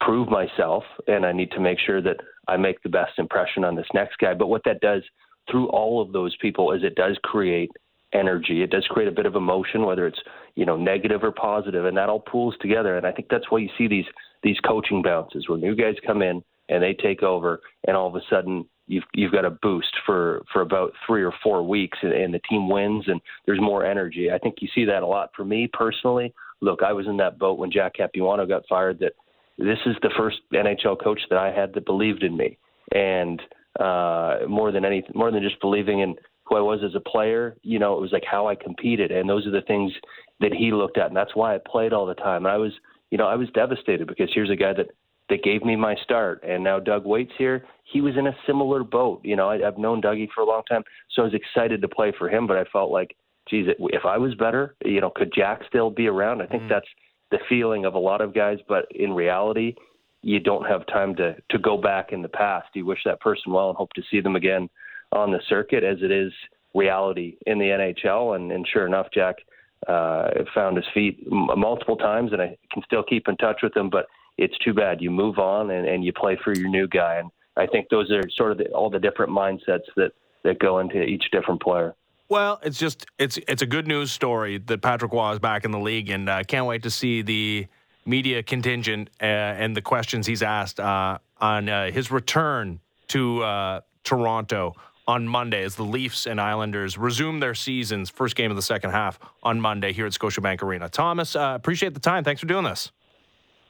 prove 0.00 0.28
myself, 0.28 0.84
and 1.08 1.24
I 1.24 1.32
need 1.32 1.50
to 1.52 1.60
make 1.60 1.78
sure 1.78 2.02
that 2.02 2.18
I 2.46 2.58
make 2.58 2.82
the 2.82 2.90
best 2.90 3.18
impression 3.18 3.64
on 3.64 3.74
this 3.74 3.88
next 3.94 4.18
guy." 4.18 4.34
But 4.34 4.48
what 4.48 4.64
that 4.66 4.80
does 4.80 5.02
through 5.50 5.68
all 5.68 6.02
of 6.02 6.12
those 6.12 6.36
people 6.36 6.72
is 6.72 6.82
it 6.82 6.96
does 6.96 7.18
create 7.22 7.70
energy. 8.14 8.62
It 8.62 8.70
does 8.70 8.86
create 8.88 9.08
a 9.08 9.12
bit 9.12 9.26
of 9.26 9.34
emotion, 9.34 9.84
whether 9.84 10.06
it's 10.06 10.20
you 10.54 10.64
know 10.64 10.76
negative 10.76 11.22
or 11.22 11.32
positive, 11.32 11.84
and 11.84 11.96
that 11.96 12.08
all 12.08 12.20
pools 12.20 12.54
together. 12.60 12.96
And 12.96 13.06
I 13.06 13.12
think 13.12 13.28
that's 13.28 13.50
why 13.50 13.58
you 13.58 13.68
see 13.76 13.88
these 13.88 14.06
these 14.42 14.58
coaching 14.66 15.02
bounces 15.02 15.48
where 15.48 15.58
new 15.58 15.74
guys 15.74 15.96
come 16.06 16.22
in 16.22 16.42
and 16.68 16.82
they 16.82 16.94
take 16.94 17.22
over, 17.22 17.60
and 17.86 17.96
all 17.96 18.08
of 18.08 18.14
a 18.14 18.20
sudden 18.30 18.64
you've 18.86 19.04
you've 19.14 19.32
got 19.32 19.44
a 19.44 19.50
boost 19.50 19.94
for 20.06 20.42
for 20.52 20.62
about 20.62 20.92
three 21.06 21.22
or 21.22 21.32
four 21.42 21.62
weeks, 21.66 21.98
and, 22.02 22.12
and 22.12 22.32
the 22.32 22.40
team 22.48 22.68
wins, 22.68 23.04
and 23.06 23.20
there's 23.46 23.60
more 23.60 23.84
energy. 23.84 24.30
I 24.30 24.38
think 24.38 24.56
you 24.60 24.68
see 24.74 24.84
that 24.86 25.02
a 25.02 25.06
lot. 25.06 25.30
For 25.36 25.44
me 25.44 25.68
personally, 25.72 26.32
look, 26.60 26.82
I 26.82 26.92
was 26.92 27.06
in 27.06 27.16
that 27.18 27.38
boat 27.38 27.58
when 27.58 27.70
Jack 27.70 27.94
Capuano 27.94 28.46
got 28.46 28.62
fired. 28.68 28.98
That 29.00 29.12
this 29.58 29.78
is 29.86 29.96
the 30.02 30.10
first 30.16 30.38
NHL 30.52 31.02
coach 31.02 31.20
that 31.30 31.38
I 31.38 31.52
had 31.52 31.74
that 31.74 31.86
believed 31.86 32.22
in 32.22 32.36
me, 32.36 32.58
and 32.92 33.40
uh, 33.80 34.38
more 34.48 34.72
than 34.72 34.84
anything, 34.84 35.12
more 35.14 35.30
than 35.30 35.42
just 35.42 35.60
believing 35.60 36.00
in 36.00 36.14
who 36.44 36.56
I 36.56 36.60
was 36.60 36.80
as 36.84 36.94
a 36.94 37.00
player. 37.00 37.56
You 37.62 37.78
know, 37.78 37.96
it 37.96 38.00
was 38.00 38.12
like 38.12 38.24
how 38.30 38.46
I 38.46 38.54
competed, 38.54 39.10
and 39.10 39.28
those 39.28 39.46
are 39.46 39.50
the 39.50 39.62
things 39.62 39.92
that 40.40 40.52
he 40.52 40.72
looked 40.72 40.98
at, 40.98 41.08
and 41.08 41.16
that's 41.16 41.34
why 41.34 41.54
I 41.54 41.58
played 41.58 41.92
all 41.92 42.06
the 42.06 42.14
time. 42.14 42.44
And 42.44 42.52
I 42.52 42.56
was, 42.56 42.72
you 43.10 43.18
know, 43.18 43.26
I 43.26 43.36
was 43.36 43.48
devastated 43.54 44.06
because 44.06 44.30
here's 44.32 44.50
a 44.50 44.56
guy 44.56 44.72
that 44.74 44.88
that 45.30 45.42
gave 45.42 45.64
me 45.64 45.74
my 45.74 45.94
start, 46.02 46.42
and 46.46 46.62
now 46.62 46.78
Doug 46.78 47.06
Weight's 47.06 47.32
here. 47.38 47.64
He 47.84 48.00
was 48.00 48.16
in 48.16 48.26
a 48.26 48.36
similar 48.46 48.84
boat. 48.84 49.20
You 49.24 49.36
know, 49.36 49.48
I, 49.48 49.66
I've 49.66 49.78
known 49.78 50.02
Dougie 50.02 50.28
for 50.34 50.42
a 50.42 50.46
long 50.46 50.62
time, 50.68 50.82
so 51.10 51.22
I 51.22 51.24
was 51.24 51.34
excited 51.34 51.80
to 51.80 51.88
play 51.88 52.12
for 52.18 52.28
him. 52.28 52.46
But 52.46 52.58
I 52.58 52.64
felt 52.72 52.90
like, 52.90 53.16
geez, 53.48 53.66
if 53.78 54.04
I 54.04 54.18
was 54.18 54.34
better, 54.34 54.76
you 54.84 55.00
know, 55.00 55.10
could 55.14 55.32
Jack 55.34 55.62
still 55.66 55.90
be 55.90 56.08
around? 56.08 56.42
I 56.42 56.46
think 56.46 56.64
mm. 56.64 56.68
that's 56.68 56.88
the 57.30 57.38
feeling 57.48 57.86
of 57.86 57.94
a 57.94 57.98
lot 57.98 58.20
of 58.20 58.34
guys, 58.34 58.58
but 58.68 58.84
in 58.90 59.12
reality, 59.12 59.74
you 60.22 60.40
don't 60.40 60.66
have 60.66 60.86
time 60.86 61.14
to 61.16 61.36
to 61.50 61.58
go 61.58 61.78
back 61.78 62.12
in 62.12 62.20
the 62.20 62.28
past. 62.28 62.68
You 62.74 62.84
wish 62.84 63.00
that 63.06 63.20
person 63.20 63.52
well 63.52 63.70
and 63.70 63.76
hope 63.76 63.92
to 63.94 64.02
see 64.10 64.20
them 64.20 64.36
again 64.36 64.68
on 65.14 65.30
the 65.30 65.40
circuit 65.48 65.84
as 65.84 65.98
it 66.02 66.10
is 66.10 66.32
reality 66.74 67.36
in 67.46 67.58
the 67.58 67.66
NHL. 67.66 68.36
And, 68.36 68.52
and 68.52 68.66
sure 68.70 68.86
enough, 68.86 69.06
Jack 69.14 69.36
uh, 69.88 70.28
found 70.54 70.76
his 70.76 70.86
feet 70.92 71.24
m- 71.30 71.58
multiple 71.58 71.96
times, 71.96 72.32
and 72.32 72.42
I 72.42 72.56
can 72.72 72.82
still 72.84 73.02
keep 73.02 73.28
in 73.28 73.36
touch 73.36 73.60
with 73.62 73.76
him. 73.76 73.90
But 73.90 74.06
it's 74.38 74.56
too 74.58 74.74
bad. 74.74 75.00
You 75.00 75.10
move 75.10 75.38
on 75.38 75.70
and, 75.70 75.86
and 75.86 76.04
you 76.04 76.12
play 76.12 76.38
for 76.42 76.54
your 76.54 76.68
new 76.68 76.88
guy. 76.88 77.16
And 77.16 77.30
I 77.56 77.66
think 77.66 77.88
those 77.88 78.10
are 78.10 78.22
sort 78.36 78.52
of 78.52 78.58
the, 78.58 78.66
all 78.70 78.90
the 78.90 78.98
different 78.98 79.32
mindsets 79.32 79.86
that 79.96 80.12
that 80.42 80.58
go 80.58 80.78
into 80.78 81.02
each 81.02 81.24
different 81.32 81.62
player. 81.62 81.94
Well, 82.28 82.58
it's 82.62 82.78
just 82.78 83.06
it's 83.18 83.38
it's 83.48 83.62
a 83.62 83.66
good 83.66 83.86
news 83.86 84.10
story 84.10 84.58
that 84.58 84.82
Patrick 84.82 85.12
Roy 85.12 85.32
is 85.32 85.38
back 85.38 85.64
in 85.64 85.70
the 85.70 85.78
league, 85.78 86.10
and 86.10 86.28
uh, 86.28 86.42
can't 86.42 86.66
wait 86.66 86.82
to 86.82 86.90
see 86.90 87.22
the 87.22 87.66
media 88.06 88.42
contingent 88.42 89.10
uh, 89.20 89.24
and 89.24 89.76
the 89.76 89.82
questions 89.82 90.26
he's 90.26 90.42
asked 90.42 90.80
uh, 90.80 91.18
on 91.40 91.68
uh, 91.68 91.90
his 91.90 92.10
return 92.10 92.80
to 93.08 93.42
uh, 93.42 93.80
Toronto 94.02 94.74
on 95.06 95.28
Monday 95.28 95.62
as 95.62 95.76
the 95.76 95.84
Leafs 95.84 96.26
and 96.26 96.40
Islanders 96.40 96.96
resume 96.96 97.40
their 97.40 97.54
seasons. 97.54 98.10
First 98.10 98.36
game 98.36 98.50
of 98.50 98.56
the 98.56 98.62
second 98.62 98.90
half 98.90 99.18
on 99.42 99.60
Monday 99.60 99.92
here 99.92 100.06
at 100.06 100.12
Scotiabank 100.12 100.62
Arena. 100.62 100.88
Thomas, 100.88 101.36
uh, 101.36 101.52
appreciate 101.54 101.94
the 101.94 102.00
time. 102.00 102.24
Thanks 102.24 102.40
for 102.40 102.46
doing 102.46 102.64
this. 102.64 102.90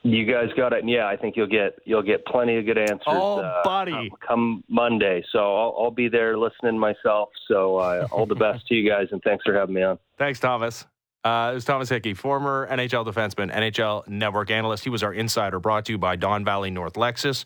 You 0.06 0.26
guys 0.26 0.50
got 0.54 0.74
it, 0.74 0.80
and 0.80 0.90
yeah, 0.90 1.06
I 1.06 1.16
think 1.16 1.34
you'll 1.34 1.46
get 1.46 1.78
you'll 1.86 2.02
get 2.02 2.26
plenty 2.26 2.58
of 2.58 2.66
good 2.66 2.76
answers. 2.76 3.00
Oh, 3.06 3.40
uh, 3.40 3.62
buddy. 3.64 4.12
come, 4.26 4.62
Monday, 4.68 5.24
so 5.32 5.38
I'll, 5.38 5.74
I'll 5.78 5.90
be 5.90 6.08
there 6.08 6.36
listening 6.36 6.78
myself. 6.78 7.30
So 7.48 7.78
uh, 7.78 8.06
all 8.12 8.26
the 8.26 8.34
best 8.34 8.66
to 8.66 8.74
you 8.74 8.86
guys, 8.86 9.08
and 9.12 9.22
thanks 9.22 9.44
for 9.46 9.54
having 9.54 9.74
me 9.74 9.82
on. 9.82 9.98
Thanks, 10.18 10.38
Thomas. 10.38 10.84
Uh, 11.24 11.48
it 11.52 11.54
was 11.54 11.64
Thomas 11.64 11.88
Hickey, 11.88 12.12
former 12.12 12.68
NHL 12.70 13.06
defenseman, 13.06 13.50
NHL 13.50 14.06
network 14.06 14.50
analyst. 14.50 14.84
He 14.84 14.90
was 14.90 15.02
our 15.02 15.14
insider 15.14 15.58
brought 15.58 15.86
to 15.86 15.92
you 15.92 15.98
by 15.98 16.16
Don 16.16 16.44
Valley 16.44 16.70
North 16.70 16.94
Lexus, 16.94 17.44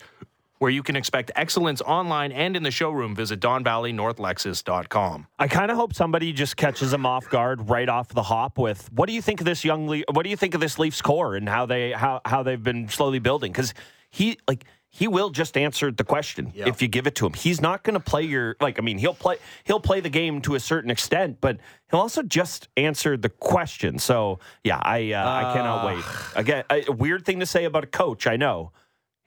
where 0.59 0.69
you 0.71 0.83
can 0.83 0.95
expect 0.95 1.31
excellence 1.35 1.81
online 1.81 2.31
and 2.31 2.55
in 2.55 2.63
the 2.63 2.71
showroom. 2.71 3.15
Visit 3.15 3.39
DonValleyNorthLexus.com. 3.39 5.27
I 5.39 5.47
kind 5.47 5.71
of 5.71 5.77
hope 5.77 5.93
somebody 5.93 6.31
just 6.33 6.57
catches 6.57 6.93
him 6.93 7.05
off 7.05 7.29
guard 7.29 7.69
right 7.69 7.89
off 7.89 8.09
the 8.09 8.23
hop 8.23 8.57
with 8.57 8.91
what 8.93 9.07
do 9.07 9.13
you 9.13 9.21
think 9.21 9.41
of 9.41 9.45
this 9.45 9.63
young 9.65 9.87
Le- 9.87 10.03
what 10.11 10.23
do 10.23 10.29
you 10.29 10.37
think 10.37 10.53
of 10.53 10.61
this 10.61 10.77
Leafs 10.77 11.01
core 11.01 11.35
and 11.35 11.47
how 11.49 11.65
they 11.65 11.91
how 11.91 12.21
how 12.25 12.43
they've 12.43 12.61
been 12.63 12.87
slowly 12.89 13.19
building 13.19 13.51
cuz 13.53 13.73
he 14.09 14.37
like 14.47 14.65
he 14.91 15.07
will 15.07 15.29
just 15.29 15.55
answer 15.55 15.91
the 15.91 16.03
question 16.03 16.51
Yeah. 16.55 16.67
if 16.67 16.81
you 16.81 16.87
give 16.87 17.05
it 17.05 17.13
to 17.15 17.25
him. 17.27 17.33
He's 17.33 17.61
not 17.61 17.83
going 17.83 17.93
to 17.93 17.99
play 17.99 18.23
your 18.23 18.55
like 18.59 18.79
I 18.79 18.81
mean 18.81 18.97
he'll 18.97 19.13
play 19.13 19.37
he'll 19.63 19.79
play 19.79 19.99
the 19.99 20.09
game 20.09 20.41
to 20.41 20.55
a 20.55 20.59
certain 20.59 20.89
extent, 20.89 21.37
but 21.41 21.57
he'll 21.91 21.99
also 21.99 22.23
just 22.23 22.67
answer 22.75 23.15
the 23.15 23.29
question. 23.29 23.99
So 23.99 24.39
yeah, 24.63 24.79
I 24.81 25.13
uh, 25.13 25.29
I 25.29 25.53
cannot 25.53 25.85
wait. 25.85 26.03
Again, 26.35 26.63
a 26.69 26.91
weird 26.91 27.23
thing 27.25 27.39
to 27.39 27.45
say 27.45 27.65
about 27.65 27.83
a 27.83 27.87
coach, 27.87 28.25
I 28.27 28.35
know. 28.35 28.71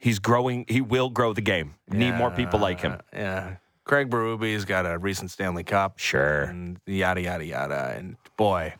He's 0.02 0.18
growing. 0.18 0.64
He 0.66 0.80
will 0.80 1.10
grow 1.10 1.32
the 1.32 1.40
game. 1.40 1.74
Need 1.88 2.14
more 2.16 2.32
people 2.32 2.58
like 2.58 2.80
him. 2.80 2.98
Yeah. 3.12 3.54
Craig 3.84 4.10
Berube's 4.10 4.64
got 4.64 4.84
a 4.84 4.98
recent 4.98 5.30
Stanley 5.30 5.62
Cup. 5.62 6.00
Sure. 6.00 6.42
And 6.42 6.80
yada, 6.86 7.20
yada, 7.20 7.44
yada. 7.44 7.94
And 7.96 8.16
boy, 8.36 8.74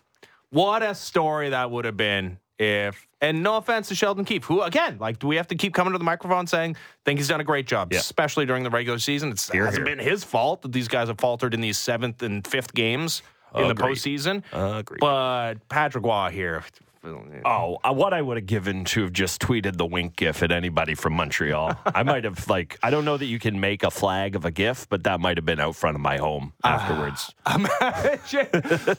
what 0.51 0.83
a 0.83 0.97
story 0.97 1.51
that 1.51 1.71
would 1.71 1.85
have 1.85 1.97
been 1.97 2.39
if, 2.59 3.07
and 3.21 3.41
no 3.45 3.57
offense 3.57 3.87
to 3.89 3.95
Sheldon 3.95 4.25
Keefe, 4.25 4.45
who, 4.45 4.63
again, 4.63 4.97
like, 4.99 5.21
do 5.21 5.29
we 5.29 5.37
have 5.37 5.47
to 5.49 5.55
keep 5.55 5.75
coming 5.75 5.93
to 5.93 5.99
the 5.99 6.05
microphone 6.05 6.49
saying, 6.49 6.75
think 7.05 7.21
he's 7.21 7.29
done 7.29 7.41
a 7.41 7.45
great 7.45 7.69
job, 7.69 7.93
Yeah. 7.93 8.01
especially 8.01 8.45
during 8.47 8.65
the 8.65 8.71
regular 8.71 8.99
season? 8.99 9.31
It's, 9.31 9.49
it 9.49 9.59
hasn't 9.59 9.87
hear. 9.87 9.97
been 9.97 10.05
his 10.05 10.25
fault 10.25 10.63
that 10.63 10.73
these 10.73 10.89
guys 10.89 11.07
have 11.07 11.19
faltered 11.21 11.55
in 11.55 11.61
these 11.61 11.79
seventh 11.79 12.23
and 12.23 12.45
fifth 12.45 12.75
games 12.75 13.23
in 13.55 13.63
the 13.65 13.71
Agreed. 13.71 13.97
postseason. 13.97 14.43
Agreed. 14.53 14.99
But 15.01 15.69
Patrick 15.69 16.05
Roy 16.05 16.31
here. 16.31 16.65
Oh, 17.05 17.79
uh, 17.83 17.93
what 17.93 18.15
I 18.15 18.23
would 18.23 18.37
have 18.37 18.47
given 18.47 18.85
to 18.87 19.03
have 19.03 19.13
just 19.13 19.41
tweeted 19.41 19.77
the 19.77 19.87
wink 19.87 20.17
gif 20.17 20.43
at 20.43 20.53
anybody 20.53 20.95
from 20.95 21.15
Montreal. 21.15 21.77
I 21.87 22.03
might 22.03 22.25
have 22.25 22.49
like 22.49 22.79
I 22.83 22.91
don't 22.91 23.05
know 23.05 23.17
that 23.17 23.27
you 23.27 23.39
can 23.39 23.59
make 23.59 23.83
a 23.83 23.91
flag 23.91 24.37
of 24.37 24.45
a 24.45 24.51
gif, 24.51 24.89
but 24.89 25.05
that 25.05 25.21
might 25.21 25.37
have 25.37 25.45
been 25.45 25.61
out 25.61 25.75
front 25.75 25.97
of 25.97 26.01
my 26.01 26.19
home 26.19 26.53
afterwards. 26.63 27.35
Imagine 27.53 28.49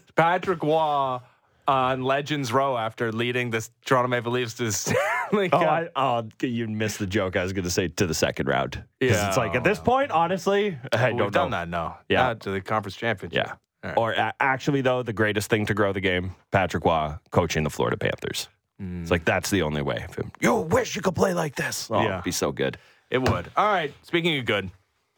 Patrick 0.15 0.63
Roy 0.63 1.19
on 1.67 2.03
Legends 2.03 2.51
Row 2.51 2.77
after 2.77 3.11
leading 3.11 3.49
the 3.49 3.67
Toronto 3.85 4.09
Maple 4.09 4.33
Leafs 4.33 4.55
to 4.55 4.65
the 4.65 4.71
Stanley 4.71 5.49
oh, 5.53 5.57
I, 5.59 5.89
oh, 5.95 6.27
you 6.41 6.67
missed 6.67 6.99
the 6.99 7.07
joke. 7.07 7.35
I 7.35 7.43
was 7.43 7.53
going 7.53 7.63
to 7.63 7.71
say 7.71 7.87
to 7.87 8.05
the 8.05 8.13
second 8.13 8.47
round. 8.47 8.83
Yeah. 8.99 9.29
it's 9.29 9.37
like 9.37 9.55
at 9.55 9.63
this 9.63 9.79
point, 9.79 10.11
honestly, 10.11 10.77
I 10.91 11.11
We've 11.11 11.19
don't 11.19 11.33
done 11.33 11.51
know. 11.51 11.57
that, 11.57 11.69
no. 11.69 11.95
Yeah. 12.09 12.23
Not 12.23 12.41
to 12.41 12.51
the 12.51 12.61
conference 12.61 12.95
championship. 12.95 13.47
Yeah. 13.47 13.53
Right. 13.83 13.97
Or 13.97 14.13
a- 14.13 14.33
actually, 14.39 14.81
though, 14.81 15.03
the 15.03 15.13
greatest 15.13 15.49
thing 15.49 15.65
to 15.65 15.73
grow 15.73 15.91
the 15.93 16.01
game, 16.01 16.35
Patrick 16.51 16.85
Roy 16.85 17.15
coaching 17.31 17.63
the 17.63 17.69
Florida 17.69 17.97
Panthers. 17.97 18.47
It's 18.79 19.07
mm. 19.07 19.11
like 19.11 19.25
that's 19.25 19.49
the 19.49 19.61
only 19.61 19.81
way. 19.81 20.05
You 20.39 20.55
wish 20.55 20.95
you 20.95 21.01
could 21.01 21.15
play 21.15 21.33
like 21.33 21.55
this. 21.55 21.89
Oh, 21.91 22.01
Yeah. 22.01 22.13
it'd 22.13 22.23
be 22.23 22.31
so 22.31 22.51
good. 22.51 22.77
It 23.09 23.19
would. 23.19 23.51
All 23.55 23.71
right. 23.71 23.93
Speaking 24.01 24.37
of 24.39 24.45
good, 24.45 24.71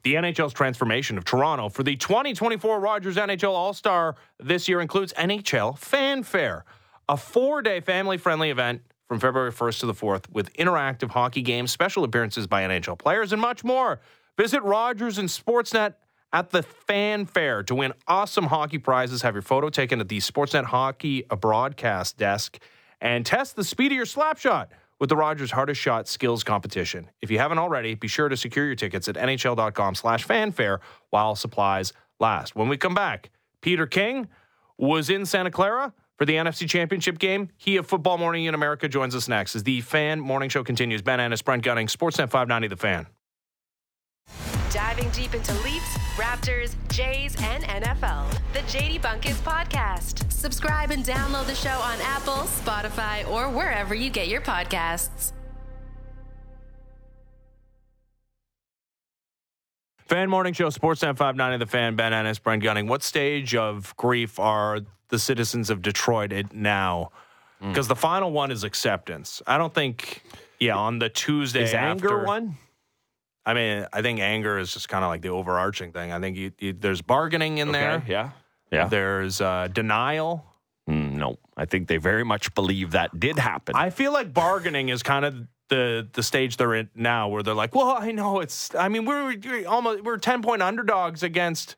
the 0.04 0.16
NHL's 0.16 0.54
transformation 0.54 1.18
of 1.18 1.26
Toronto 1.26 1.70
for 1.70 1.82
the 1.82 1.96
2024 1.96 2.80
Rogers 2.80 3.16
NHL 3.16 3.54
All 3.54 3.74
Star 3.74 4.16
this 4.40 4.68
year 4.68 4.82
includes 4.82 5.14
NHL 5.14 5.78
Fanfare, 5.78 6.66
a 7.08 7.18
four 7.18 7.62
day 7.62 7.80
family 7.80 8.18
friendly 8.18 8.50
event 8.50 8.82
from 9.08 9.20
February 9.20 9.52
1st 9.52 9.80
to 9.82 9.86
the 9.86 9.94
4th 9.94 10.30
with 10.32 10.52
interactive 10.54 11.12
hockey 11.12 11.42
games, 11.42 11.72
special 11.72 12.04
appearances 12.04 12.48
by 12.48 12.64
NHL 12.64 12.98
players, 12.98 13.32
and 13.32 13.42
much 13.42 13.64
more. 13.64 14.00
Visit 14.38 14.62
Rogers 14.64 15.18
and 15.18 15.30
Sportsnet 15.30 15.94
at 16.36 16.50
the 16.50 16.64
Fanfare 16.64 17.64
to 17.64 17.74
win 17.74 17.94
awesome 18.10 18.48
hockey 18.48 18.78
prizes. 18.78 19.22
Have 19.22 19.36
your 19.36 19.42
photo 19.42 19.70
taken 19.70 20.02
at 20.02 20.10
the 20.10 20.18
Sportsnet 20.18 20.66
Hockey 20.66 21.24
broadcast 21.40 22.18
desk 22.18 22.60
and 23.00 23.26
test 23.26 23.56
the 23.56 23.64
speed 23.64 23.94
of 23.94 23.96
your 23.96 24.06
slap 24.06 24.38
shot 24.38 24.70
with 25.00 25.08
the 25.08 25.16
Rogers 25.16 25.52
Hardest 25.52 25.80
Shot 25.80 26.10
Skills 26.10 26.44
Competition. 26.44 27.10
If 27.22 27.32
you 27.32 27.40
haven't 27.40 27.60
already, 27.60 27.96
be 27.96 28.10
sure 28.10 28.28
to 28.28 28.36
secure 28.36 28.66
your 28.66 28.76
tickets 28.76 29.08
at 29.08 29.16
nhl.com 29.16 29.96
slash 29.96 30.26
fanfare 30.26 30.82
while 31.10 31.38
supplies 31.38 31.94
last. 32.20 32.54
When 32.54 32.68
we 32.68 32.76
come 32.76 32.94
back, 32.94 33.30
Peter 33.62 33.88
King 33.88 34.28
was 34.78 35.10
in 35.10 35.26
Santa 35.26 35.52
Clara 35.52 35.94
for 36.18 36.26
the 36.26 36.34
NFC 36.34 36.68
Championship 36.68 37.18
game. 37.18 37.48
He 37.56 37.78
of 37.78 37.88
Football 37.88 38.18
Morning 38.18 38.44
in 38.44 38.54
America 38.54 38.90
joins 38.90 39.16
us 39.16 39.30
next 39.30 39.56
as 39.56 39.64
the 39.64 39.80
Fan 39.80 40.20
Morning 40.20 40.50
Show 40.50 40.66
continues. 40.66 41.02
Ben 41.02 41.22
Ennis, 41.22 41.42
Brent 41.42 41.64
Gunning, 41.64 41.88
Sportsnet 41.88 42.30
590 42.30 42.68
The 42.68 42.76
Fan. 42.76 43.08
Diving 44.76 45.10
deep 45.12 45.34
into 45.34 45.54
Leafs, 45.64 45.98
Raptors, 46.16 46.76
Jays, 46.94 47.36
and 47.42 47.64
NFL. 47.66 48.30
The 48.54 48.60
JD 48.60 49.02
Bunkis 49.02 49.36
Podcast. 49.42 50.32
Subscribe 50.32 50.92
and 50.92 51.04
download 51.04 51.46
the 51.48 51.56
show 51.56 51.70
on 51.82 52.00
Apple, 52.02 52.44
Spotify, 52.46 53.28
or 53.30 53.50
wherever 53.50 53.94
you 53.94 54.10
get 54.10 54.28
your 54.30 54.40
podcasts. 54.42 55.34
Fan 60.08 60.30
Morning 60.30 60.54
Show, 60.54 60.70
Sportsnet 60.70 61.18
590 61.18 61.66
The 61.66 61.70
Fan, 61.70 61.96
Ben 61.96 62.14
Ennis, 62.14 62.40
Brent 62.40 62.64
Gunning. 62.64 62.88
What 62.88 63.02
stage 63.04 63.56
of 63.56 63.94
grief 63.98 64.40
are 64.40 64.80
the 65.10 65.20
citizens 65.20 65.70
of 65.70 65.82
Detroit 65.82 66.32
at 66.32 66.54
now? 66.54 67.12
Hmm. 67.60 67.70
Because 67.70 67.88
the 67.88 67.96
final 67.96 68.32
one 68.32 68.52
is 68.52 68.64
acceptance. 68.64 69.42
I 69.48 69.58
don't 69.58 69.74
think, 69.74 70.22
yeah, 70.60 70.78
on 70.78 71.00
the 71.00 71.10
Tuesday 71.10 71.64
Is 71.64 71.74
anger 71.74 72.08
after- 72.20 72.24
one? 72.26 72.58
I 73.46 73.54
mean, 73.54 73.86
I 73.94 74.02
think 74.02 74.20
anger 74.20 74.58
is 74.58 74.74
just 74.74 74.90
kind 74.90 75.04
of 75.04 75.10
like 75.10 75.22
the 75.22 75.30
overarching 75.30 75.92
thing. 75.92 76.12
I 76.12 76.20
think 76.20 76.36
you, 76.38 76.52
you, 76.60 76.74
there's 76.74 77.02
bargaining 77.02 77.60
in 77.60 77.72
there. 77.72 78.04
Yeah. 78.08 78.32
Yeah. 78.72 78.88
There's 78.88 79.40
uh, 79.42 79.68
denial. 79.72 80.46
Mm, 80.90 81.14
no, 81.14 81.38
I 81.56 81.66
think 81.66 81.88
they 81.88 81.98
very 81.98 82.24
much 82.24 82.54
believe 82.56 82.92
that 82.92 83.20
did 83.20 83.38
happen. 83.40 83.76
I 83.76 83.90
feel 83.90 84.12
like 84.12 84.34
bargaining 84.34 84.90
is 84.90 85.02
kind 85.04 85.26
of 85.26 85.36
the 85.70 86.08
the 86.14 86.22
stage 86.22 86.58
they're 86.58 86.76
in 86.76 86.90
now, 86.94 87.28
where 87.30 87.42
they're 87.42 87.56
like, 87.56 87.74
"Well, 87.74 87.96
I 87.98 88.12
know 88.12 88.40
it's. 88.40 88.74
I 88.76 88.88
mean, 88.88 89.06
we're, 89.06 89.36
we're 89.36 89.68
almost 89.68 90.04
we're 90.04 90.18
ten 90.18 90.44
point 90.44 90.62
underdogs 90.62 91.24
against 91.24 91.76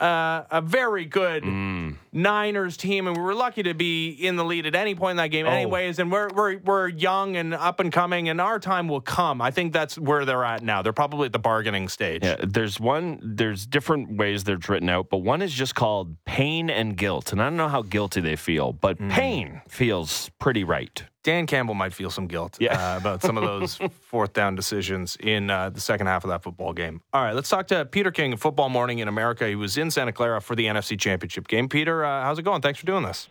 uh, 0.00 0.44
a 0.50 0.60
very 0.60 1.04
good 1.04 1.44
Mm. 1.44 1.79
Niners 2.12 2.76
team, 2.76 3.06
and 3.06 3.16
we 3.16 3.22
were 3.22 3.34
lucky 3.34 3.62
to 3.62 3.74
be 3.74 4.10
in 4.10 4.36
the 4.36 4.44
lead 4.44 4.66
at 4.66 4.74
any 4.74 4.94
point 4.94 5.12
in 5.12 5.16
that 5.18 5.28
game, 5.28 5.46
Oh. 5.46 5.50
anyways. 5.50 5.98
And 5.98 6.10
we're 6.10 6.28
we're 6.34 6.58
we're 6.58 6.88
young 6.88 7.36
and 7.36 7.54
up 7.54 7.80
and 7.80 7.92
coming, 7.92 8.28
and 8.28 8.40
our 8.40 8.58
time 8.58 8.88
will 8.88 9.00
come. 9.00 9.40
I 9.40 9.50
think 9.50 9.72
that's 9.72 9.96
where 9.98 10.24
they're 10.24 10.44
at 10.44 10.62
now. 10.62 10.82
They're 10.82 10.92
probably 10.92 11.26
at 11.26 11.32
the 11.32 11.38
bargaining 11.38 11.88
stage. 11.88 12.24
yeah, 12.24 12.36
there's 12.42 12.80
one. 12.80 13.20
There's 13.22 13.66
different 13.66 14.16
ways 14.16 14.44
they're 14.44 14.58
written 14.68 14.88
out, 14.88 15.08
but 15.10 15.18
one 15.18 15.42
is 15.42 15.52
just 15.52 15.74
called 15.74 16.16
pain 16.24 16.68
and 16.70 16.96
guilt, 16.96 17.32
and 17.32 17.40
I 17.40 17.44
don't 17.44 17.56
know 17.56 17.68
how 17.68 17.82
guilty 17.82 18.20
they 18.20 18.36
feel, 18.36 18.72
but 18.72 18.98
Hmm. 18.98 19.10
pain 19.10 19.60
feels 19.68 20.30
pretty 20.38 20.64
right. 20.64 21.04
Dan 21.22 21.46
Campbell 21.46 21.74
might 21.74 21.92
feel 21.92 22.10
some 22.10 22.26
guilt 22.26 22.56
Yeah. 22.60 22.94
uh, 22.94 22.96
about 22.96 23.22
some 23.22 23.36
of 23.36 23.44
those 23.44 23.78
fourth 24.00 24.32
down 24.32 24.54
decisions 24.54 25.16
in 25.20 25.50
uh, 25.50 25.68
the 25.70 25.80
second 25.80 26.06
half 26.06 26.24
of 26.24 26.30
that 26.30 26.42
football 26.42 26.72
game. 26.72 27.02
All 27.12 27.22
right, 27.22 27.34
let's 27.34 27.48
talk 27.50 27.66
to 27.68 27.84
Peter 27.84 28.10
King 28.10 28.32
of 28.32 28.40
Football 28.40 28.70
Morning 28.70 29.00
in 29.00 29.08
America. 29.08 29.46
He 29.46 29.54
was 29.54 29.76
in 29.76 29.90
Santa 29.90 30.12
Clara 30.12 30.40
for 30.40 30.54
the 30.56 30.64
NFC 30.66 30.98
Championship 30.98 31.46
game. 31.46 31.68
Peter, 31.68 32.04
uh, 32.04 32.22
how's 32.22 32.38
it 32.38 32.42
going? 32.42 32.62
Thanks 32.62 32.80
for 32.80 32.86
doing 32.86 33.02
this. 33.04 33.28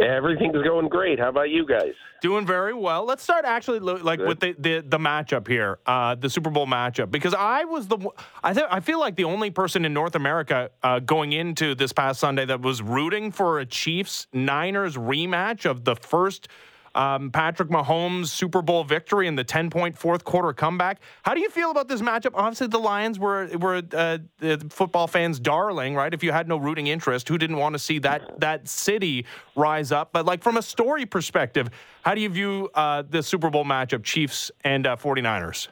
Everything's 0.00 0.62
going 0.62 0.88
great. 0.88 1.18
How 1.18 1.28
about 1.28 1.50
you 1.50 1.66
guys? 1.66 1.92
Doing 2.22 2.46
very 2.46 2.72
well. 2.72 3.04
Let's 3.04 3.22
start 3.22 3.44
actually 3.44 3.80
like 3.80 4.18
Good. 4.18 4.28
with 4.28 4.40
the, 4.40 4.54
the 4.58 4.80
the 4.80 4.98
matchup 4.98 5.46
here, 5.46 5.78
uh, 5.84 6.14
the 6.14 6.30
Super 6.30 6.50
Bowl 6.50 6.66
matchup, 6.66 7.10
because 7.10 7.34
I 7.34 7.64
was 7.64 7.86
the 7.88 7.98
I 8.42 8.54
th- 8.54 8.66
I 8.70 8.80
feel 8.80 8.98
like 8.98 9.16
the 9.16 9.24
only 9.24 9.50
person 9.50 9.84
in 9.84 9.92
North 9.92 10.14
America 10.14 10.70
uh, 10.82 11.00
going 11.00 11.32
into 11.32 11.74
this 11.74 11.92
past 11.92 12.20
Sunday 12.20 12.46
that 12.46 12.62
was 12.62 12.80
rooting 12.80 13.30
for 13.30 13.60
a 13.60 13.66
Chiefs 13.66 14.26
Niners 14.32 14.96
rematch 14.96 15.68
of 15.68 15.84
the 15.84 15.96
first. 15.96 16.48
Um, 16.94 17.30
Patrick 17.30 17.68
Mahomes 17.68 18.28
Super 18.28 18.62
Bowl 18.62 18.84
victory 18.84 19.26
in 19.26 19.34
the 19.34 19.44
10 19.44 19.70
point 19.70 19.96
fourth 19.96 20.24
quarter 20.24 20.52
comeback. 20.52 21.00
How 21.22 21.34
do 21.34 21.40
you 21.40 21.50
feel 21.50 21.70
about 21.70 21.88
this 21.88 22.00
matchup? 22.00 22.32
Obviously, 22.34 22.68
the 22.68 22.78
Lions 22.78 23.18
were 23.18 23.48
were 23.58 23.82
uh, 23.92 24.18
the 24.38 24.64
football 24.70 25.06
fans' 25.06 25.40
darling, 25.40 25.94
right? 25.94 26.12
If 26.12 26.22
you 26.22 26.32
had 26.32 26.48
no 26.48 26.56
rooting 26.56 26.86
interest, 26.86 27.28
who 27.28 27.38
didn't 27.38 27.56
want 27.56 27.74
to 27.74 27.78
see 27.78 27.98
that 28.00 28.40
that 28.40 28.68
city 28.68 29.26
rise 29.56 29.92
up? 29.92 30.12
But 30.12 30.26
like 30.26 30.42
from 30.42 30.56
a 30.56 30.62
story 30.62 31.06
perspective, 31.06 31.70
how 32.02 32.14
do 32.14 32.20
you 32.20 32.28
view 32.28 32.70
uh, 32.74 33.02
the 33.08 33.22
Super 33.22 33.50
Bowl 33.50 33.64
matchup, 33.64 34.04
Chiefs 34.04 34.50
and 34.62 34.86
uh, 34.86 34.96
49ers? 34.96 35.68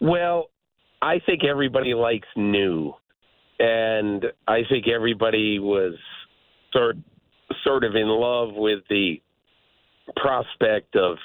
Well, 0.00 0.50
I 1.02 1.20
think 1.24 1.44
everybody 1.44 1.94
likes 1.94 2.28
new, 2.36 2.94
and 3.58 4.24
I 4.48 4.62
think 4.68 4.88
everybody 4.88 5.58
was 5.58 5.94
sort 6.72 6.96
sort 7.64 7.84
of 7.84 7.94
in 7.94 8.08
love 8.08 8.54
with 8.54 8.80
the 8.88 9.20
prospect 10.16 10.96
of 10.96 11.16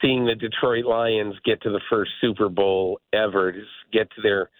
seeing 0.00 0.26
the 0.26 0.34
Detroit 0.34 0.84
Lions 0.84 1.34
get 1.44 1.62
to 1.62 1.70
the 1.70 1.80
first 1.90 2.10
Super 2.20 2.48
Bowl 2.48 3.00
ever, 3.12 3.52
just 3.52 3.66
get 3.92 4.10
to 4.16 4.22
their 4.22 4.50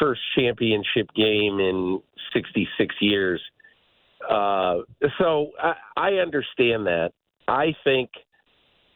first 0.00 0.20
championship 0.36 1.08
game 1.14 1.60
in 1.60 2.00
66 2.32 2.94
years. 3.00 3.40
Uh, 4.28 4.78
so 5.18 5.50
I, 5.62 5.74
I 5.96 6.08
understand 6.14 6.86
that. 6.86 7.10
I 7.48 7.74
think 7.84 8.10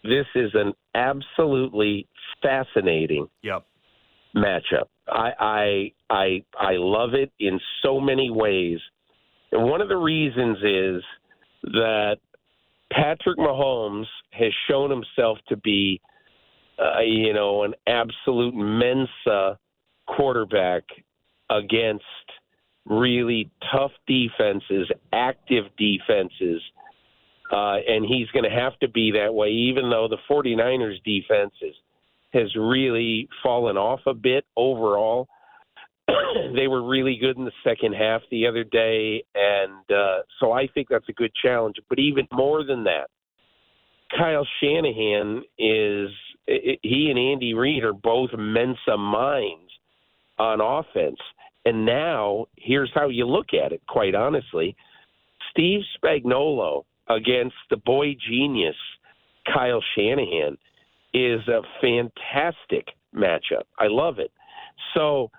this 0.03 0.27
is 0.35 0.51
an 0.55 0.73
absolutely 0.95 2.07
fascinating 2.43 3.29
Yep. 3.43 3.65
matchup. 4.37 4.89
I 5.09 5.33
I 5.39 5.93
I 6.11 6.45
I 6.59 6.73
love 6.77 7.15
it 7.15 7.33
in 7.39 7.61
so 7.83 8.01
many 8.01 8.31
ways. 8.31 8.79
And 9.57 9.71
one 9.71 9.81
of 9.81 9.89
the 9.89 9.97
reasons 9.97 10.59
is 10.59 11.03
that 11.63 12.17
Patrick 12.93 13.39
Mahomes 13.39 14.05
has 14.33 14.53
shown 14.69 14.91
himself 14.91 15.39
to 15.49 15.57
be 15.57 15.99
uh, 16.79 17.01
you 17.01 17.33
know 17.33 17.63
an 17.63 17.73
absolute 17.87 18.55
Mensa 18.55 19.59
quarterback 20.07 20.83
against 21.49 22.05
really 22.85 23.51
tough 23.73 23.93
defenses, 24.07 24.91
active 25.15 25.65
defenses. 25.79 26.61
Uh, 27.51 27.77
and 27.89 28.05
he's 28.05 28.29
going 28.33 28.45
to 28.45 28.51
have 28.51 28.79
to 28.81 28.89
be 28.89 29.13
that 29.13 29.33
way, 29.33 29.49
even 29.49 29.89
though 29.89 30.07
the 30.07 30.19
49ers 30.31 31.03
defense 31.03 31.55
has 32.35 32.55
really 32.57 33.27
fallen 33.43 33.79
off 33.79 34.01
a 34.07 34.13
bit 34.13 34.45
overall. 34.55 35.29
they 36.55 36.69
were 36.69 36.87
really 36.87 37.17
good 37.21 37.37
in 37.37 37.45
the 37.45 37.53
second 37.65 37.95
half 37.95 38.23
the 38.31 38.47
other 38.47 38.65
day, 38.65 39.25
and 39.35 39.91
uh, 39.91 40.19
so 40.41 40.53
I 40.53 40.69
think 40.69 40.89
that's 40.89 41.09
a 41.09 41.13
good 41.13 41.33
challenge. 41.43 41.77
But 41.89 41.99
even 41.99 42.27
more 42.33 42.65
than 42.65 42.85
that, 42.85 43.09
Kyle 44.17 44.47
Shanahan 44.61 45.43
is 45.59 46.11
he 46.47 47.09
and 47.11 47.19
Andy 47.19 47.55
Reid 47.55 47.83
are 47.83 47.93
both 47.93 48.31
Mensa 48.39 48.97
minds 48.97 49.73
on 50.39 50.61
offense. 50.61 51.19
And 51.65 51.85
now 51.85 52.47
here's 52.57 52.91
how 52.95 53.09
you 53.09 53.27
look 53.27 53.53
at 53.53 53.73
it, 53.73 53.83
quite 53.89 54.15
honestly. 54.15 54.77
Steve 55.51 55.81
Spagnuolo 55.99 56.85
against 57.09 57.57
the 57.71 57.77
boy 57.79 58.15
genius 58.29 58.77
Kyle 59.53 59.83
Shanahan 59.97 60.57
is 61.15 61.41
a 61.49 61.63
fantastic 61.81 62.89
matchup. 63.15 63.65
I 63.79 63.87
love 63.89 64.19
it. 64.19 64.31
So 64.95 65.31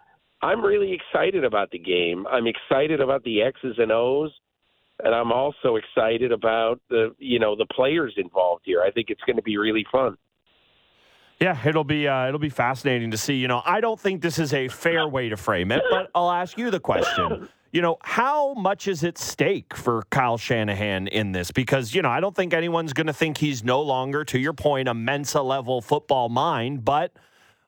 I'm 0.41 0.63
really 0.63 0.93
excited 0.93 1.43
about 1.43 1.71
the 1.71 1.79
game. 1.79 2.27
I'm 2.27 2.45
excited 2.47 3.01
about 3.01 3.23
the 3.23 3.41
X's 3.41 3.75
and 3.77 3.91
O's, 3.91 4.31
and 5.03 5.13
I'm 5.13 5.31
also 5.31 5.77
excited 5.77 6.31
about 6.31 6.79
the 6.89 7.15
you 7.17 7.39
know 7.39 7.55
the 7.55 7.65
players 7.73 8.13
involved 8.17 8.63
here. 8.65 8.81
I 8.81 8.91
think 8.91 9.09
it's 9.09 9.21
going 9.21 9.37
to 9.37 9.41
be 9.41 9.57
really 9.57 9.85
fun. 9.91 10.17
Yeah, 11.39 11.57
it'll 11.67 11.83
be 11.83 12.07
uh, 12.07 12.27
it'll 12.27 12.39
be 12.39 12.49
fascinating 12.49 13.11
to 13.11 13.17
see. 13.17 13.35
You 13.35 13.47
know, 13.47 13.61
I 13.65 13.79
don't 13.79 13.99
think 13.99 14.21
this 14.21 14.39
is 14.39 14.53
a 14.53 14.67
fair 14.67 15.07
way 15.07 15.29
to 15.29 15.37
frame 15.37 15.71
it, 15.71 15.83
but 15.89 16.09
I'll 16.15 16.31
ask 16.31 16.57
you 16.57 16.71
the 16.71 16.79
question. 16.79 17.49
You 17.71 17.81
know, 17.81 17.97
how 18.01 18.53
much 18.53 18.87
is 18.87 19.03
at 19.03 19.17
stake 19.17 19.75
for 19.75 20.03
Kyle 20.09 20.37
Shanahan 20.37 21.07
in 21.07 21.33
this? 21.33 21.51
Because 21.51 21.93
you 21.93 22.01
know, 22.01 22.09
I 22.09 22.19
don't 22.19 22.35
think 22.35 22.53
anyone's 22.53 22.93
going 22.93 23.07
to 23.07 23.13
think 23.13 23.37
he's 23.37 23.63
no 23.63 23.81
longer, 23.81 24.23
to 24.25 24.39
your 24.39 24.53
point, 24.53 24.87
a 24.87 24.93
Mensa 24.93 25.41
level 25.41 25.81
football 25.81 26.29
mind, 26.29 26.85
but. 26.85 27.11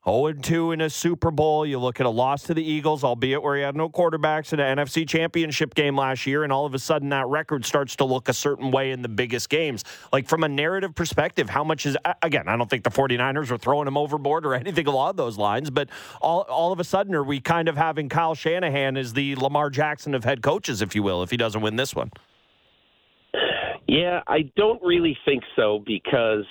0 0.06 0.32
2 0.32 0.72
in 0.72 0.80
a 0.80 0.90
Super 0.90 1.30
Bowl. 1.30 1.66
You 1.66 1.78
look 1.78 2.00
at 2.00 2.06
a 2.06 2.10
loss 2.10 2.44
to 2.44 2.54
the 2.54 2.64
Eagles, 2.64 3.04
albeit 3.04 3.44
where 3.44 3.58
he 3.58 3.64
had 3.64 3.76
no 3.76 3.90
quarterbacks 3.90 4.54
in 4.54 4.60
an 4.62 4.78
NFC 4.78 5.08
championship 5.08 5.76
game 5.76 5.98
last 5.98 6.26
year, 6.26 6.44
and 6.44 6.54
all 6.54 6.66
of 6.66 6.74
a 6.74 6.80
sudden 6.80 7.10
that 7.10 7.28
record 7.28 7.66
starts 7.66 7.98
to 7.98 8.06
look 8.06 8.30
a 8.30 8.34
certain 8.34 8.72
way 8.72 8.92
in 8.92 9.02
the 9.02 9.10
biggest 9.10 9.50
games. 9.50 9.84
Like, 10.14 10.28
from 10.28 10.44
a 10.46 10.50
narrative 10.50 10.96
perspective, 10.96 11.50
how 11.50 11.66
much 11.66 11.86
is, 11.86 11.98
again, 12.22 12.48
I 12.48 12.56
don't 12.56 12.70
think 12.70 12.86
the 12.86 12.90
49ers 12.90 13.52
are 13.52 13.58
throwing 13.58 13.88
him 13.88 13.98
overboard 13.98 14.46
or 14.46 14.54
anything 14.56 14.88
along 14.88 15.18
those 15.18 15.38
lines, 15.38 15.70
but 15.70 15.90
all, 16.22 16.42
all 16.44 16.72
of 16.72 16.80
a 16.80 16.86
sudden, 16.86 17.14
are 17.14 17.24
we 17.24 17.42
kind 17.42 17.68
of 17.68 17.76
having 17.76 18.08
Kyle 18.08 18.36
Shanahan 18.36 18.96
as 18.96 19.12
the 19.12 19.36
Lamar 19.36 19.70
Jackson 19.70 20.16
of 20.16 20.24
head 20.24 20.42
coaches, 20.42 20.82
if 20.82 20.96
you 20.96 21.04
will, 21.04 21.24
if 21.24 21.30
he 21.30 21.36
doesn't 21.36 21.62
win 21.62 21.76
this 21.76 21.94
one? 21.94 22.10
Yeah, 23.86 24.22
I 24.28 24.52
don't 24.56 24.82
really 24.82 25.18
think 25.26 25.44
so 25.56 25.84
because 25.86 26.46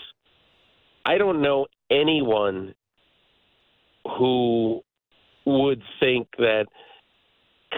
I 1.06 1.16
don't 1.18 1.40
know 1.40 1.66
anyone 1.90 2.74
who 4.16 4.80
would 5.44 5.82
think 6.00 6.28
that 6.38 6.66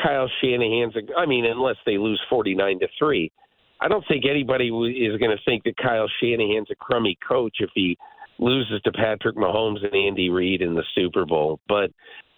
Kyle 0.02 0.30
Shanahan's. 0.40 0.94
I 1.16 1.26
mean, 1.26 1.44
unless 1.46 1.76
they 1.86 1.98
lose 1.98 2.20
forty 2.28 2.54
nine 2.54 2.78
to 2.80 2.88
three, 2.98 3.32
I 3.80 3.88
don't 3.88 4.04
think 4.08 4.24
anybody 4.28 4.68
is 4.68 5.18
going 5.18 5.36
to 5.36 5.42
think 5.44 5.64
that 5.64 5.76
Kyle 5.76 6.08
Shanahan's 6.20 6.68
a 6.70 6.74
crummy 6.76 7.16
coach 7.26 7.56
if 7.60 7.70
he 7.74 7.96
loses 8.38 8.80
to 8.82 8.92
Patrick 8.92 9.36
Mahomes 9.36 9.84
and 9.84 9.94
Andy 9.94 10.30
Reid 10.30 10.62
in 10.62 10.74
the 10.74 10.84
Super 10.94 11.26
Bowl. 11.26 11.60
But 11.68 11.90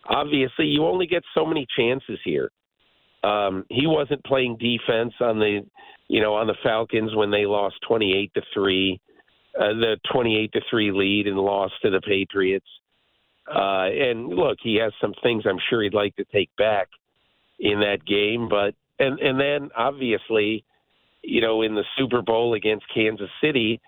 obviously, 0.07 0.67
you 0.67 0.85
only 0.85 1.07
get 1.07 1.23
so 1.35 1.45
many 1.45 1.67
chances 1.77 2.19
here. 2.25 2.51
Um, 3.23 3.65
he 3.69 3.87
wasn't 3.87 4.25
playing 4.25 4.57
defense 4.57 5.15
on 5.21 5.39
the, 5.39 5.61
you 6.09 6.21
know, 6.21 6.35
on 6.35 6.49
the 6.49 6.57
Falcons 6.63 7.15
when 7.15 7.31
they 7.31 7.47
lost 7.47 7.77
twenty 7.87 8.17
eight 8.17 8.33
to 8.35 8.43
three, 8.53 9.01
uh, 9.59 9.75
the 9.75 9.97
twenty 10.13 10.37
eight 10.37 10.53
to 10.53 10.61
three 10.69 10.91
lead 10.91 11.27
and 11.27 11.37
lost 11.37 11.75
to 11.83 11.91
the 11.91 12.01
Patriots. 12.01 12.67
Uh, 13.49 13.89
and 13.91 14.29
look, 14.29 14.59
he 14.63 14.77
has 14.77 14.93
some 15.01 15.15
things 15.23 15.45
I'm 15.47 15.59
sure 15.69 15.83
he'd 15.83 15.95
like 15.95 16.17
to 16.17 16.25
take 16.25 16.51
back 16.57 16.89
in 17.59 17.81
that 17.81 18.05
game, 18.07 18.49
but 18.49 18.75
and 18.99 19.19
and 19.21 19.39
then 19.41 19.71
obviously, 19.77 20.65
you 21.23 21.41
know, 21.41 21.63
in 21.63 21.75
the 21.75 21.85
Super 21.97 22.23
Bowl 22.23 22.55
against 22.55 22.85
Kansas 22.95 23.31
City, 23.41 23.81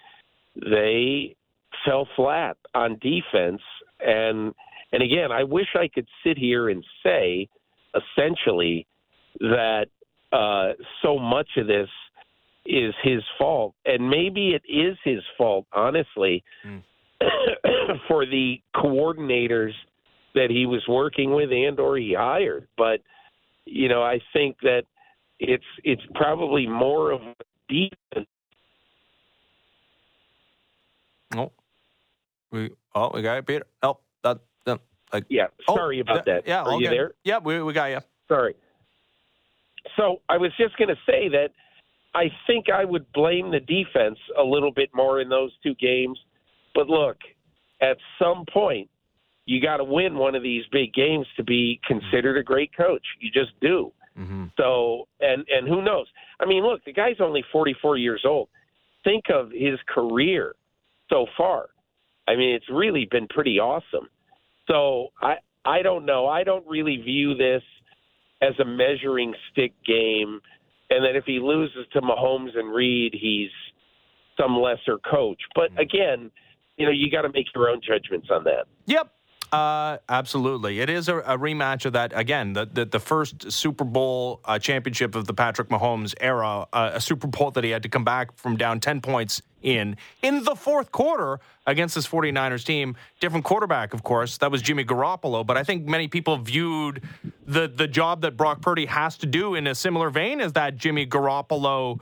they 0.57 1.37
fell 1.85 2.09
flat 2.17 2.57
on 2.75 2.99
defense 3.01 3.63
and 4.01 4.55
and 4.93 5.03
again, 5.03 5.33
I 5.33 5.43
wish 5.43 5.67
I 5.75 5.89
could 5.93 6.07
sit 6.25 6.39
here 6.39 6.69
and 6.69 6.85
say 7.03 7.49
essentially 7.95 8.87
that 9.41 9.87
uh, 10.33 10.75
so 11.03 11.19
much 11.19 11.49
of 11.57 11.67
this 11.67 11.89
is 12.65 12.95
his 13.03 13.21
fault, 13.37 13.75
and 13.85 14.09
maybe 14.09 14.51
it 14.51 14.63
is 14.69 14.97
his 15.05 15.21
fault, 15.37 15.67
honestly. 15.73 16.45
Mm. 16.65 16.83
for 18.09 18.27
the 18.27 18.61
coordinators 18.75 19.73
that 20.35 20.51
he 20.51 20.67
was 20.67 20.83
working 20.89 21.33
with 21.33 21.51
and 21.53 21.79
or 21.79 21.97
he 21.97 22.15
hired. 22.15 22.67
But 22.77 23.01
you 23.65 23.89
know, 23.89 24.03
I 24.03 24.21
think 24.33 24.57
that 24.63 24.83
it's 25.39 25.65
it's 25.83 26.03
probably 26.15 26.67
more 26.67 27.13
of 27.13 27.23
a 27.23 27.35
defense. 27.69 28.29
Oh, 31.37 31.53
we 32.51 32.71
oh 32.95 33.11
we 33.15 33.23
got 33.23 33.39
it, 33.39 33.47
Peter. 33.47 33.67
Oh, 33.83 33.99
that, 34.23 34.39
that 34.67 34.81
like 35.13 35.25
yeah. 35.29 35.47
Oh, 35.69 35.77
sorry 35.77 35.99
oh, 35.99 36.03
about 36.03 36.27
that. 36.27 36.47
Yeah, 36.47 36.63
are 36.63 36.81
you 36.81 36.89
there? 36.89 37.13
Yeah, 37.25 37.39
we 37.39 37.63
we 37.63 37.73
got 37.73 37.87
you. 37.87 38.01
Sorry. 38.29 38.55
So 39.97 40.21
I 40.29 40.39
was 40.39 40.51
just 40.59 40.77
going 40.79 40.89
to 40.89 40.97
say 41.07 41.29
that 41.29 41.51
I 42.15 42.31
think 42.47 42.71
I 42.71 42.85
would 42.85 43.11
blame 43.13 43.51
the 43.51 43.61
defense 43.61 44.19
a 44.39 44.43
little 44.43 44.73
bit 44.73 44.89
more 44.95 45.21
in 45.21 45.29
those 45.29 45.53
two 45.63 45.75
games 45.75 46.19
but 46.75 46.89
look, 46.89 47.17
at 47.81 47.97
some 48.19 48.45
point, 48.53 48.89
you 49.47 49.61
got 49.61 49.79
to 49.79 49.85
win 49.85 50.17
one 50.17 50.35
of 50.35 50.43
these 50.43 50.65
big 50.73 50.93
games 50.95 51.27
to 51.37 51.45
be 51.45 51.81
considered 51.87 52.39
a 52.39 52.43
great 52.43 52.75
coach. 52.77 53.03
You 53.21 53.31
just 53.31 53.53
do. 53.61 53.93
Mm-hmm. 54.19 54.45
So, 54.57 55.07
and 55.21 55.45
and 55.49 55.69
who 55.69 55.83
knows? 55.83 56.07
I 56.41 56.47
mean, 56.47 56.63
look, 56.65 56.85
the 56.85 56.93
guy's 56.93 57.17
only 57.21 57.45
44 57.53 57.97
years 57.97 58.23
old. 58.25 58.49
Think 59.03 59.25
of 59.33 59.51
his 59.51 59.79
career 59.93 60.55
so 61.11 61.27
far. 61.37 61.67
I 62.27 62.37
mean, 62.37 62.55
it's 62.55 62.71
really 62.71 63.07
been 63.11 63.27
pretty 63.29 63.59
awesome. 63.59 64.09
So, 64.69 65.09
I 65.21 65.35
I 65.65 65.83
don't 65.83 66.07
know. 66.07 66.27
I 66.27 66.45
don't 66.45 66.67
really 66.67 66.97
view 66.99 67.35
this 67.35 67.63
as 68.41 68.55
a 68.61 68.65
measuring 68.65 69.35
stick 69.51 69.73
game, 69.85 70.41
and 70.91 71.05
that 71.05 71.17
if 71.17 71.25
he 71.25 71.41
loses 71.41 71.87
to 71.93 72.01
Mahomes 72.01 72.57
and 72.57 72.73
Reid, 72.73 73.15
he's 73.21 73.51
some 74.39 74.57
lesser 74.57 74.99
coach. 75.11 75.41
But 75.55 75.71
mm-hmm. 75.71 75.81
again 75.81 76.31
you 76.77 76.87
know, 76.87 76.93
you 76.93 77.11
got 77.11 77.23
to 77.23 77.31
make 77.33 77.47
your 77.55 77.69
own 77.69 77.81
judgments 77.81 78.29
on 78.31 78.45
that. 78.45 78.67
Yep. 78.87 79.11
Uh, 79.55 79.99
absolutely. 80.09 80.81
It 80.81 80.91
is 80.91 81.09
a, 81.09 81.19
a, 81.19 81.39
rematch 81.39 81.85
of 81.85 81.93
that. 81.93 82.13
Again, 82.17 82.55
the, 82.55 82.67
the, 82.67 82.87
the 82.87 82.99
first 82.99 83.53
Super 83.53 83.85
Bowl 83.85 84.41
uh, 84.45 84.59
championship 84.59 85.15
of 85.15 85.29
the 85.29 85.35
Patrick 85.35 85.69
Mahomes 85.69 86.13
era, 86.21 86.67
uh, 86.73 86.91
a 86.95 87.01
Super 87.01 87.29
Bowl 87.29 87.53
that 87.53 87.63
he 87.63 87.71
had 87.71 87.85
to 87.85 87.89
come 87.89 88.03
back 88.03 88.37
from 88.37 88.57
down 88.57 88.81
10 88.81 89.01
points 89.01 89.41
in 89.63 89.97
in 90.23 90.43
the 90.43 90.57
fourth 90.57 90.91
quarter 90.91 91.39
against 91.69 91.95
this 91.95 92.07
49ers 92.07 92.65
team. 92.65 92.97
Different 93.21 93.45
quarterback, 93.45 93.95
of 93.95 94.03
course. 94.03 94.39
That 94.39 94.51
was 94.51 94.61
Jimmy 94.61 94.85
Garoppolo. 94.85 95.47
But 95.47 95.57
I 95.57 95.63
think 95.63 95.87
many 95.87 96.09
people 96.09 96.37
viewed 96.37 97.03
the, 97.47 97.69
the 97.69 97.87
job 97.87 98.23
that 98.23 98.37
Brock 98.37 98.61
Purdy 98.61 98.87
has 98.87 99.17
to 99.19 99.27
do 99.27 99.55
in 99.55 99.69
a 99.69 99.75
similar 99.77 100.11
vein 100.11 100.41
as 100.41 100.55
that 100.55 100.77
Jimmy 100.77 101.07
Garoppolo 101.07 102.01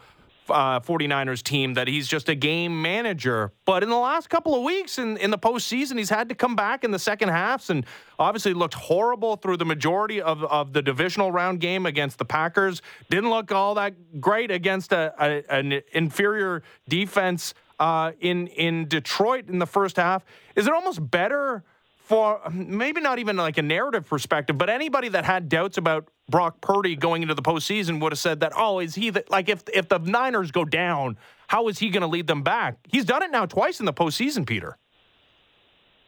uh, 0.49 0.81
49ers 0.81 1.43
team 1.43 1.75
that 1.75 1.89
he's 1.89 2.09
just 2.09 2.29
a 2.29 2.35
game 2.35 2.83
manager. 2.83 3.53
But 3.65 3.83
in 3.83 3.89
the 3.89 3.97
last 3.97 4.29
couple 4.29 4.55
of 4.55 4.63
weeks 4.63 4.99
in, 4.99 5.17
in 5.19 5.31
the 5.31 5.39
postseason, 5.39 5.99
he's 5.99 6.11
had 6.11 6.29
to 6.29 6.35
come 6.35 6.57
back 6.57 6.85
in 6.85 6.91
the 6.91 6.99
second 6.99 7.29
halves 7.29 7.71
and 7.71 7.87
obviously 8.19 8.55
looked 8.55 8.75
horrible 8.75 9.37
through 9.37 9.57
the 9.57 9.65
majority 9.65 10.21
of, 10.21 10.43
of 10.45 10.73
the 10.73 10.83
divisional 10.83 11.33
round 11.33 11.61
game 11.61 11.87
against 11.87 12.19
the 12.19 12.25
Packers. 12.25 12.83
Didn't 13.11 13.31
look 13.31 13.53
all 13.53 13.75
that 13.75 14.21
great 14.21 14.51
against 14.51 14.93
a, 14.93 15.15
a 15.19 15.43
an 15.53 15.83
inferior 15.93 16.63
defense 16.89 17.55
uh, 17.79 18.13
in 18.21 18.47
in 18.49 18.89
Detroit 18.89 19.49
in 19.49 19.59
the 19.59 19.67
first 19.67 19.97
half. 19.97 20.25
Is 20.55 20.67
it 20.67 20.73
almost 20.73 21.11
better? 21.11 21.65
For 22.13 22.43
maybe 22.53 23.01
not 23.01 23.19
even 23.19 23.39
like 23.39 23.57
a 23.57 23.63
narrative 23.63 24.07
perspective, 24.07 24.59
but 24.59 24.69
anybody 24.69 25.09
that 25.09 25.25
had 25.25 25.49
doubts 25.49 25.79
about 25.79 26.09
Brock 26.29 26.61
Purdy 26.61 26.95
going 26.95 27.23
into 27.23 27.33
the 27.35 27.41
postseason 27.41 28.03
would 28.03 28.13
have 28.13 28.19
said 28.19 28.41
that, 28.41 28.53
oh, 28.55 28.81
is 28.81 28.95
he 28.95 29.09
the, 29.09 29.25
like 29.31 29.49
if 29.49 29.63
if 29.73 29.89
the 29.89 29.99
Niners 29.99 30.51
go 30.51 30.67
down, 30.67 31.17
how 31.47 31.69
is 31.69 31.79
he 31.79 31.89
going 31.89 32.03
to 32.03 32.07
lead 32.07 32.27
them 32.27 32.43
back? 32.43 32.77
He's 32.87 33.07
done 33.07 33.23
it 33.23 33.31
now 33.31 33.47
twice 33.47 33.81
in 33.81 33.87
the 33.87 33.95
postseason, 33.95 34.47
Peter. 34.47 34.77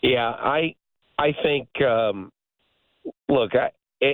Yeah, 0.03 0.29
I 0.29 0.75
I 1.19 1.35
think 1.43 1.69
um, 1.81 2.31
look, 3.27 3.53
I, 3.55 3.71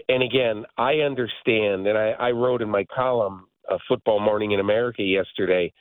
and 0.08 0.22
again, 0.22 0.66
I 0.78 0.98
understand, 1.00 1.88
and 1.88 1.98
I, 1.98 2.10
I 2.10 2.30
wrote 2.30 2.62
in 2.62 2.70
my 2.70 2.84
column, 2.94 3.48
uh, 3.68 3.78
Football 3.88 4.20
Morning 4.20 4.52
in 4.52 4.60
America 4.60 5.02
yesterday. 5.02 5.72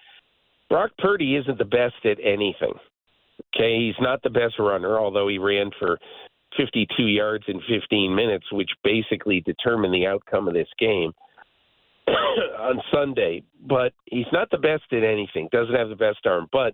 Brock 0.72 0.90
Purdy 0.98 1.36
isn't 1.36 1.60
the 1.60 1.66
best 1.66 2.04
at 2.04 2.18
anything. 2.24 2.74
Okay, 3.56 3.78
he's 3.80 4.02
not 4.02 4.22
the 4.24 4.30
best 4.30 4.60
runner, 4.60 5.00
although 5.00 5.28
he 5.28 5.38
ran 5.38 5.72
for 5.80 5.98
52 6.58 7.04
yards 7.04 7.46
in 7.48 7.62
15 7.68 8.14
minutes, 8.14 8.46
which 8.52 8.70
basically 8.84 9.42
determined 9.42 9.94
the 9.94 10.08
outcome 10.08 10.48
of 10.48 10.54
this 10.54 10.68
game 10.80 11.12
on 12.08 12.82
Sunday. 12.94 13.44
But 13.66 13.94
he's 14.06 14.26
not 14.32 14.50
the 14.52 14.58
best 14.58 14.84
at 14.92 15.04
anything, 15.04 15.50
doesn't 15.52 15.76
have 15.76 15.90
the 15.90 15.96
best 15.96 16.20
arm. 16.26 16.48
But 16.52 16.74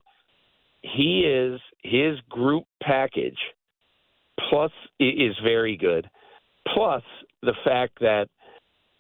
he 0.82 1.22
is, 1.22 1.60
his 1.84 2.20
group 2.30 2.66
package 2.82 3.40
plus 4.50 4.72
is 5.00 5.36
very 5.44 5.78
good. 5.78 6.10
Plus 6.74 7.04
the 7.42 7.54
fact 7.64 8.00
that, 8.02 8.28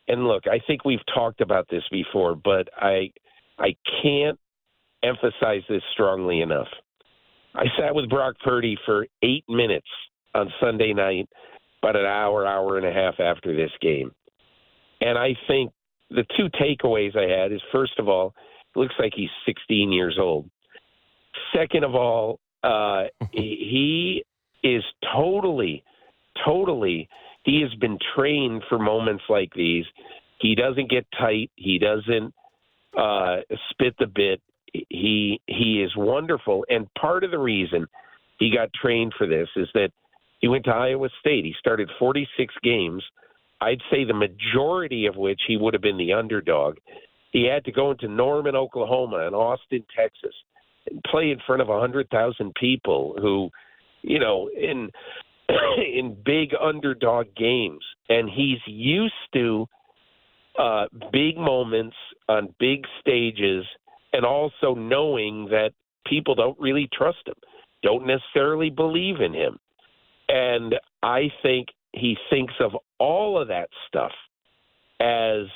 and 0.08 0.28
look, 0.28 0.44
I 0.48 0.60
think 0.66 0.86
we've 0.86 1.06
talked 1.14 1.42
about 1.42 1.68
this 1.70 1.84
before, 1.92 2.36
but 2.36 2.70
I, 2.78 3.12
I 3.58 3.76
can't 4.04 4.40
emphasize 5.04 5.62
this 5.68 5.82
strongly 5.94 6.42
enough 6.42 6.68
I 7.56 7.66
sat 7.80 7.96
with 7.96 8.10
Brock 8.10 8.36
Purdy 8.44 8.78
for 8.86 9.08
eight 9.24 9.46
minutes 9.48 9.88
on 10.34 10.52
Sunday 10.60 10.94
night, 10.94 11.30
about 11.82 11.96
an 11.96 12.06
hour, 12.06 12.46
hour 12.46 12.78
and 12.78 12.86
a 12.86 12.92
half 12.92 13.20
after 13.20 13.56
this 13.56 13.72
game. 13.82 14.12
And 15.02 15.18
I 15.18 15.36
think 15.48 15.72
the 16.10 16.26
two 16.36 16.50
takeaways 16.60 17.16
I 17.18 17.30
had 17.30 17.52
is 17.52 17.62
first 17.72 17.94
of 17.98 18.10
all, 18.10 18.34
it 18.76 18.80
looks 18.80 18.96
like 19.00 19.14
he's 19.16 19.30
16 19.46 19.92
years 19.92 20.18
old. 20.20 20.50
Second 21.56 21.86
of 21.86 21.96
all, 21.96 22.40
uh, 22.64 23.06
he 23.32 24.24
is 24.64 24.84
totally, 25.16 25.84
totally, 26.46 27.08
he 27.44 27.62
has 27.62 27.74
been 27.76 27.98
trained 28.16 28.64
for 28.68 28.80
moments 28.80 29.24
like 29.30 29.54
these. 29.56 29.86
He 30.40 30.56
doesn't 30.56 30.90
get 30.90 31.06
tight. 31.18 31.52
He 31.56 31.80
doesn't 31.80 32.34
uh, 32.98 33.38
spit 33.70 33.96
the 33.98 34.08
bit 34.08 34.42
he 34.90 35.42
he 35.48 35.82
is 35.84 35.96
wonderful, 35.96 36.66
and 36.70 36.92
part 36.96 37.24
of 37.24 37.32
the 37.32 37.40
reason 37.40 37.88
he 38.40 38.54
got 38.54 38.70
trained 38.74 39.14
for 39.18 39.28
this 39.28 39.48
is 39.56 39.68
that 39.74 39.90
he 40.40 40.48
went 40.48 40.66
to 40.66 40.72
Iowa 40.72 41.10
State. 41.20 41.46
He 41.46 41.54
started 41.60 41.90
46 41.98 42.54
games. 42.64 43.04
I'd 43.62 43.82
say 43.90 44.04
the 44.04 44.14
majority 44.14 45.06
of 45.06 45.16
which 45.16 45.42
he 45.48 45.58
would 45.58 45.74
have 45.74 45.82
been 45.82 45.98
the 45.98 46.14
underdog. 46.14 46.78
He 47.32 47.46
had 47.46 47.66
to 47.66 47.72
go 47.72 47.92
into 47.92 48.08
Norman, 48.08 48.56
Oklahoma, 48.56 49.26
and 49.26 49.36
Austin, 49.36 49.86
Texas, 49.96 50.36
and 50.90 51.02
play 51.04 51.32
in 51.32 51.40
front 51.46 51.62
of 51.62 51.68
100,000 51.70 52.54
people 52.56 53.16
who, 53.20 53.50
you 54.02 54.20
know, 54.20 54.50
in 54.56 54.90
in 55.78 56.18
big 56.26 56.52
underdog 56.60 57.28
games, 57.36 57.84
and 58.10 58.30
he's 58.30 58.60
used 58.66 59.14
to 59.34 59.68
uh, 60.60 60.86
big 61.12 61.38
moments 61.38 61.96
on 62.28 62.54
big 62.60 62.86
stages 63.02 63.66
and 64.16 64.26
also 64.26 64.74
knowing 64.74 65.46
that 65.50 65.72
people 66.08 66.36
don't 66.36 66.58
really 66.58 66.88
trust 66.94 67.18
him, 67.26 67.36
don't 67.84 68.08
necessarily 68.08 68.70
believe 68.70 69.20
in 69.20 69.34
him. 69.34 69.58
And 70.30 70.76
I 71.04 71.30
think 71.44 71.68
he 71.92 72.16
thinks 72.30 72.54
of 72.62 72.72
all 72.98 73.38
of 73.40 73.50
that 73.50 73.68
stuff 73.88 74.14
as 75.02 75.48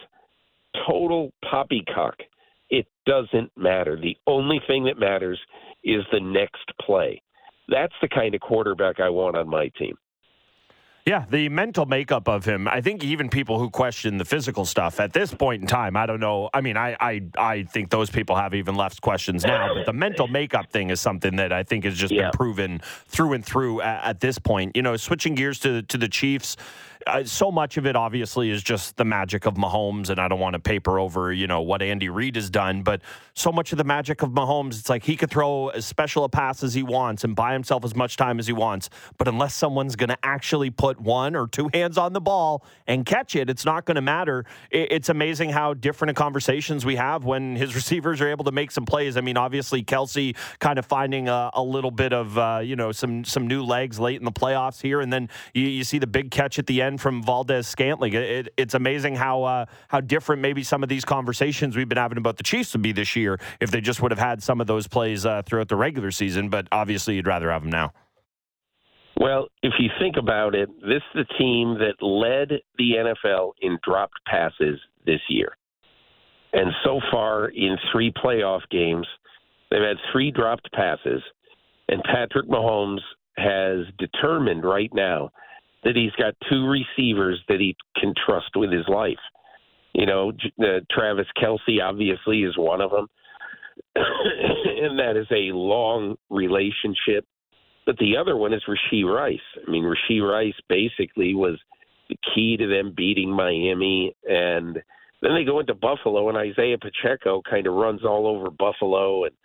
total 0.85 1.31
poppycock. 1.49 2.15
It 2.69 2.85
doesn't 3.05 3.49
matter. 3.55 3.97
The 3.97 4.17
only 4.27 4.59
thing 4.67 4.83
that 4.85 4.99
matters 4.99 5.39
is 5.85 6.03
the 6.11 6.19
next 6.19 6.69
play. 6.81 7.21
That's 7.69 7.93
the 8.01 8.09
kind 8.09 8.35
of 8.35 8.41
quarterback 8.41 8.99
I 8.99 9.09
want 9.09 9.37
on 9.37 9.47
my 9.47 9.71
team. 9.79 9.95
Yeah, 11.05 11.25
the 11.29 11.49
mental 11.49 11.85
makeup 11.85 12.27
of 12.27 12.45
him. 12.45 12.67
I 12.67 12.81
think 12.81 13.03
even 13.03 13.29
people 13.29 13.57
who 13.57 13.69
question 13.69 14.17
the 14.17 14.25
physical 14.25 14.65
stuff 14.65 14.99
at 14.99 15.13
this 15.13 15.33
point 15.33 15.61
in 15.61 15.67
time, 15.67 15.97
I 15.97 16.05
don't 16.05 16.19
know. 16.19 16.49
I 16.53 16.61
mean, 16.61 16.77
I 16.77 16.95
I, 16.99 17.21
I 17.37 17.63
think 17.63 17.89
those 17.89 18.09
people 18.09 18.35
have 18.35 18.53
even 18.53 18.75
left 18.75 19.01
questions 19.01 19.45
now, 19.45 19.73
but 19.73 19.85
the 19.85 19.93
mental 19.93 20.27
makeup 20.27 20.69
thing 20.71 20.89
is 20.89 21.01
something 21.01 21.37
that 21.37 21.51
I 21.51 21.63
think 21.63 21.85
has 21.85 21.97
just 21.97 22.13
yeah. 22.13 22.23
been 22.23 22.31
proven 22.31 22.81
through 23.07 23.33
and 23.33 23.45
through 23.45 23.81
at, 23.81 24.03
at 24.03 24.19
this 24.19 24.37
point. 24.37 24.75
You 24.75 24.81
know, 24.81 24.97
switching 24.97 25.35
gears 25.35 25.59
to 25.59 25.81
to 25.83 25.97
the 25.97 26.09
Chiefs 26.09 26.57
uh, 27.07 27.23
so 27.23 27.49
much 27.49 27.77
of 27.77 27.85
it 27.85 27.95
obviously 27.95 28.49
is 28.49 28.61
just 28.61 28.97
the 28.97 29.05
magic 29.05 29.45
of 29.45 29.55
Mahomes, 29.55 30.09
and 30.09 30.19
I 30.19 30.27
don't 30.27 30.39
want 30.39 30.53
to 30.53 30.59
paper 30.59 30.99
over, 30.99 31.31
you 31.31 31.47
know, 31.47 31.61
what 31.61 31.81
Andy 31.81 32.09
Reid 32.09 32.35
has 32.35 32.49
done, 32.49 32.83
but 32.83 33.01
so 33.33 33.51
much 33.51 33.71
of 33.71 33.77
the 33.77 33.83
magic 33.85 34.21
of 34.21 34.31
Mahomes, 34.31 34.79
it's 34.79 34.89
like 34.89 35.03
he 35.03 35.15
could 35.15 35.31
throw 35.31 35.69
as 35.69 35.85
special 35.85 36.25
a 36.25 36.29
pass 36.29 36.61
as 36.61 36.73
he 36.73 36.83
wants 36.83 37.23
and 37.23 37.35
buy 37.35 37.53
himself 37.53 37.85
as 37.85 37.95
much 37.95 38.17
time 38.17 38.37
as 38.37 38.47
he 38.47 38.53
wants, 38.53 38.89
but 39.17 39.27
unless 39.27 39.55
someone's 39.55 39.95
going 39.95 40.09
to 40.09 40.17
actually 40.23 40.69
put 40.69 40.99
one 40.99 41.35
or 41.35 41.47
two 41.47 41.69
hands 41.73 41.97
on 41.97 42.11
the 42.11 42.19
ball 42.19 42.65
and 42.85 43.05
catch 43.05 43.35
it, 43.35 43.49
it's 43.49 43.65
not 43.65 43.85
going 43.85 43.95
to 43.95 44.01
matter. 44.01 44.45
It's 44.69 45.07
amazing 45.07 45.51
how 45.51 45.73
different 45.73 46.17
conversations 46.17 46.85
we 46.85 46.97
have 46.97 47.23
when 47.23 47.55
his 47.55 47.75
receivers 47.79 48.19
are 48.19 48.27
able 48.27 48.43
to 48.45 48.51
make 48.51 48.71
some 48.71 48.85
plays. 48.85 49.15
I 49.15 49.21
mean, 49.21 49.37
obviously 49.37 49.83
Kelce 49.83 50.35
kind 50.59 50.77
of 50.77 50.85
finding 50.85 51.29
a, 51.29 51.49
a 51.53 51.63
little 51.63 51.91
bit 51.91 52.11
of, 52.11 52.37
uh, 52.37 52.59
you 52.63 52.75
know, 52.75 52.91
some 52.91 53.23
some 53.23 53.47
new 53.47 53.63
legs 53.63 53.99
late 53.99 54.19
in 54.19 54.25
the 54.25 54.31
playoffs 54.31 54.81
here, 54.81 54.99
and 54.99 55.13
then 55.13 55.29
you, 55.53 55.63
you 55.63 55.83
see 55.83 55.97
the 55.97 56.07
big 56.07 56.29
catch 56.31 56.59
at 56.59 56.67
the 56.67 56.81
end 56.81 56.98
from 56.99 57.23
Valdes-Scantling. 57.23 58.13
It, 58.13 58.53
it's 58.57 58.73
amazing 58.73 59.15
how 59.15 59.43
uh, 59.43 59.65
how 59.87 60.01
different 60.01 60.41
maybe 60.41 60.63
some 60.63 60.83
of 60.83 60.89
these 60.89 61.05
conversations 61.05 61.75
we've 61.75 61.89
been 61.89 61.97
having 61.97 62.17
about 62.17 62.37
the 62.37 62.43
Chiefs 62.43 62.73
would 62.73 62.81
be 62.81 62.91
this 62.91 63.15
year 63.15 63.39
if 63.59 63.71
they 63.71 63.81
just 63.81 64.01
would 64.01 64.11
have 64.11 64.19
had 64.19 64.43
some 64.43 64.61
of 64.61 64.67
those 64.67 64.87
plays 64.87 65.25
uh, 65.25 65.41
throughout 65.43 65.67
the 65.67 65.75
regular 65.75 66.11
season. 66.11 66.49
But 66.49 66.67
obviously, 66.71 67.15
you'd 67.15 67.27
rather 67.27 67.51
have 67.51 67.63
them 67.63 67.71
now. 67.71 67.93
Well, 69.19 69.49
if 69.61 69.73
you 69.79 69.89
think 69.99 70.15
about 70.17 70.55
it, 70.55 70.69
this 70.81 71.01
is 71.13 71.27
the 71.27 71.33
team 71.37 71.77
that 71.79 72.01
led 72.01 72.61
the 72.77 73.13
NFL 73.27 73.51
in 73.61 73.77
dropped 73.83 74.17
passes 74.25 74.79
this 75.05 75.19
year. 75.27 75.57
And 76.53 76.71
so 76.83 76.99
far, 77.11 77.49
in 77.49 77.77
three 77.91 78.11
playoff 78.11 78.61
games, 78.71 79.05
they've 79.69 79.81
had 79.81 79.97
three 80.11 80.31
dropped 80.31 80.71
passes. 80.71 81.21
And 81.89 82.01
Patrick 82.03 82.47
Mahomes 82.47 83.01
has 83.37 83.85
determined 83.97 84.63
right 84.63 84.91
now 84.93 85.31
that 85.83 85.95
he's 85.95 86.11
got 86.11 86.35
two 86.49 86.67
receivers 86.67 87.39
that 87.47 87.59
he 87.59 87.75
can 87.99 88.13
trust 88.25 88.51
with 88.55 88.71
his 88.71 88.87
life. 88.87 89.19
You 89.93 90.05
know, 90.05 90.31
uh, 90.61 90.79
Travis 90.91 91.27
Kelce 91.41 91.81
obviously 91.81 92.43
is 92.43 92.57
one 92.57 92.81
of 92.81 92.91
them, 92.91 93.07
and 93.95 94.99
that 94.99 95.15
is 95.17 95.27
a 95.31 95.55
long 95.55 96.15
relationship. 96.29 97.25
But 97.85 97.97
the 97.97 98.17
other 98.17 98.35
one 98.35 98.53
is 98.53 98.61
Rashee 98.67 99.03
Rice. 99.03 99.39
I 99.67 99.71
mean, 99.71 99.83
Rashee 99.83 100.21
Rice 100.21 100.53
basically 100.67 101.33
was 101.33 101.57
the 102.07 102.17
key 102.35 102.55
to 102.57 102.67
them 102.67 102.93
beating 102.95 103.31
Miami, 103.31 104.15
and 104.27 104.75
then 105.21 105.35
they 105.35 105.43
go 105.43 105.59
into 105.59 105.73
Buffalo, 105.73 106.29
and 106.29 106.37
Isaiah 106.37 106.77
Pacheco 106.77 107.41
kind 107.49 107.65
of 107.65 107.73
runs 107.73 108.03
all 108.03 108.27
over 108.27 108.49
Buffalo, 108.51 109.23
and 109.23 109.35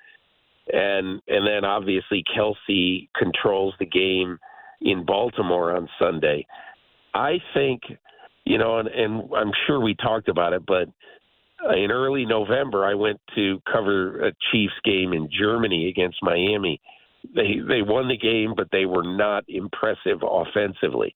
and 0.72 1.20
and 1.28 1.47
then 1.47 1.64
obviously 1.64 2.22
Kelce 2.37 3.09
controls 3.16 3.74
the 3.78 3.87
game 3.87 4.39
in 4.85 5.05
Baltimore 5.05 5.74
on 5.74 5.89
Sunday. 5.99 6.47
I 7.14 7.39
think, 7.55 7.82
you 8.45 8.59
know, 8.59 8.78
and, 8.78 8.89
and 8.89 9.22
I'm 9.35 9.53
sure 9.66 9.80
we 9.80 9.95
talked 9.95 10.28
about 10.28 10.53
it, 10.53 10.62
but 10.66 10.89
in 11.74 11.91
early 11.91 12.26
November, 12.26 12.85
I 12.85 12.95
went 12.95 13.20
to 13.35 13.61
cover 13.70 14.26
a 14.26 14.32
Chiefs 14.53 14.74
game 14.85 15.12
in 15.12 15.28
Germany 15.30 15.89
against 15.89 16.18
Miami. 16.22 16.80
They 17.35 17.61
they 17.66 17.80
won 17.80 18.09
the 18.09 18.18
game, 18.18 18.53
but 18.55 18.68
they 18.70 18.85
were 18.85 19.03
not 19.03 19.45
impressive 19.49 20.22
offensively. 20.22 21.14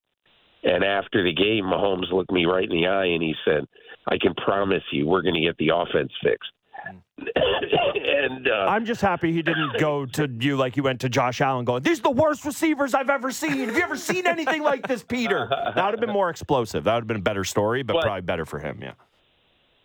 And 0.63 0.83
after 0.83 1.23
the 1.23 1.33
game, 1.33 1.65
Mahomes 1.65 2.11
looked 2.11 2.31
me 2.31 2.45
right 2.45 2.63
in 2.63 2.75
the 2.75 2.87
eye 2.87 3.05
and 3.05 3.21
he 3.21 3.35
said, 3.45 3.67
"I 4.07 4.17
can 4.17 4.33
promise 4.33 4.83
you, 4.91 5.07
we're 5.07 5.21
going 5.21 5.35
to 5.35 5.41
get 5.41 5.57
the 5.57 5.69
offense 5.75 6.11
fixed." 6.23 6.49
And 6.85 8.47
uh, 8.47 8.67
I'm 8.69 8.85
just 8.85 9.01
happy 9.01 9.31
he 9.31 9.41
didn't 9.41 9.77
go 9.79 10.05
to 10.05 10.29
you 10.39 10.57
like 10.57 10.75
he 10.75 10.81
went 10.81 11.01
to 11.01 11.09
Josh 11.09 11.41
Allen, 11.41 11.65
going, 11.65 11.83
"These 11.83 11.99
are 11.99 12.03
the 12.03 12.11
worst 12.11 12.45
receivers 12.45 12.93
I've 12.93 13.09
ever 13.09 13.31
seen. 13.31 13.59
Have 13.67 13.75
you 13.75 13.83
ever 13.83 13.97
seen 13.97 14.27
anything 14.27 14.63
like 14.63 14.87
this, 14.87 15.03
Peter?" 15.03 15.47
That 15.49 15.75
would 15.75 15.93
have 15.93 15.99
been 15.99 16.11
more 16.11 16.29
explosive. 16.29 16.83
That 16.85 16.95
would 16.95 17.03
have 17.03 17.07
been 17.07 17.17
a 17.17 17.21
better 17.21 17.43
story, 17.43 17.83
but, 17.83 17.93
but 17.93 18.03
probably 18.03 18.21
better 18.21 18.45
for 18.45 18.59
him. 18.59 18.79
Yeah. 18.81 18.93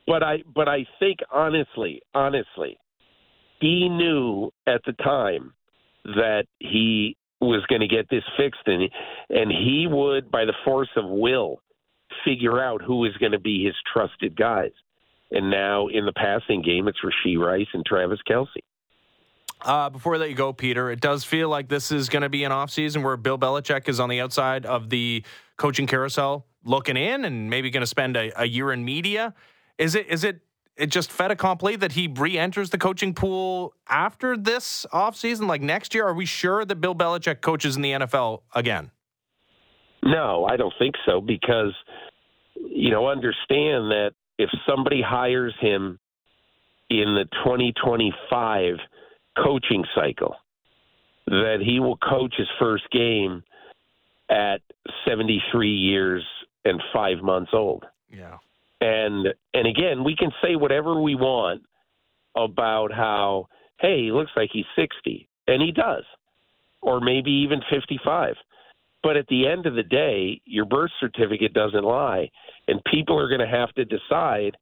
but 0.07 0.23
I 0.23 0.43
but 0.55 0.69
I 0.69 0.87
think 0.99 1.21
honestly, 1.33 2.03
honestly, 2.15 2.79
he 3.61 3.89
knew 3.89 4.51
at 4.67 4.83
the 4.87 4.93
time 4.93 5.53
that 6.05 6.45
he 6.59 7.17
was 7.41 7.65
going 7.67 7.81
to 7.81 7.89
get 7.89 8.09
this 8.11 8.25
fixed, 8.37 8.67
and 8.67 8.91
and 9.31 9.51
he 9.51 9.87
would, 9.89 10.31
by 10.31 10.45
the 10.45 10.55
force 10.65 10.91
of 10.97 11.09
will, 11.09 11.61
figure 12.25 12.63
out 12.63 12.83
who 12.83 12.99
was 13.01 13.17
going 13.19 13.33
to 13.33 13.41
be 13.41 13.65
his 13.65 13.75
trusted 13.93 14.37
guys. 14.37 14.73
And 15.35 15.51
now 15.51 15.89
in 15.89 16.07
the 16.07 16.13
passing 16.13 16.63
game, 16.63 16.87
it's 16.87 16.99
Rashee 17.05 17.37
Rice 17.37 17.67
and 17.75 17.85
Travis 17.85 18.21
Kelce. 18.29 18.47
Uh, 19.61 19.91
before 19.91 20.13
we 20.13 20.19
let 20.19 20.31
you 20.31 20.37
go, 20.37 20.53
Peter, 20.53 20.91
it 20.91 21.01
does 21.01 21.25
feel 21.25 21.49
like 21.49 21.69
this 21.69 21.91
is 21.91 22.09
going 22.09 22.23
to 22.23 22.29
be 22.29 22.45
an 22.45 22.53
offseason 22.53 23.03
where 23.03 23.17
Bill 23.17 23.39
Belichick 23.39 23.89
is 23.89 23.99
on 23.99 24.09
the 24.09 24.21
outside 24.21 24.65
of 24.65 24.91
the 24.91 25.25
coaching 25.57 25.89
carousel 25.89 26.47
looking 26.65 26.97
in 26.97 27.25
and 27.25 27.51
maybe 27.51 27.69
going 27.71 27.81
to 27.81 27.87
spend 27.87 28.17
a, 28.17 28.31
a, 28.41 28.45
year 28.45 28.73
in 28.73 28.85
media. 28.85 29.35
Is 29.77 29.97
it 29.97 30.07
is 30.07 30.23
it 30.23 30.41
it 30.77 30.87
just 30.87 31.11
fait 31.11 31.31
accompli 31.31 31.77
that 31.77 31.93
he 31.93 32.09
re-enters 32.09 32.71
the 32.71 32.79
coaching 32.79 33.13
pool 33.13 33.75
after 33.89 34.37
this 34.37 34.87
offseason, 34.93 35.47
like 35.47 35.63
next 35.63 35.95
year? 35.95 36.07
Are 36.07 36.15
we 36.15 36.27
sure 36.27 36.65
that 36.65 36.77
Bill 36.77 36.95
Belichick 36.95 37.41
coaches 37.41 37.77
in 37.77 37.83
the 37.83 37.93
NFL 37.93 38.43
again? 38.55 38.91
No, 40.03 40.47
I 40.49 40.57
don't 40.57 40.75
think 40.79 40.95
so 41.07 41.21
because 41.21 41.73
you 42.57 42.91
know, 42.91 43.09
understand 43.09 43.91
that 43.91 44.13
if 44.39 44.51
somebody 44.69 45.03
hires 45.03 45.55
him 45.61 45.99
in 46.91 47.15
the 47.15 47.25
2025 47.45 48.77
coaching 49.37 49.85
cycle 49.95 50.37
that 51.27 51.59
he 51.65 51.81
will 51.81 51.97
coach 51.97 52.35
his 52.37 52.49
first 52.59 52.85
game 52.91 53.43
at 54.29 54.61
73 55.07 55.71
years 55.71 56.25
and 56.65 56.83
5 56.93 57.23
months 57.23 57.51
old. 57.53 57.85
Yeah. 58.11 58.39
And 58.81 59.29
and 59.55 59.67
again, 59.67 60.05
we 60.05 60.15
can 60.17 60.31
say 60.43 60.57
whatever 60.57 61.01
we 61.01 61.15
want 61.15 61.63
about 62.37 62.93
how 62.93 63.49
hey, 63.81 64.05
he 64.05 64.13
looks 64.13 64.33
like 64.37 64.51
he's 64.53 64.67
60 64.77 65.29
and 65.47 65.63
he 65.63 65.73
does. 65.73 66.05
Or 66.83 67.01
maybe 67.01 67.31
even 67.31 67.63
55. 67.71 68.35
But 69.05 69.19
at 69.19 69.27
the 69.29 69.47
end 69.47 69.67
of 69.67 69.75
the 69.75 69.83
day, 69.83 70.41
your 70.47 70.65
birth 70.65 70.91
certificate 70.99 71.53
doesn't 71.53 71.85
lie 71.85 72.31
and 72.67 72.83
people 72.91 73.21
are 73.21 73.29
going 73.29 73.47
to 73.47 73.47
have 73.47 73.71
to 73.75 73.85
decide 73.85 74.57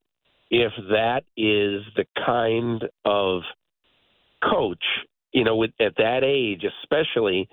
if 0.50 0.72
that 0.90 1.22
is 1.36 1.82
the 1.96 2.04
kind 2.26 2.84
of 3.04 3.42
coach, 4.42 4.82
you 5.32 5.44
know, 5.44 5.54
with, 5.54 5.70
at 5.80 5.94
that 5.96 6.24
age, 6.24 6.64
especially 6.82 7.48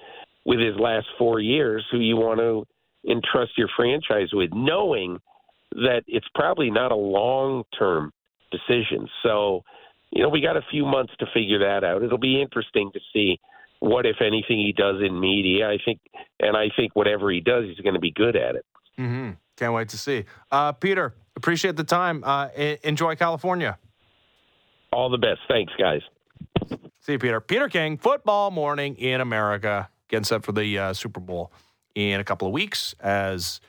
with 0.45 0.59
his 0.59 0.75
last 0.79 1.05
four 1.19 1.39
years, 1.39 1.85
who 1.91 1.99
you 1.99 2.17
want 2.17 2.39
to 2.39 2.65
entrust 3.09 3.51
your 3.55 3.69
franchise 3.77 4.29
with, 4.33 4.49
knowing 4.51 5.19
that 5.73 6.01
it's 6.07 6.27
probably 6.33 6.71
not 6.71 6.91
a 6.91 6.95
long 6.95 7.63
term 7.77 8.11
decision. 8.51 9.07
So, 9.21 9.63
you 10.09 10.23
know, 10.23 10.29
we 10.29 10.41
got 10.41 10.57
a 10.57 10.65
few 10.71 10.87
months 10.87 11.13
to 11.19 11.27
figure 11.35 11.59
that 11.59 11.83
out. 11.83 12.01
It'll 12.01 12.17
be 12.17 12.41
interesting 12.41 12.89
to 12.93 12.99
see 13.13 13.39
what, 13.79 14.05
if 14.05 14.17
anything, 14.21 14.57
he 14.57 14.73
does 14.75 15.01
in 15.01 15.19
media. 15.19 15.69
I 15.69 15.77
think, 15.83 15.99
and 16.39 16.55
I 16.55 16.69
think 16.75 16.95
whatever 16.95 17.31
he 17.31 17.39
does, 17.39 17.65
he's 17.65 17.79
going 17.79 17.95
to 17.95 17.99
be 17.99 18.11
good 18.11 18.35
at 18.35 18.55
it. 18.55 18.65
Mm-hmm. 18.99 19.31
Can't 19.57 19.73
wait 19.73 19.89
to 19.89 19.97
see. 19.97 20.25
Uh, 20.51 20.71
Peter, 20.71 21.13
appreciate 21.35 21.75
the 21.75 21.83
time. 21.83 22.23
Uh, 22.25 22.47
enjoy 22.83 23.15
California. 23.15 23.77
All 24.91 25.09
the 25.09 25.17
best. 25.17 25.39
Thanks, 25.47 25.73
guys. 25.77 26.01
See 27.01 27.13
you, 27.13 27.19
Peter. 27.19 27.39
Peter 27.39 27.69
King, 27.69 27.97
football 27.97 28.51
morning 28.51 28.95
in 28.95 29.21
America, 29.21 29.89
getting 30.07 30.23
set 30.23 30.43
for 30.43 30.51
the 30.51 30.77
uh, 30.77 30.93
Super 30.93 31.19
Bowl 31.19 31.51
in 31.95 32.19
a 32.19 32.23
couple 32.23 32.47
of 32.47 32.53
weeks 32.53 32.95
as 32.99 33.61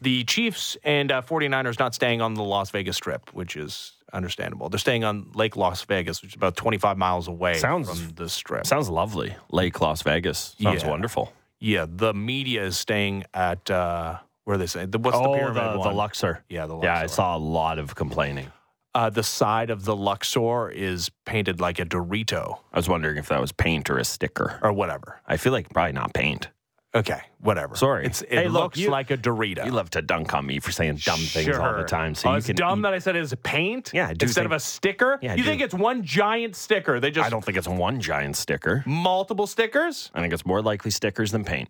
the 0.00 0.24
Chiefs 0.24 0.76
and 0.84 1.10
uh, 1.10 1.22
49ers 1.22 1.78
not 1.78 1.94
staying 1.94 2.20
on 2.20 2.34
the 2.34 2.42
Las 2.42 2.70
Vegas 2.70 2.96
Strip, 2.96 3.32
which 3.34 3.56
is 3.56 3.92
understandable. 4.12 4.68
They're 4.68 4.78
staying 4.78 5.04
on 5.04 5.30
Lake 5.34 5.56
Las 5.56 5.82
Vegas, 5.84 6.22
which 6.22 6.32
is 6.32 6.36
about 6.36 6.56
25 6.56 6.96
miles 6.96 7.28
away 7.28 7.54
sounds, 7.54 7.88
from 7.88 8.14
the 8.14 8.28
Strip. 8.28 8.66
Sounds 8.66 8.88
lovely. 8.88 9.34
Lake 9.50 9.80
Las 9.80 10.02
Vegas. 10.02 10.56
Sounds 10.60 10.82
yeah. 10.82 10.88
wonderful. 10.88 11.32
Yeah, 11.60 11.86
the 11.88 12.14
media 12.14 12.64
is 12.64 12.76
staying 12.76 13.24
at, 13.34 13.70
uh, 13.70 14.18
where 14.44 14.54
are 14.54 14.58
they 14.58 14.66
saying? 14.66 14.90
The, 14.90 14.98
what's 14.98 15.16
oh, 15.16 15.32
the 15.32 15.38
pyramid 15.38 15.62
the, 15.62 15.82
the 15.82 15.90
Luxor. 15.90 16.44
Yeah, 16.48 16.66
the 16.66 16.74
Luxor. 16.74 16.86
Yeah, 16.86 17.00
I 17.00 17.06
saw 17.06 17.36
a 17.36 17.38
lot 17.38 17.78
of 17.78 17.94
complaining. 17.94 18.52
Uh, 18.94 19.10
the 19.10 19.22
side 19.22 19.70
of 19.70 19.84
the 19.84 19.94
Luxor 19.94 20.70
is 20.70 21.10
painted 21.26 21.60
like 21.60 21.78
a 21.78 21.84
Dorito. 21.84 22.58
I 22.72 22.78
was 22.78 22.88
wondering 22.88 23.16
if 23.16 23.28
that 23.28 23.40
was 23.40 23.52
paint 23.52 23.90
or 23.90 23.98
a 23.98 24.04
sticker 24.04 24.58
or 24.62 24.72
whatever. 24.72 25.20
I 25.26 25.36
feel 25.36 25.52
like 25.52 25.68
probably 25.70 25.92
not 25.92 26.14
paint. 26.14 26.48
Okay, 26.94 27.20
whatever. 27.40 27.76
Sorry. 27.76 28.06
It's, 28.06 28.22
it 28.22 28.30
hey, 28.30 28.48
looks 28.48 28.76
look, 28.78 28.84
you, 28.84 28.90
like 28.90 29.10
a 29.10 29.18
Dorito. 29.18 29.66
You 29.66 29.72
love 29.72 29.90
to 29.90 30.00
dunk 30.00 30.32
on 30.32 30.46
me 30.46 30.58
for 30.58 30.72
saying 30.72 30.96
dumb 31.04 31.18
things 31.18 31.44
sure. 31.44 31.60
all 31.60 31.76
the 31.76 31.84
time. 31.84 32.14
So 32.14 32.28
oh, 32.28 32.32
you 32.32 32.38
it's 32.38 32.46
can 32.46 32.56
dumb 32.56 32.78
eat. 32.78 32.82
that 32.82 32.94
I 32.94 32.98
said 32.98 33.14
it 33.14 33.20
is 33.20 33.34
paint. 33.42 33.90
Yeah, 33.92 34.08
instead 34.08 34.34
think, 34.34 34.46
of 34.46 34.52
a 34.52 34.60
sticker. 34.60 35.18
Yeah, 35.20 35.34
you 35.34 35.42
do. 35.42 35.50
think 35.50 35.60
it's 35.60 35.74
one 35.74 36.02
giant 36.02 36.56
sticker? 36.56 36.98
They 36.98 37.10
just 37.10 37.26
I 37.26 37.30
don't 37.30 37.44
think 37.44 37.58
it's 37.58 37.68
one 37.68 38.00
giant 38.00 38.36
sticker. 38.36 38.82
multiple 38.86 39.46
stickers. 39.46 40.10
I 40.14 40.22
think 40.22 40.32
it's 40.32 40.46
more 40.46 40.62
likely 40.62 40.90
stickers 40.90 41.30
than 41.30 41.44
paint. 41.44 41.68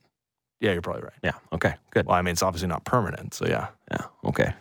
Yeah, 0.61 0.73
you're 0.73 0.83
probably 0.83 1.03
right. 1.03 1.19
Yeah. 1.23 1.35
Okay. 1.53 1.75
Good. 1.91 2.07
Well, 2.07 2.17
I 2.17 2.23
mean, 2.23 2.33
it's 2.33 2.43
obviously 2.43 2.69
not 2.69 2.85
permanent, 2.85 3.35
so 3.35 3.47
yeah. 3.47 3.69
Yeah. 3.91 4.07
Okay. 4.25 4.53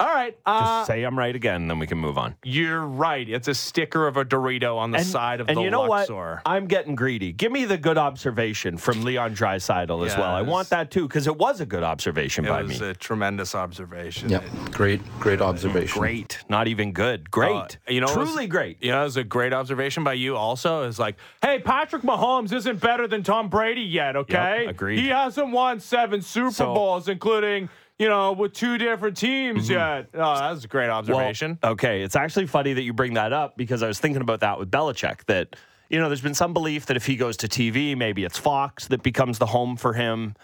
All 0.00 0.08
right. 0.12 0.36
Uh, 0.44 0.78
Just 0.80 0.88
say 0.88 1.04
I'm 1.04 1.16
right 1.16 1.34
again, 1.36 1.68
then 1.68 1.78
we 1.78 1.86
can 1.86 1.98
move 1.98 2.18
on. 2.18 2.34
you're 2.42 2.80
right. 2.84 3.28
It's 3.28 3.46
a 3.46 3.54
sticker 3.54 4.08
of 4.08 4.16
a 4.16 4.24
Dorito 4.24 4.76
on 4.76 4.90
the 4.90 4.98
side 5.04 5.40
of 5.40 5.48
and 5.48 5.56
the 5.56 5.62
you 5.62 5.70
know 5.70 5.82
Luxor. 5.84 6.14
what? 6.44 6.52
I'm 6.52 6.66
getting 6.66 6.96
greedy. 6.96 7.32
Give 7.32 7.52
me 7.52 7.64
the 7.64 7.78
good 7.78 7.96
observation 7.96 8.76
from 8.76 9.04
Leon 9.04 9.36
Draisaitl 9.36 10.04
as 10.04 10.16
well. 10.16 10.34
I 10.34 10.42
want 10.42 10.70
that 10.70 10.90
too 10.90 11.06
because 11.06 11.28
it 11.28 11.36
was 11.36 11.60
a 11.60 11.66
good 11.66 11.84
observation 11.84 12.44
It 12.44 12.48
by 12.48 12.62
me. 12.62 12.64
It 12.64 12.68
was 12.70 12.80
a 12.80 12.94
tremendous 12.94 13.54
observation. 13.54 14.30
Yeah, 14.30 14.42
great, 14.72 15.00
great 15.20 15.40
observation. 15.40 16.00
Great, 16.00 16.38
not 16.48 16.66
even 16.66 16.90
good. 16.90 17.30
Great, 17.30 17.52
Uh, 17.54 17.68
you 17.88 18.00
know, 18.00 18.08
it 18.08 18.16
was- 18.16 18.30
truly 18.30 18.48
great. 18.48 18.82
You 18.82 18.90
know, 18.90 19.02
it 19.02 19.04
was 19.04 19.16
a 19.16 19.22
great 19.24 19.52
observation 19.52 20.02
by 20.02 20.14
you. 20.14 20.36
Also, 20.36 20.82
is 20.82 20.98
like, 20.98 21.16
hey, 21.40 21.60
Patrick 21.60 22.02
Mahomes 22.02 22.52
isn't 22.52 22.80
better 22.80 23.06
than 23.06 23.22
Tom 23.22 23.48
Brady 23.48 23.82
yet. 23.82 24.16
Okay, 24.16 24.62
Yep, 24.64 24.70
agreed. 24.70 24.98
He 24.98 25.08
hasn't 25.08 25.52
won 25.52 25.78
seven 25.78 26.20
Super 26.20 26.50
So- 26.50 26.74
Bowls, 26.74 27.08
including 27.08 27.68
you 27.98 28.08
know 28.08 28.32
with 28.32 28.52
two 28.52 28.78
different 28.78 29.16
teams 29.16 29.64
mm-hmm. 29.64 29.72
yet. 29.72 30.08
Oh, 30.14 30.34
that 30.34 30.50
was 30.50 30.64
a 30.64 30.68
great 30.68 30.90
observation. 30.90 31.58
Well, 31.62 31.72
okay, 31.72 32.02
it's 32.02 32.16
actually 32.16 32.46
funny 32.46 32.72
that 32.72 32.82
you 32.82 32.92
bring 32.92 33.14
that 33.14 33.32
up 33.32 33.56
because 33.56 33.82
I 33.82 33.88
was 33.88 34.00
thinking 34.00 34.22
about 34.22 34.40
that 34.40 34.58
with 34.58 34.70
Belichick. 34.70 35.24
That 35.26 35.56
you 35.88 35.98
know, 35.98 36.08
there's 36.08 36.20
been 36.20 36.34
some 36.34 36.52
belief 36.52 36.86
that 36.86 36.96
if 36.96 37.06
he 37.06 37.16
goes 37.16 37.36
to 37.38 37.48
TV, 37.48 37.96
maybe 37.96 38.24
it's 38.24 38.38
Fox 38.38 38.88
that 38.88 39.02
becomes 39.02 39.38
the 39.38 39.46
home 39.46 39.76
for 39.76 39.92
him, 39.92 40.34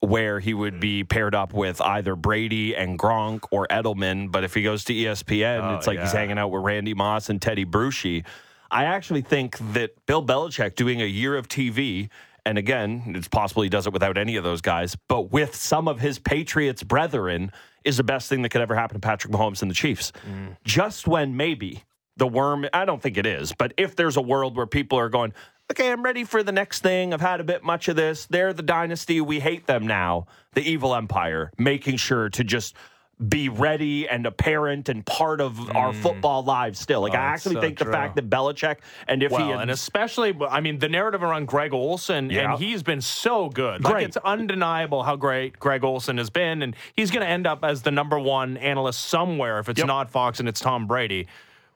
where 0.00 0.40
he 0.40 0.54
would 0.54 0.80
be 0.80 1.04
paired 1.04 1.34
up 1.34 1.52
with 1.52 1.80
either 1.80 2.16
Brady 2.16 2.74
and 2.74 2.98
Gronk 2.98 3.44
or 3.50 3.66
Edelman. 3.68 4.30
But 4.30 4.44
if 4.44 4.54
he 4.54 4.62
goes 4.62 4.84
to 4.84 4.94
ESPN, 4.94 5.62
Oh, 5.62 5.74
it's 5.76 5.86
like 5.86 6.00
he's 6.00 6.12
hanging 6.12 6.38
out 6.38 6.50
with 6.50 6.62
Randy 6.62 6.94
Moss 6.94 7.28
and 7.28 7.40
Tedy 7.40 7.64
Bruschi. 7.64 8.24
I 8.70 8.84
actually 8.84 9.22
think 9.22 9.58
that 9.74 9.94
Bill 10.06 10.24
Belichick 10.24 10.74
doing 10.74 11.00
a 11.00 11.06
year 11.06 11.36
of 11.36 11.48
TV. 11.48 12.08
And 12.46 12.58
again, 12.58 13.02
it's 13.16 13.26
possible 13.26 13.62
he 13.62 13.68
does 13.68 13.88
it 13.88 13.92
without 13.92 14.16
any 14.16 14.36
of 14.36 14.44
those 14.44 14.60
guys, 14.60 14.96
but 15.08 15.32
with 15.32 15.56
some 15.56 15.88
of 15.88 15.98
his 15.98 16.20
Patriots 16.20 16.84
brethren 16.84 17.50
is 17.84 17.96
the 17.96 18.04
best 18.04 18.28
thing 18.28 18.42
that 18.42 18.50
could 18.50 18.60
ever 18.60 18.76
happen 18.76 18.94
to 18.94 19.00
Patrick 19.00 19.32
Mahomes 19.32 19.62
and 19.62 19.70
the 19.70 19.74
Chiefs. 19.74 20.12
Mm. 20.24 20.56
Just 20.64 21.08
when 21.08 21.36
maybe 21.36 21.82
the 22.16 22.26
worm, 22.28 22.66
I 22.72 22.84
don't 22.84 23.02
think 23.02 23.18
it 23.18 23.26
is, 23.26 23.52
but 23.52 23.74
if 23.76 23.96
there's 23.96 24.16
a 24.16 24.22
world 24.22 24.56
where 24.56 24.66
people 24.66 24.96
are 24.96 25.08
going, 25.08 25.34
okay, 25.72 25.90
I'm 25.90 26.02
ready 26.02 26.22
for 26.22 26.44
the 26.44 26.52
next 26.52 26.82
thing. 26.82 27.12
I've 27.12 27.20
had 27.20 27.40
a 27.40 27.44
bit 27.44 27.64
much 27.64 27.88
of 27.88 27.96
this. 27.96 28.26
They're 28.26 28.52
the 28.52 28.62
dynasty. 28.62 29.20
We 29.20 29.40
hate 29.40 29.66
them 29.66 29.84
now. 29.84 30.26
The 30.54 30.62
evil 30.62 30.94
empire, 30.94 31.50
making 31.58 31.96
sure 31.96 32.28
to 32.28 32.44
just 32.44 32.76
be 33.28 33.48
ready 33.48 34.06
and 34.06 34.26
a 34.26 34.30
parent 34.30 34.90
and 34.90 35.04
part 35.06 35.40
of 35.40 35.58
our 35.70 35.92
mm. 35.92 36.02
football 36.02 36.44
lives 36.44 36.78
still. 36.78 37.00
Like, 37.00 37.14
Oh, 37.14 37.16
I 37.16 37.20
actually 37.20 37.54
so 37.54 37.60
think 37.62 37.78
the 37.78 37.86
fact 37.86 38.16
that 38.16 38.28
Belichick 38.28 38.76
and 39.08 39.22
if 39.22 39.30
he 39.32 39.38
had, 39.38 39.62
and 39.62 39.70
especially, 39.70 40.36
I 40.48 40.60
mean, 40.60 40.78
the 40.78 40.88
narrative 40.90 41.22
around 41.22 41.46
Greg 41.46 41.72
Olsen, 41.72 42.28
Yeah. 42.28 42.52
and 42.52 42.62
he's 42.62 42.82
been 42.82 43.00
so 43.00 43.48
good. 43.48 43.82
Like, 43.82 43.94
Great. 43.94 44.06
it's 44.08 44.18
undeniable 44.18 45.02
how 45.02 45.16
great 45.16 45.58
Greg 45.58 45.82
Olsen 45.82 46.18
has 46.18 46.28
been, 46.28 46.60
and 46.60 46.76
he's 46.94 47.10
going 47.10 47.22
to 47.22 47.28
end 47.28 47.46
up 47.46 47.64
as 47.64 47.80
the 47.80 47.90
number 47.90 48.18
one 48.18 48.58
analyst 48.58 49.06
somewhere 49.06 49.60
if 49.60 49.70
it's 49.70 49.78
Yep. 49.78 49.86
not 49.86 50.10
Fox 50.10 50.38
and 50.38 50.48
it's 50.48 50.60
Tom 50.60 50.86
Brady. 50.86 51.26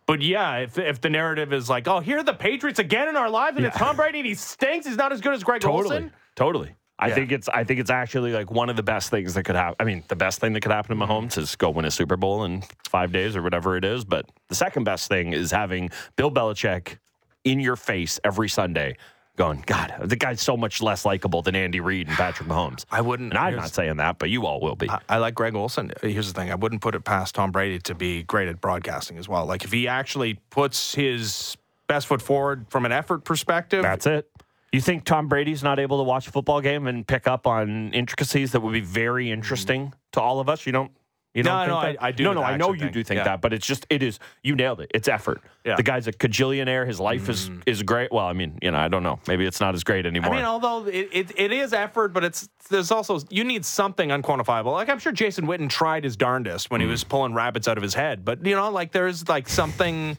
But 0.05 0.21
yeah, 0.21 0.57
if, 0.59 0.77
if 0.77 1.01
the 1.01 1.09
narrative 1.09 1.53
is 1.55 1.71
like, 1.71 1.89
oh, 1.89 2.01
here 2.01 2.19
are 2.19 2.23
the 2.23 2.35
Patriots 2.35 2.81
again 2.81 3.09
in 3.09 3.17
our 3.17 3.31
lives, 3.31 3.57
and 3.57 3.65
it's 3.65 3.77
Tom 3.79 3.97
Brady, 3.97 4.19
and 4.19 4.27
he 4.27 4.35
stinks, 4.35 4.87
he's 4.87 4.97
not 4.97 5.13
as 5.13 5.21
good 5.23 5.33
as 5.33 5.43
Greg 5.43 5.63
Totally. 5.63 5.97
Olsen. 5.97 6.13
Totally. 6.35 6.75
I 7.01 7.09
Yeah. 7.09 7.15
think 7.15 7.33
it's 7.33 7.49
I 7.49 7.65
think 7.65 7.81
it's 7.81 7.91
actually 7.91 8.33
like 8.33 8.51
one 8.51 8.69
of 8.69 8.77
the 8.77 8.83
best 8.83 9.11
things 9.11 9.35
that 9.35 9.45
could 9.45 9.57
happen. 9.57 9.77
I 9.81 9.85
mean, 9.85 10.05
the 10.09 10.17
best 10.17 10.39
thing 10.41 10.53
that 10.53 10.61
could 10.61 10.71
happen 10.71 10.97
to 10.97 11.03
mm-hmm. 11.05 11.13
Mahomes 11.13 11.39
is 11.39 11.57
go 11.57 11.71
win 11.71 11.87
a 11.87 11.91
Super 11.91 12.17
Bowl 12.17 12.45
in 12.45 12.63
five 12.85 13.11
days 13.11 13.35
or 13.37 13.43
whatever 13.43 13.77
it 13.77 13.85
is. 13.85 14.05
But 14.05 14.27
the 14.49 14.55
second 14.55 14.85
best 14.85 15.09
thing 15.09 15.33
is 15.33 15.51
having 15.51 15.91
Bill 16.17 16.31
Belichick 16.31 16.99
in 17.43 17.59
your 17.59 17.77
face 17.77 18.21
every 18.23 18.51
Sunday, 18.51 18.97
going, 19.37 19.65
God, 19.67 19.95
the 20.03 20.17
guy's 20.17 20.43
so 20.43 20.59
much 20.59 20.83
less 20.83 21.07
likable 21.07 21.41
than 21.41 21.57
Andy 21.57 21.81
Reid 21.81 22.07
and 22.09 22.17
Patrick 22.17 22.49
Mahomes. 22.51 22.85
I 22.91 23.01
wouldn't. 23.01 23.33
And 23.33 23.39
I'm 23.39 23.57
not 23.57 23.71
saying 23.71 23.97
that, 23.97 24.19
but 24.19 24.29
you 24.29 24.45
all 24.45 24.61
will 24.61 24.77
be. 24.77 24.91
I, 24.91 25.01
I 25.09 25.17
like 25.17 25.35
Greg 25.35 25.55
Olsen. 25.55 25.91
Here's 26.03 26.31
the 26.31 26.39
thing: 26.39 26.53
I 26.53 26.55
wouldn't 26.55 26.83
put 26.83 26.95
it 26.95 27.05
past 27.05 27.35
Tom 27.35 27.51
Brady 27.51 27.79
to 27.81 27.95
be 27.95 28.25
great 28.25 28.49
at 28.49 28.61
broadcasting 28.61 29.17
as 29.17 29.27
well. 29.29 29.47
Like 29.47 29.65
if 29.65 29.73
he 29.73 29.89
actually 29.89 30.35
puts 30.51 30.95
his 30.95 31.57
best 31.87 32.07
foot 32.07 32.23
forward 32.23 32.67
from 32.69 32.85
an 32.85 32.93
effort 32.93 33.25
perspective, 33.25 33.83
That's 33.83 34.07
it. 34.07 34.30
You 34.73 34.81
think 34.81 35.05
Tom 35.05 35.27
Brady's 35.29 35.63
not 35.65 35.79
able 35.81 35.99
to 35.99 36.05
watch 36.05 36.29
a 36.29 36.31
football 36.31 36.61
game 36.61 36.87
and 36.87 37.07
pick 37.07 37.27
up 37.27 37.47
on 37.47 37.93
intricacies 37.93 38.53
that 38.53 38.61
would 38.61 38.73
be 38.73 38.81
very 38.81 39.31
interesting 39.31 39.93
to 40.13 40.21
all 40.21 40.39
of 40.41 40.49
us? 40.49 40.65
You 40.67 40.73
don't 40.73 40.93
You 41.33 41.45
No, 41.45 41.51
don't 41.65 41.69
no, 41.69 41.81
think 41.83 41.97
that? 41.99 42.03
I- 42.05 42.09
I 42.09 42.11
do 42.11 42.25
No, 42.25 42.33
no, 42.33 42.43
I 42.43 42.57
know 42.57 42.73
you 42.73 42.81
thing. 42.81 42.93
do 42.93 43.05
think 43.05 43.19
Yeah. 43.19 43.25
that, 43.25 43.41
but 43.41 43.53
it's 43.53 43.65
just 43.65 43.87
it 43.89 44.03
is 44.03 44.19
you 44.43 44.57
nailed 44.57 44.81
it. 44.81 44.91
It's 44.93 45.07
effort. 45.07 45.41
Yeah. 45.65 45.75
Mm. 45.75 45.77
The 45.77 45.83
guy's 45.85 46.07
a 46.09 46.13
cajillionaire. 46.13 46.85
His 46.89 46.99
life 46.99 47.29
is 47.29 47.49
is 47.67 47.85
great. 47.85 48.11
Well, 48.11 48.27
I 48.27 48.33
mean, 48.33 48.59
you 48.61 48.73
know, 48.73 48.79
I 48.79 48.89
don't 48.89 49.05
know. 49.05 49.21
Maybe 49.29 49.47
it's 49.47 49.61
not 49.61 49.73
as 49.77 49.85
great 49.85 50.07
anymore. 50.07 50.33
I 50.33 50.37
mean, 50.39 50.45
although 50.45 50.87
it, 50.89 51.09
it, 51.13 51.33
it 51.37 51.53
is 51.53 51.73
effort, 51.73 52.13
but 52.13 52.25
it's 52.25 52.49
there's 52.69 52.91
also 52.91 53.21
you 53.31 53.45
need 53.45 53.65
something 53.65 54.09
unquantifiable. 54.11 54.73
Like 54.73 54.89
I'm 54.89 54.99
sure 54.99 55.13
Jason 55.13 55.47
Witten 55.47 55.69
tried 55.71 56.03
his 56.03 56.17
darndest 56.17 56.69
when 56.73 56.81
he 56.81 56.87
Mm. 56.89 56.91
was 56.91 57.05
pulling 57.05 57.33
rabbits 57.33 57.69
out 57.69 57.77
of 57.77 57.83
his 57.85 57.95
head, 57.95 58.25
but 58.25 58.45
you 58.45 58.57
know, 58.57 58.69
like 58.69 58.91
there's 58.91 59.29
like 59.29 59.49
something. 59.49 60.19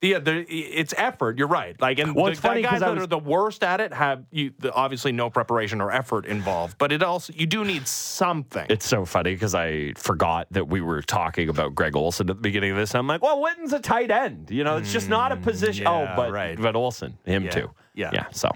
Yeah, 0.00 0.20
there, 0.20 0.44
it's 0.48 0.94
effort. 0.96 1.38
You're 1.38 1.48
right. 1.48 1.74
Like, 1.80 1.98
and 1.98 2.14
Well, 2.14 2.26
the 2.26 2.34
funny 2.36 2.62
guys 2.62 2.74
'cause 2.74 2.82
I 2.82 2.86
that 2.86 2.94
was- 2.94 3.02
are 3.04 3.06
the 3.08 3.18
worst 3.18 3.64
at 3.64 3.80
it 3.80 3.92
have 3.92 4.22
you, 4.30 4.52
the, 4.60 4.72
obviously 4.72 5.10
no 5.10 5.28
preparation 5.28 5.80
or 5.80 5.90
effort 5.90 6.24
involved. 6.24 6.78
But 6.78 6.92
it 6.92 7.02
also 7.02 7.32
you 7.34 7.46
do 7.46 7.64
need 7.64 7.88
something. 7.88 8.64
It's 8.68 8.86
so 8.86 9.04
funny 9.04 9.32
because 9.34 9.56
I 9.56 9.94
forgot 9.96 10.46
that 10.52 10.68
we 10.68 10.80
were 10.80 11.02
talking 11.02 11.48
about 11.48 11.74
Greg 11.74 11.96
Olsen 11.96 12.30
at 12.30 12.36
the 12.36 12.40
beginning 12.42 12.70
of 12.70 12.76
this. 12.76 12.94
I'm 12.94 13.08
like, 13.08 13.22
well, 13.22 13.40
Witten's 13.42 13.72
a 13.72 13.80
tight 13.80 14.12
end. 14.12 14.50
You 14.52 14.62
know, 14.62 14.76
it's 14.76 14.92
just 14.92 15.08
not 15.08 15.32
a 15.32 15.36
position. 15.36 15.84
Mm, 15.86 16.04
yeah, 16.04 16.12
oh, 16.12 16.16
but 16.16 16.30
right. 16.30 16.60
but 16.62 16.76
Olsen, 16.76 17.18
him 17.24 17.44
Yeah, 17.44 17.50
too. 17.50 17.70
yeah. 17.94 18.10
yeah. 18.12 18.26
So 18.30 18.52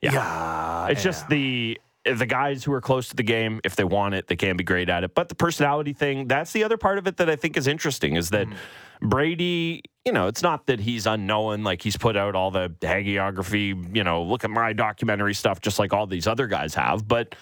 yeah, 0.00 0.12
yeah, 0.12 0.86
it's 0.88 1.04
just 1.04 1.28
the 1.28 1.80
the 2.04 2.26
guys 2.26 2.64
who 2.64 2.72
are 2.72 2.80
close 2.80 3.08
to 3.08 3.16
the 3.16 3.22
game. 3.22 3.60
If 3.64 3.76
they 3.76 3.84
want 3.84 4.14
it, 4.14 4.26
they 4.26 4.36
can 4.36 4.56
be 4.56 4.64
great 4.64 4.88
at 4.88 5.04
it. 5.04 5.14
But 5.14 5.28
the 5.28 5.34
personality 5.34 5.92
thing, 5.92 6.28
that's 6.28 6.52
the 6.52 6.64
other 6.64 6.76
part 6.76 6.98
of 6.98 7.06
it 7.06 7.16
that 7.16 7.30
I 7.30 7.36
think 7.36 7.56
is 7.56 7.66
interesting. 7.66 8.16
Is 8.16 8.30
that 8.30 8.46
mm-hmm. 8.46 9.08
Brady? 9.08 9.82
You 10.04 10.12
know, 10.12 10.26
it's 10.26 10.42
not 10.42 10.66
that 10.66 10.80
he's 10.80 11.06
unknown. 11.06 11.64
Like 11.64 11.82
he's 11.82 11.96
put 11.96 12.16
out 12.16 12.34
all 12.34 12.50
the 12.50 12.70
hagiography. 12.80 13.96
You 13.96 14.04
know, 14.04 14.22
look 14.22 14.44
at 14.44 14.50
my 14.50 14.72
documentary 14.72 15.34
stuff, 15.34 15.60
just 15.60 15.78
like 15.78 15.92
all 15.92 16.06
these 16.06 16.26
other 16.26 16.46
guys 16.46 16.74
have. 16.74 17.08
But 17.08 17.34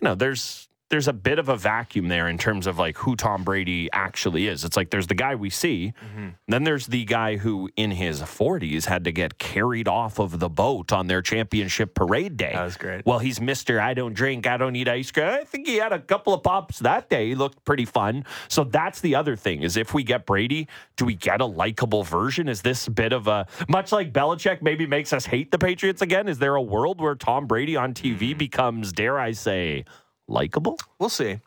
you 0.00 0.06
know, 0.06 0.14
there's 0.14 0.65
there's 0.88 1.08
a 1.08 1.12
bit 1.12 1.38
of 1.38 1.48
a 1.48 1.56
vacuum 1.56 2.08
there 2.08 2.28
in 2.28 2.38
terms 2.38 2.66
of 2.66 2.78
like 2.78 2.96
who 2.98 3.16
Tom 3.16 3.42
Brady 3.42 3.88
actually 3.92 4.46
is. 4.46 4.64
It's 4.64 4.76
like 4.76 4.90
there's 4.90 5.08
the 5.08 5.14
guy 5.14 5.34
we 5.34 5.50
see, 5.50 5.92
mm-hmm. 6.00 6.28
then 6.46 6.64
there's 6.64 6.86
the 6.86 7.04
guy 7.04 7.36
who 7.36 7.68
in 7.76 7.90
his 7.90 8.22
40s 8.22 8.84
had 8.84 9.04
to 9.04 9.12
get 9.12 9.38
carried 9.38 9.88
off 9.88 10.20
of 10.20 10.38
the 10.38 10.48
boat 10.48 10.92
on 10.92 11.08
their 11.08 11.22
championship 11.22 11.94
parade 11.94 12.36
day. 12.36 12.52
That 12.54 12.64
was 12.64 12.76
great. 12.76 13.04
Well, 13.04 13.18
he's 13.18 13.40
Mister. 13.40 13.80
I 13.80 13.94
don't 13.94 14.14
drink. 14.14 14.46
I 14.46 14.56
don't 14.56 14.76
eat 14.76 14.88
ice 14.88 15.10
cream. 15.10 15.26
I 15.26 15.44
think 15.44 15.66
he 15.66 15.76
had 15.76 15.92
a 15.92 15.98
couple 15.98 16.32
of 16.32 16.42
pops 16.42 16.78
that 16.80 17.10
day. 17.10 17.28
He 17.28 17.34
looked 17.34 17.64
pretty 17.64 17.84
fun. 17.84 18.24
So 18.48 18.62
that's 18.62 19.00
the 19.00 19.16
other 19.16 19.34
thing: 19.34 19.62
is 19.62 19.76
if 19.76 19.92
we 19.92 20.04
get 20.04 20.24
Brady, 20.24 20.68
do 20.96 21.04
we 21.04 21.14
get 21.14 21.40
a 21.40 21.46
likable 21.46 22.04
version? 22.04 22.48
Is 22.48 22.62
this 22.62 22.86
a 22.86 22.92
bit 22.92 23.12
of 23.12 23.26
a 23.26 23.46
much 23.68 23.90
like 23.90 24.12
Belichick 24.12 24.62
maybe 24.62 24.86
makes 24.86 25.12
us 25.12 25.26
hate 25.26 25.50
the 25.50 25.58
Patriots 25.58 26.02
again? 26.02 26.28
Is 26.28 26.38
there 26.38 26.54
a 26.54 26.62
world 26.62 27.00
where 27.00 27.16
Tom 27.16 27.46
Brady 27.46 27.76
on 27.76 27.92
TV 27.92 28.30
mm-hmm. 28.30 28.38
becomes, 28.38 28.92
dare 28.92 29.18
I 29.18 29.32
say, 29.32 29.84
likable? 30.28 30.78
We'll 30.98 31.08
see. 31.08 31.40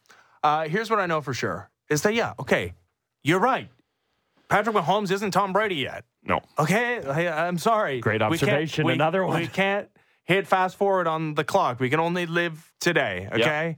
Uh, 0.44 0.68
here's 0.68 0.90
what 0.90 1.00
I 1.00 1.06
know 1.06 1.22
for 1.22 1.34
sure 1.34 1.70
is 1.90 2.02
that, 2.04 2.14
yeah, 2.14 2.34
okay, 2.40 2.74
you're 3.24 3.40
right. 3.40 3.70
Patrick 4.48 4.76
Mahomes 4.76 5.12
isn't 5.12 5.32
Tom 5.32 5.54
Brady 5.54 5.76
yet. 5.76 6.06
No. 6.24 6.40
Okay, 6.58 7.02
I, 7.04 7.48
I'm 7.48 7.58
sorry. 7.58 8.00
Great 8.00 8.22
observation. 8.22 8.86
we- 8.86 8.94
Another 8.94 9.26
one. 9.26 9.40
We 9.42 9.48
can't 9.48 9.90
hit 10.24 10.48
fast 10.48 10.76
forward 10.76 11.08
on 11.08 11.34
the 11.36 11.44
clock. 11.44 11.80
We 11.80 11.90
can 11.90 12.00
only 12.00 12.26
live 12.26 12.72
today. 12.80 13.28
Okay. 13.32 13.78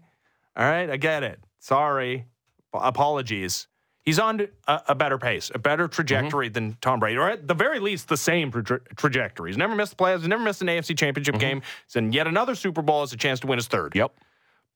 All 0.55 0.65
right. 0.69 0.89
I 0.89 0.97
get 0.97 1.23
it. 1.23 1.39
Sorry. 1.59 2.25
Apologies. 2.73 3.67
He's 4.03 4.17
on 4.17 4.47
a, 4.67 4.81
a 4.89 4.95
better 4.95 5.17
pace, 5.19 5.51
a 5.53 5.59
better 5.59 5.87
trajectory 5.87 6.47
Mm-hmm. 6.47 6.53
than 6.53 6.77
Tom 6.81 6.99
Brady, 6.99 7.17
or 7.17 7.29
at 7.29 7.47
the 7.47 7.53
very 7.53 7.79
least, 7.79 8.07
the 8.07 8.17
same 8.17 8.51
tra- 8.51 8.79
trajectory. 8.95 9.51
He's 9.51 9.57
never 9.57 9.75
missed 9.75 9.95
the 9.95 10.03
playoffs. 10.03 10.19
He's 10.19 10.27
never 10.27 10.41
missed 10.43 10.61
an 10.61 10.67
AFC 10.69 10.97
Championship 10.97 11.37
game. 11.37 11.61
He's 11.85 11.95
in 11.95 12.11
yet 12.11 12.25
another 12.27 12.55
Super 12.55 12.81
Bowl 12.81 13.03
as 13.03 13.13
a 13.13 13.17
chance 13.17 13.39
to 13.41 13.47
win 13.47 13.57
his 13.59 13.67
third. 13.67 13.91
Mm-hmm. 13.91 13.99
Yep. 13.99 14.15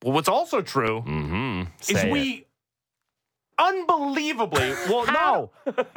But 0.01 0.11
what's 0.11 0.29
also 0.29 0.61
true 0.61 1.01
Mm-hmm. 1.05 1.63
is 1.89 2.03
we 2.05 2.45
unbelievably 3.57 4.73
well 4.89 5.05
no 5.05 5.51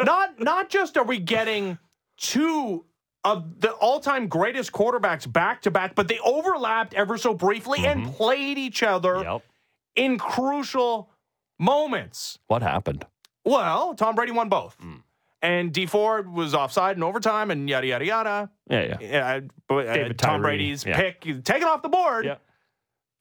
not 0.04 0.38
not 0.38 0.68
just 0.70 0.96
are 0.96 1.04
we 1.04 1.18
getting 1.18 1.76
two 2.16 2.84
of 3.24 3.60
the 3.60 3.70
all-time 3.72 4.28
greatest 4.28 4.70
quarterbacks 4.70 5.30
back 5.30 5.62
to 5.62 5.70
back 5.70 5.94
but 5.96 6.06
they 6.06 6.18
overlapped 6.24 6.94
ever 6.94 7.18
so 7.18 7.34
briefly 7.34 7.84
and 7.84 8.06
played 8.14 8.58
each 8.58 8.82
other 8.84 9.22
Yep. 9.24 9.42
in 9.96 10.18
crucial 10.18 11.10
moments 11.58 12.38
What 12.46 12.62
happened? 12.62 13.04
well 13.44 13.94
tom 13.94 14.14
brady 14.14 14.30
won 14.32 14.48
both 14.48 14.76
Hmm. 14.80 14.98
and 15.42 15.72
Dee 15.72 15.86
Ford 15.86 16.30
was 16.32 16.54
offside 16.54 16.96
in 16.96 17.02
overtime 17.02 17.50
and 17.50 17.68
yada 17.68 17.88
yada 17.88 18.04
yada 18.04 18.50
Yeah, 18.70 18.82
yeah. 18.82 18.96
yeah, 19.00 19.40
but, 19.66 19.88
uh, 19.88 19.94
David 19.94 20.16
tom 20.18 20.30
Tyree, 20.30 20.40
brady's 20.42 20.86
yeah. 20.86 20.96
pick 20.96 21.22
taken 21.44 21.66
off 21.66 21.82
the 21.82 21.88
board 21.88 22.24
Yeah. 22.24 22.36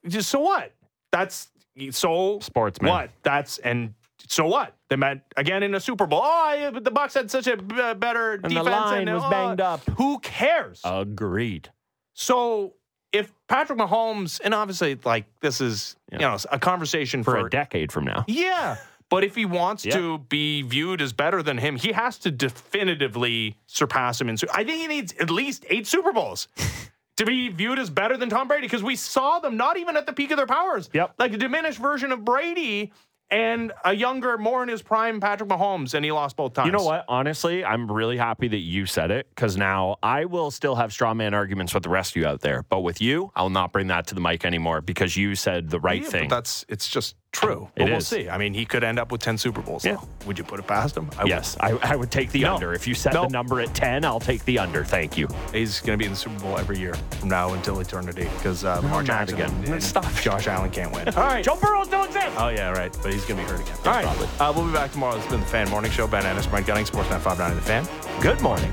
Just 0.07 0.29
so 0.29 0.39
what 0.39 0.73
that's 1.11 1.49
so 1.91 2.39
Sportsman. 2.39 2.89
what? 2.91 3.09
That's 3.23 3.57
and 3.59 3.93
so 4.27 4.45
what? 4.47 4.73
They 4.89 4.95
met 4.95 5.21
again 5.35 5.63
in 5.63 5.75
a 5.75 5.79
Super 5.79 6.05
Bowl. 6.07 6.21
Oh, 6.23 6.69
but 6.73 6.83
the 6.83 6.91
Bucs 6.91 7.13
had 7.13 7.29
such 7.29 7.47
a 7.47 7.57
b- 7.57 7.75
better 7.95 8.37
the 8.41 8.49
defense, 8.49 8.67
line 8.67 9.13
was 9.13 9.23
oh, 9.25 9.29
banged 9.29 9.61
up. 9.61 9.81
Who 9.97 10.19
cares? 10.19 10.81
Agreed. 10.83 11.69
so 12.13 12.73
if 13.13 13.31
Patrick 13.47 13.79
Mahomes, 13.79 14.41
and 14.43 14.53
obviously, 14.53 14.97
like 15.05 15.25
this 15.39 15.61
is 15.61 15.95
you 16.11 16.17
know 16.19 16.37
a 16.51 16.59
conversation 16.59 17.23
For 17.23 17.31
for, 17.31 17.47
a 17.47 17.49
decade 17.49 17.91
from 17.91 18.05
now. 18.05 18.25
yeah. 18.27 18.77
But 19.09 19.23
if 19.23 19.35
he 19.35 19.45
wants 19.45 19.85
Yeah. 19.85 19.93
to 19.95 20.17
be 20.17 20.63
viewed 20.63 21.01
as 21.01 21.13
better 21.13 21.41
than 21.41 21.57
him, 21.57 21.77
he 21.77 21.93
has 21.93 22.17
to 22.19 22.29
definitively 22.31 23.55
surpass 23.65 24.19
him. 24.19 24.27
In, 24.27 24.35
I 24.53 24.65
think 24.65 24.81
he 24.81 24.87
needs 24.87 25.13
at 25.21 25.29
least 25.29 25.65
eight 25.69 25.87
Super 25.87 26.11
Bowls 26.11 26.49
to 27.18 27.26
be 27.26 27.49
viewed 27.49 27.80
as 27.80 27.89
better 27.89 28.15
than 28.15 28.30
Tom 28.30 28.47
Brady 28.47 28.68
because 28.68 28.84
we 28.84 28.95
saw 28.95 29.39
them 29.39 29.57
not 29.57 29.78
even 29.78 29.97
at 29.97 30.05
the 30.05 30.13
peak 30.13 30.32
of 30.32 30.38
their 30.38 30.47
powers. 30.47 30.89
Yep. 30.93 31.15
Like 31.20 31.34
a 31.34 31.38
diminished 31.38 31.80
version 31.80 32.11
of 32.11 32.24
Brady 32.24 32.93
and 33.30 33.74
a 33.84 33.93
younger, 33.93 34.38
more 34.38 34.63
in 34.63 34.70
his 34.70 34.82
prime 34.82 35.20
Patrick 35.20 35.49
Mahomes, 35.49 35.93
and 35.93 36.05
he 36.05 36.11
lost 36.11 36.38
both 36.38 36.53
times. 36.53 36.68
You 36.68 36.72
know 36.72 36.84
what? 36.84 37.03
Honestly, 37.09 37.65
I'm 37.65 37.91
really 37.91 38.15
happy 38.15 38.47
that 38.47 38.59
you 38.59 38.86
said 38.86 39.11
it 39.11 39.28
because 39.30 39.57
now 39.57 39.97
I 40.01 40.26
will 40.26 40.49
still 40.49 40.76
have 40.76 40.93
straw 40.93 41.13
man 41.13 41.34
arguments 41.34 41.74
with 41.74 41.84
the 41.84 41.89
rest 41.89 42.11
of 42.11 42.22
you 42.22 42.28
out 42.28 42.41
there. 42.41 42.63
But 42.70 42.82
with 42.82 43.01
you, 43.01 43.32
I'll 43.36 43.49
not 43.49 43.74
bring 43.74 43.88
that 43.88 44.07
to 44.07 44.15
the 44.15 44.22
mic 44.22 44.45
anymore 44.45 44.80
because 44.82 45.18
you 45.18 45.36
said 45.36 45.70
the 45.70 45.80
right 45.80 46.03
Yeah, 46.03 46.09
thing. 46.09 46.30
That's 46.30 46.65
it's 46.70 46.88
just 46.88 47.15
true. 47.39 47.69
It 47.75 47.79
but 47.79 47.85
we'll 47.89 47.97
is. 47.97 48.07
see. 48.07 48.29
I 48.29 48.38
mean, 48.38 48.53
he 48.53 48.65
could 48.65 48.83
end 48.83 48.99
up 48.99 49.11
with 49.11 49.21
ten 49.21 49.38
Super 49.38 49.61
Bowls. 49.61 49.85
Yeah. 49.85 49.93
though. 49.95 50.07
Would 50.27 50.38
you 50.38 50.43
put 50.43 50.59
it 50.59 50.67
past 50.67 50.95
him? 50.97 51.09
I 51.17 51.25
yes, 51.25 51.55
I, 51.59 51.71
I 51.81 51.95
would 51.95 52.11
take 52.11 52.31
the 52.31 52.41
No. 52.41 52.55
under. 52.55 52.73
If 52.73 52.88
you 52.88 52.93
set 52.93 53.13
No. 53.13 53.23
the 53.23 53.29
number 53.29 53.61
at 53.61 53.73
10, 53.73 54.03
I'll 54.05 54.19
take 54.19 54.43
the 54.45 54.59
under. 54.59 54.83
Thank 54.83 55.17
you. 55.17 55.27
He's 55.53 55.79
going 55.79 55.97
to 55.97 56.01
be 56.01 56.05
in 56.05 56.11
the 56.11 56.17
Super 56.17 56.39
Bowl 56.39 56.57
every 56.57 56.77
year 56.79 56.93
from 57.19 57.29
now 57.29 57.53
until 57.53 57.79
eternity 57.79 58.27
because 58.38 58.63
uh, 58.65 58.77
Lamar 58.77 59.03
not 59.03 59.05
Jackson 59.05 59.38
again. 59.41 59.51
and, 59.63 59.67
and 59.75 59.83
Stop. 59.83 60.11
Josh 60.21 60.47
Allen 60.47 60.69
can't 60.71 60.91
win. 60.91 61.07
All 61.15 61.23
right. 61.23 61.43
Joe 61.43 61.55
Burrow 61.61 61.83
still 61.83 62.03
exists. 62.03 62.31
Oh 62.38 62.49
yeah, 62.49 62.71
right. 62.71 62.95
But 63.01 63.13
he's 63.13 63.25
gonna 63.25 63.41
be 63.43 63.47
hurt 63.49 63.61
again. 63.61 63.75
All 63.85 63.91
right. 63.93 64.03
probably. 64.05 64.27
Uh, 64.39 64.53
we'll 64.53 64.65
be 64.65 64.73
back 64.73 64.91
tomorrow. 64.91 65.15
This 65.15 65.23
has 65.25 65.31
been 65.31 65.39
the 65.41 65.45
Fan 65.47 65.69
Morning 65.69 65.91
Show. 65.91 66.07
Ben 66.07 66.25
Ennis, 66.25 66.45
Brent 66.47 66.65
Gunning, 66.67 66.85
Sportsnet 66.85 67.19
59 67.21 67.55
The 67.55 67.61
Fan. 67.61 67.88
Good 68.21 68.41
morning. 68.41 68.71